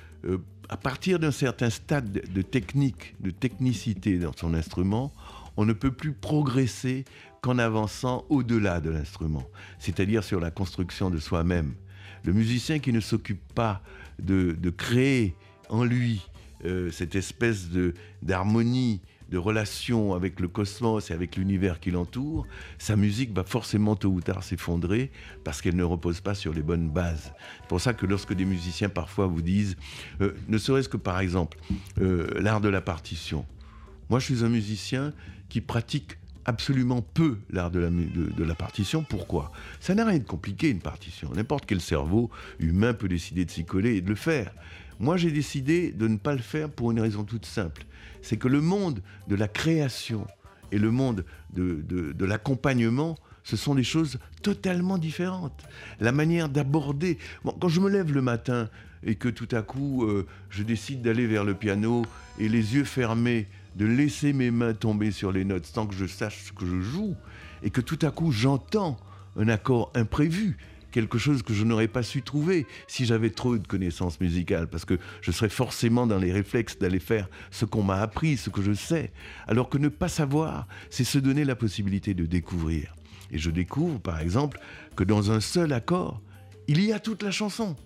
à 0.69 0.77
partir 0.77 1.19
d'un 1.19 1.31
certain 1.31 1.71
stade 1.71 2.11
de 2.13 2.43
technique, 2.43 3.15
de 3.21 3.31
technicité 3.31 4.19
dans 4.19 4.33
son 4.37 4.55
instrument, 4.55 5.13
on 5.57 5.65
ne 5.65 5.73
peut 5.73 5.91
plus 5.91 6.13
progresser 6.13 7.05
qu'en 7.41 7.59
avançant 7.59 8.25
au-delà 8.29 8.81
de 8.81 8.91
l'instrument, 8.91 9.45
c'est-à-dire 9.79 10.25
sur 10.25 10.41
la 10.41 10.51
construction 10.51 11.11
de 11.11 11.19
soi-même. 11.19 11.75
Le 12.25 12.33
musicien 12.33 12.79
qui 12.79 12.93
ne 12.93 13.01
s'occupe 13.01 13.43
pas 13.55 13.83
de, 14.19 14.57
créer 14.77 15.35
en 15.69 15.85
lui 15.85 16.21
cette 16.91 17.15
espèce 17.15 17.69
d'harmonie, 18.23 19.01
de 19.29 19.39
relation 19.39 20.15
avec 20.15 20.41
le 20.41 20.49
cosmos 20.49 21.11
et 21.11 21.15
avec 21.15 21.37
l'univers 21.37 21.81
qui 21.81 21.91
l'entoure, 21.91 22.47
sa 22.79 22.97
musique 22.97 23.35
va 23.35 23.45
forcément 23.45 23.95
tôt 23.97 24.09
ou 24.09 24.21
tard 24.21 24.43
s'effondrer 24.43 25.11
parce 25.45 25.61
qu'elle 25.61 25.77
ne 25.77 25.85
repose 25.85 26.21
pas 26.21 26.35
sur 26.35 26.55
les 26.55 26.63
bonnes 26.63 26.89
bases. 26.89 27.33
C'est 27.61 27.69
pour 27.69 27.81
ça 27.81 27.93
que 27.93 28.07
lorsque 28.07 28.33
des 28.33 28.45
musiciens 28.45 28.89
parfois 28.89 29.27
vous 29.27 29.43
disent, 29.43 29.77
euh, 30.21 30.35
ne 30.49 30.59
serait-ce 30.59 30.89
que 30.89 30.97
par 30.97 31.21
exemple 31.21 31.59
euh, 32.01 32.29
l'art 32.41 32.61
de 32.61 32.69
la 32.69 32.81
partition, 32.81 33.45
moi 34.09 34.19
je 34.19 34.25
suis 34.25 34.45
un 34.45 34.49
musicien 34.49 35.13
qui 35.49 35.61
pratique 35.61 36.19
absolument 36.47 37.03
peu 37.03 37.37
l'art 37.51 37.71
de 37.71 37.79
la, 37.79 37.91
de 37.91 38.45
la, 38.45 38.55
partition. 38.55 39.05
Pourquoi? 39.05 39.53
Ça 39.81 39.95
n'a 39.95 40.07
rien 40.07 40.19
de 40.19 40.25
compliqué, 40.25 40.71
une 40.71 40.81
partition. 40.81 41.31
N'importe 41.35 41.67
quel 41.67 41.81
cerveau 41.81 42.31
humain 42.59 42.95
peut 42.95 43.09
décider 43.09 43.45
de 43.45 43.51
s'y 43.51 43.67
coller 43.67 43.97
et 43.97 44.01
de 44.01 44.09
le 44.09 44.15
faire. 44.15 44.55
Moi, 44.99 45.19
j'ai 45.19 45.31
décidé 45.31 45.93
de 45.93 46.09
ne 46.09 46.17
pas 46.17 46.33
le 46.33 46.41
faire 46.41 46.71
pour 46.71 46.91
une 46.91 47.01
raison 47.01 47.23
toute 47.23 47.45
simple 47.45 47.85
c'est 48.23 48.37
que 48.37 48.49
le 48.49 48.61
monde 48.61 49.03
de 49.29 49.37
la 49.37 49.49
création 49.49 50.27
et 50.73 50.79
le 50.79 50.91
monde 50.91 51.25
de, 51.53 52.25
l'accompagnement, 52.25 53.17
ce 53.43 53.57
sont 53.57 53.75
des 53.75 53.85
choses 53.85 54.19
totalement 54.43 54.99
différentes. 54.99 55.65
La 56.01 56.13
manière 56.13 56.49
d'aborder... 56.49 57.19
quand 57.61 57.69
je 57.69 57.81
me 57.81 57.89
lève 57.89 58.13
le 58.13 58.23
matin 58.23 58.69
et 59.03 59.15
que 59.15 59.29
tout 59.29 59.49
à 59.53 59.63
coup, 59.63 60.05
euh, 60.05 60.27
je 60.51 60.63
décide 60.63 61.03
d'aller 61.03 61.27
vers 61.27 61.45
le 61.45 61.55
piano 61.55 62.05
et 62.39 62.49
les 62.49 62.75
yeux 62.75 62.85
fermés, 62.85 63.47
de 63.77 63.87
laisser 63.87 64.33
mes 64.33 64.51
mains 64.51 64.75
tomber 64.75 65.13
sur 65.13 65.31
les 65.31 65.45
notes 65.45 65.67
sans 65.67 65.87
que 65.87 65.95
je 65.95 66.07
sache 66.07 66.47
ce 66.47 66.53
que 66.53 66.67
je 66.67 66.81
joue, 66.81 67.15
et 67.63 67.71
que 67.71 67.81
tout 67.81 67.99
à 68.03 68.11
coup 68.11 68.33
j'entends 68.33 68.99
un 69.37 69.49
accord 69.49 69.93
imprévu, 69.95 70.57
quelque 70.99 71.19
chose 71.19 71.45
que 71.45 71.55
je 71.55 71.63
n'aurais 71.63 71.87
pas 71.87 72.03
su 72.03 72.23
trouver 72.23 72.67
si 72.89 73.07
j'avais 73.07 73.31
trop 73.31 73.57
de 73.57 73.65
connaissances 73.65 74.21
musicales, 74.21 74.67
parce 74.67 74.85
que 74.85 74.99
je 75.21 75.31
serais 75.31 75.49
forcément 75.49 76.09
dans 76.09 76.19
les 76.19 76.33
réflexes 76.33 76.77
d'aller 76.77 76.99
faire 76.99 77.29
ce 77.53 77.65
qu'on 77.65 77.85
m'a 77.85 78.01
appris, 78.01 78.37
ce 78.37 78.51
que 78.51 78.63
je 78.63 78.73
sais. 78.73 79.13
Alors 79.47 79.69
que 79.69 79.79
ne 79.79 79.87
pas 79.87 80.09
savoir, 80.09 80.67
c'est 80.91 81.05
se 81.05 81.19
donner 81.19 81.45
la 81.45 81.55
possibilité 81.55 82.15
de 82.15 82.27
découvrir. 82.27 82.97
Et 83.31 83.39
je 83.39 83.51
découvre, 83.51 84.01
par 84.01 84.19
exemple, 84.19 84.59
que 84.97 85.05
dans 85.05 85.31
un 85.31 85.39
seul 85.39 85.73
accord, 85.73 86.21
il 86.67 86.85
y 86.85 86.93
a 86.93 86.99
toute 86.99 87.23
la 87.23 87.31
chanson. 87.31 87.77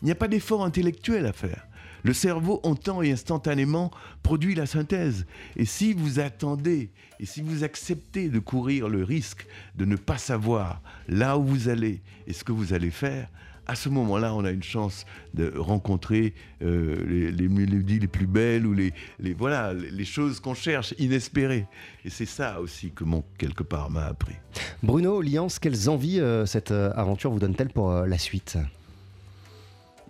Il 0.00 0.04
n'y 0.04 0.12
a 0.12 0.14
pas 0.14 0.28
d'effort 0.28 0.64
intellectuel 0.64 1.26
à 1.26 1.32
faire. 1.32 1.66
Le 2.06 2.12
cerveau 2.12 2.60
entend 2.62 3.02
et 3.02 3.10
instantanément 3.10 3.90
produit 4.22 4.54
la 4.54 4.66
synthèse. 4.66 5.26
Et 5.56 5.64
si 5.64 5.92
vous 5.92 6.20
attendez 6.20 6.90
et 7.18 7.26
si 7.26 7.42
vous 7.42 7.64
acceptez 7.64 8.28
de 8.28 8.38
courir 8.38 8.88
le 8.88 9.02
risque 9.02 9.44
de 9.74 9.84
ne 9.84 9.96
pas 9.96 10.16
savoir 10.16 10.82
là 11.08 11.36
où 11.36 11.42
vous 11.42 11.68
allez 11.68 12.02
et 12.28 12.32
ce 12.32 12.44
que 12.44 12.52
vous 12.52 12.72
allez 12.72 12.92
faire, 12.92 13.28
à 13.66 13.74
ce 13.74 13.88
moment-là, 13.88 14.36
on 14.36 14.44
a 14.44 14.52
une 14.52 14.62
chance 14.62 15.04
de 15.34 15.52
rencontrer 15.58 16.34
euh, 16.62 17.32
les, 17.32 17.48
mélodies 17.48 17.98
les 17.98 18.06
plus 18.06 18.28
belles 18.28 18.68
ou 18.68 18.72
les, 18.72 18.92
voilà, 19.36 19.74
les 19.74 20.04
choses 20.04 20.38
qu'on 20.38 20.54
cherche, 20.54 20.94
inespérées. 21.00 21.66
Et 22.04 22.10
c'est 22.10 22.24
ça 22.24 22.60
aussi 22.60 22.92
que 22.92 23.02
mon 23.02 23.24
quelque 23.36 23.64
part 23.64 23.90
m'a 23.90 24.04
appris. 24.04 24.36
Bruno, 24.84 25.20
Liance, 25.20 25.58
quelles 25.58 25.90
envies 25.90 26.20
euh, 26.20 26.46
cette 26.46 26.70
euh, 26.70 26.92
aventure 26.94 27.32
vous 27.32 27.40
donne-t-elle 27.40 27.70
pour 27.70 27.90
la 27.92 28.18
suite? 28.18 28.58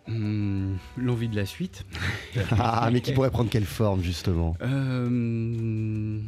Hmm, 0.08 0.76
l'envie 0.96 1.28
de 1.28 1.36
la 1.36 1.46
suite. 1.46 1.84
ah, 2.52 2.88
mais 2.92 3.00
qui 3.00 3.12
pourrait 3.12 3.30
prendre 3.30 3.50
quelle 3.50 3.64
forme 3.64 4.02
justement? 4.02 4.56
Euh, 4.62 6.18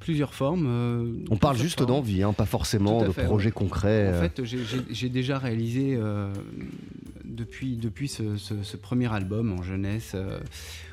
Plusieurs 0.00 0.34
formes. 0.34 0.66
Euh, 0.68 1.24
On 1.30 1.36
parle 1.36 1.56
juste 1.56 1.82
d'envie, 1.84 2.24
hein, 2.24 2.32
pas 2.32 2.46
forcément 2.46 3.02
de 3.02 3.10
projets 3.10 3.52
concrets. 3.52 4.08
En 4.08 4.14
euh. 4.14 4.28
fait, 4.28 4.42
j'ai 4.90 5.08
déjà 5.08 5.38
réalisé 5.38 5.96
depuis, 7.24 7.76
depuis 7.76 8.08
ce, 8.08 8.76
premier 8.76 9.12
album 9.12 9.52
en 9.52 9.62
jeunesse, 9.62 10.16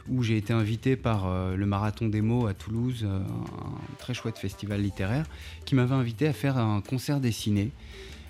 où 0.10 0.22
j'ai 0.22 0.38
été 0.38 0.54
invité 0.54 0.96
par 0.96 1.56
le 1.56 1.66
Marathon 1.66 2.10
des 2.10 2.22
mots 2.22 2.46
à 2.46 2.54
Toulouse, 2.54 3.08
un 3.10 3.98
très 3.98 4.14
chouette 4.14 4.38
festival 4.38 4.82
littéraire, 4.82 5.26
qui 5.66 5.74
m'avait 5.74 5.96
invité 5.96 6.28
à 6.28 6.34
faire 6.34 6.58
un 6.58 6.82
concert 6.82 7.20
dessiné 7.20 7.72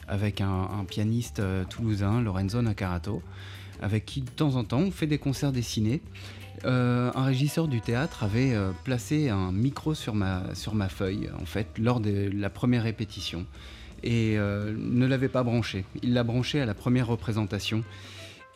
avec 0.07 0.41
un, 0.41 0.85
pianiste 0.87 1.39
euh, 1.39 1.63
toulousain, 1.65 2.21
Lorenzo 2.21 2.61
Nacarato, 2.61 3.21
avec 3.81 4.05
qui 4.05 4.21
de 4.21 4.29
temps 4.29 4.55
en 4.55 4.63
temps 4.63 4.79
on 4.79 4.91
fait 4.91 5.07
des 5.07 5.17
concerts 5.17 5.51
dessinés. 5.51 6.01
Euh, 6.65 7.11
un 7.15 7.25
régisseur 7.25 7.67
du 7.67 7.81
théâtre 7.81 8.23
avait 8.23 8.53
euh, 8.53 8.71
placé 8.83 9.29
un 9.29 9.51
micro 9.51 9.93
sur 9.93 10.13
ma, 10.15 10.43
feuille, 10.89 11.29
en 11.41 11.45
fait, 11.45 11.67
lors 11.77 11.99
de 11.99 12.29
la 12.33 12.49
première 12.49 12.83
répétition, 12.83 13.45
et 14.03 14.35
ne 14.37 15.05
l'avait 15.05 15.29
pas 15.29 15.43
branché. 15.43 15.85
Il 16.01 16.13
l'a 16.13 16.23
branché 16.23 16.59
à 16.59 16.65
la 16.65 16.73
première 16.73 17.07
représentation. 17.07 17.83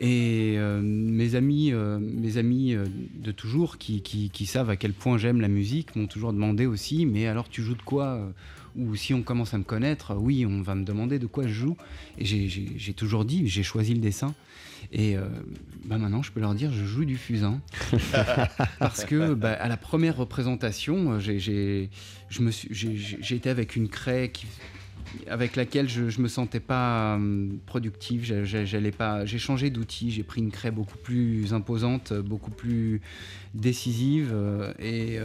Et 0.00 0.58
mes 0.58 1.34
amis, 1.34 1.72
mes 1.72 2.36
amis 2.36 2.76
de 3.14 3.32
toujours, 3.32 3.78
qui, 3.78 4.46
savent 4.46 4.68
à 4.68 4.76
quel 4.76 4.92
point 4.92 5.16
j'aime 5.16 5.40
la 5.40 5.48
musique, 5.48 5.96
m'ont 5.96 6.06
toujours 6.06 6.34
demandé 6.34 6.66
aussi, 6.66 7.06
mais 7.06 7.26
alors 7.26 7.48
tu 7.48 7.62
joues 7.62 7.76
de 7.76 7.82
quoi 7.82 8.20
ou 8.78 8.94
si 8.96 9.12
on 9.12 9.22
commence 9.22 9.54
à 9.54 9.58
me 9.58 9.64
connaître, 9.64 10.14
oui, 10.14 10.46
on 10.46 10.62
va 10.62 10.74
me 10.74 10.84
demander 10.84 11.18
de 11.18 11.26
quoi 11.26 11.46
je 11.46 11.52
joue. 11.52 11.76
Et 12.16 12.24
j'ai 12.24 12.92
toujours 12.94 13.24
dit, 13.24 13.48
j'ai 13.48 13.62
choisi 13.62 13.92
le 13.92 14.00
dessin. 14.00 14.34
Et 14.92 15.16
euh, 15.16 15.22
bah 15.84 15.98
maintenant, 15.98 16.22
je 16.22 16.30
peux 16.30 16.40
leur 16.40 16.54
dire, 16.54 16.72
je 16.72 16.84
joue 16.84 17.04
du 17.04 17.16
fusain. 17.16 17.60
Parce 18.78 19.04
que 19.04 19.34
bah, 19.34 19.52
à 19.52 19.68
la 19.68 19.76
première 19.76 20.16
représentation, 20.16 21.18
j'ai 21.18 21.90
été 23.30 23.50
avec 23.50 23.76
une 23.76 23.88
craie 23.88 24.30
qui 24.32 24.46
avec 25.26 25.56
laquelle 25.56 25.88
je, 25.88 26.02
ne 26.02 26.22
me 26.22 26.28
sentais 26.28 26.60
pas 26.60 27.16
euh, 27.16 27.48
productif. 27.64 28.24
J'allais 28.44 28.90
pas. 28.90 29.24
J'ai 29.24 29.38
changé 29.38 29.70
d'outil. 29.70 30.10
J'ai 30.10 30.22
pris 30.22 30.42
une 30.42 30.50
craie 30.50 30.70
beaucoup 30.70 30.98
plus 30.98 31.54
imposante, 31.54 32.12
beaucoup 32.12 32.50
plus 32.50 33.00
décisive 33.54 34.34
et, 34.78 35.18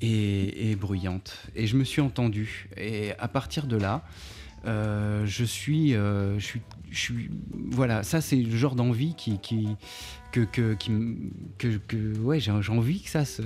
et, 0.00 0.76
bruyante. 0.76 1.36
Et 1.54 1.66
je 1.66 1.76
me 1.76 1.84
suis 1.84 2.00
entendu. 2.00 2.68
Et 2.76 3.12
à 3.18 3.28
partir 3.28 3.66
de 3.66 3.76
là, 3.76 4.02
je 4.64 5.44
suis, 5.44 5.92
je 5.92 6.58
suis 6.90 7.30
voilà, 7.70 8.02
ça 8.02 8.20
c'est 8.20 8.36
le 8.36 8.56
genre 8.56 8.74
d'envie 8.74 9.14
qui, 9.14 9.68
que, 10.36 10.44
que, 10.44 10.74
qui, 10.74 10.92
que, 11.56 11.78
que 11.88 12.18
ouais, 12.18 12.40
j'ai 12.40 12.50
envie 12.50 13.00
que 13.00 13.08
ça 13.08 13.24
se 13.24 13.42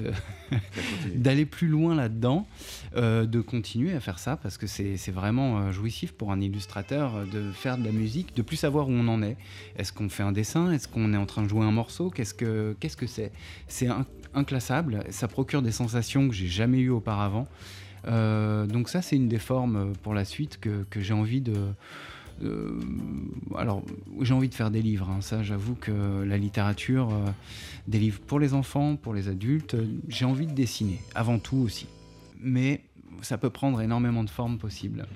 d'aller 1.15 1.47
plus 1.47 1.69
loin 1.69 1.95
là-dedans, 1.95 2.49
euh, 2.97 3.27
de 3.27 3.41
continuer 3.41 3.95
à 3.95 4.01
faire 4.01 4.19
ça 4.19 4.37
parce 4.37 4.59
que 4.59 4.67
c'est 4.67 5.11
vraiment 5.11 5.59
euh, 5.59 5.73
jouissif 5.73 6.13
pour 6.13 6.33
un 6.33 6.41
illustrateur 6.41 7.15
euh, 7.15 7.25
de 7.27 7.53
faire 7.53 7.79
de 7.79 7.85
la 7.85 7.93
musique, 7.93 8.35
de 8.35 8.43
plus 8.43 8.57
savoir 8.57 8.89
où 8.89 8.93
on 8.93 9.07
en 9.07 9.23
est. 9.23 9.37
Est-ce 9.77 9.93
qu'on 9.93 10.09
fait 10.09 10.25
un 10.25 10.33
dessin? 10.33 10.73
Est-ce 10.73 10.89
qu'on 10.89 11.15
est 11.15 11.17
en 11.17 11.27
train 11.27 11.43
de 11.43 11.49
jouer 11.49 11.65
un 11.65 11.71
morceau? 11.71 12.11
Qu'est-ce 12.11 12.35
que 12.35 12.75
qu'est-ce 12.81 12.97
que 12.97 13.07
c'est? 13.07 13.31
C'est 13.69 13.89
inclassable. 14.35 15.05
Ça 15.11 15.29
procure 15.29 15.63
des 15.63 15.73
sensations 15.73 16.29
que 16.29 16.35
j'ai 16.35 16.49
jamais 16.49 16.79
eues 16.79 16.91
auparavant. 16.91 17.47
donc 18.07 18.89
ça, 18.89 19.03
c'est 19.03 19.17
une 19.17 19.29
des 19.29 19.39
formes 19.39 19.93
pour 20.03 20.15
la 20.15 20.25
suite 20.25 20.59
que, 20.61 20.85
que 20.91 21.01
j'ai 21.01 21.15
envie 21.15 21.41
de 21.41 21.55
euh, 22.43 22.81
alors, 23.57 23.83
j'ai 24.21 24.35
envie 24.35 24.49
de 24.49 24.55
faire 24.55 24.71
des 24.71 24.83
livres. 24.83 25.09
Hein. 25.11 25.21
Ça, 25.21 25.43
j'avoue 25.43 25.75
que 25.75 26.23
la 26.23 26.39
littérature, 26.39 27.13
euh, 27.13 27.31
des 27.89 27.99
livres 27.99 28.21
pour 28.21 28.41
les 28.41 28.55
enfants, 28.55 28.97
pour 28.97 29.15
les 29.15 29.29
adultes, 29.29 29.75
euh, 29.75 29.87
j'ai 30.09 30.25
envie 30.25 30.47
de 30.47 30.53
dessiner, 30.53 31.01
avant 31.15 31.39
tout 31.39 31.59
aussi. 31.59 31.87
Mais 32.41 32.83
ça 33.23 33.39
peut 33.39 33.51
prendre 33.51 33.81
énormément 33.81 34.25
de 34.25 34.31
formes 34.31 34.59
possibles. 34.59 35.07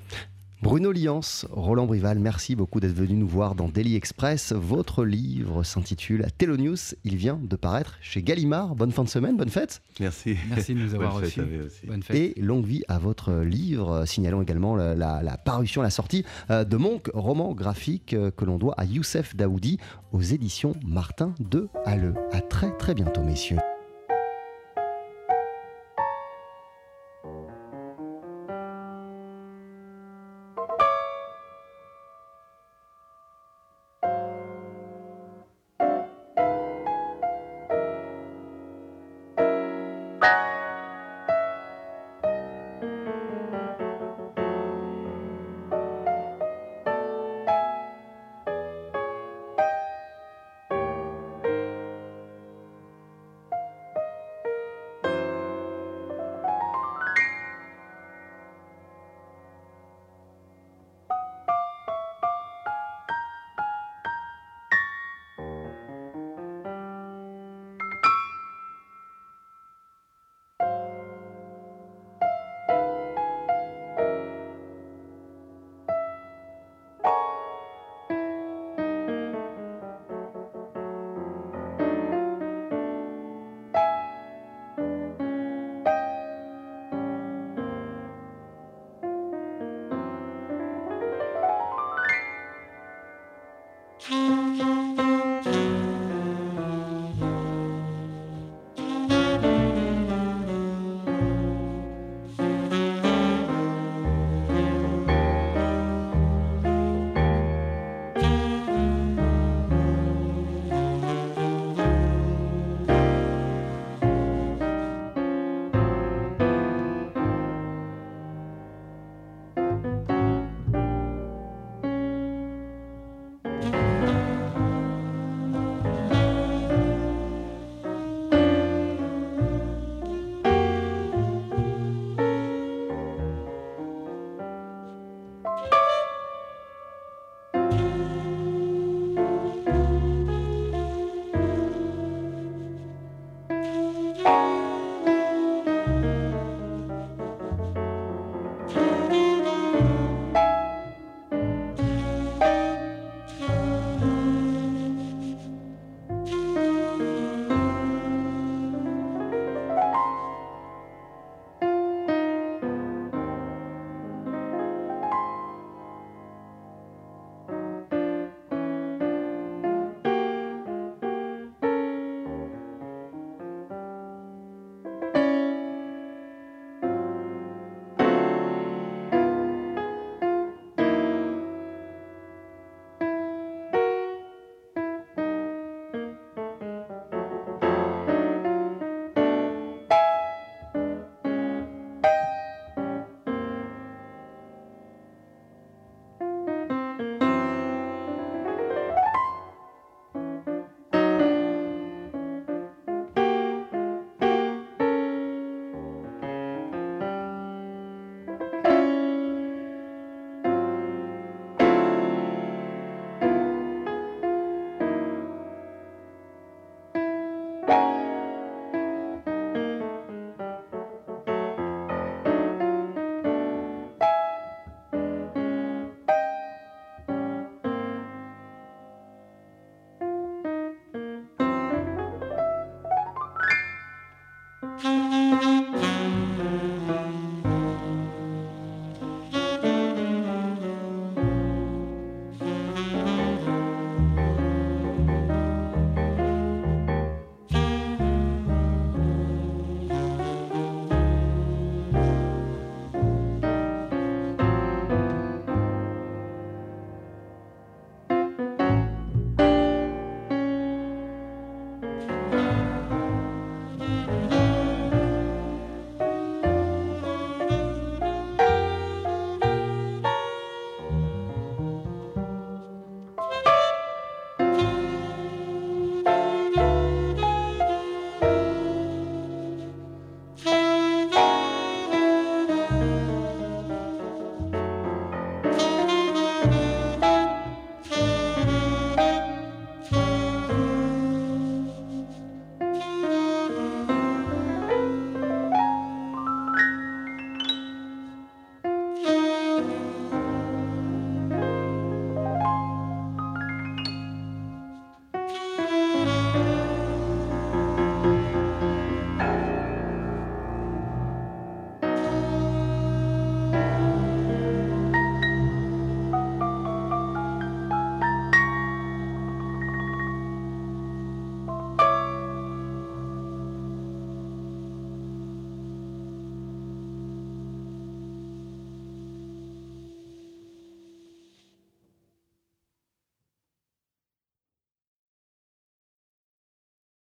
Bruno 0.65 0.93
Liance, 0.93 1.47
Roland 1.51 1.85
Brival, 1.85 2.19
merci 2.19 2.57
beaucoup 2.57 2.81
d'être 2.81 2.95
venu 2.95 3.17
nous 3.17 3.29
voir 3.29 3.55
dans 3.55 3.69
Daily 3.69 3.97
Express. 3.97 4.55
Votre 4.55 5.05
livre 5.05 5.63
s'intitule 5.63 6.27
Telonius. 6.39 6.97
Il 7.05 7.17
vient 7.17 7.39
de 7.39 7.55
paraître 7.55 7.99
chez 8.01 8.23
Gallimard. 8.23 8.75
Bonne 8.75 8.91
fin 8.91 9.05
de 9.05 9.11
semaine, 9.11 9.37
bonne 9.37 9.51
fête. 9.51 9.83
Merci. 10.01 10.39
Merci 10.49 10.73
de 10.73 10.81
nous 10.81 10.95
avoir 10.95 11.17
reçus. 11.17 11.43
Bonne 11.87 12.03
fête. 12.03 12.17
Et 12.17 12.41
longue 12.41 12.65
vie 12.65 12.83
à 12.89 12.99
votre 12.99 13.43
livre. 13.43 14.07
Signalons 14.07 14.41
également 14.41 14.75
la, 14.75 15.37
parution, 15.45 15.83
la 15.83 15.91
sortie 15.91 16.25
euh, 16.51 16.65
de 16.65 16.79
Monk, 16.79 17.11
roman 17.13 17.53
graphique 17.53 18.15
euh, 18.15 18.31
que 18.31 18.47
l'on 18.47 18.57
doit 18.57 18.73
à 18.79 18.87
Youssef 18.87 19.37
Daoudi 19.37 19.79
aux 20.13 20.23
éditions 20.23 20.73
Martin 20.87 21.35
de 21.41 21.69
Halle. 21.85 22.15
À 22.33 22.41
très 22.41 22.75
très 22.79 22.95
bientôt, 22.95 23.23
messieurs. 23.23 23.59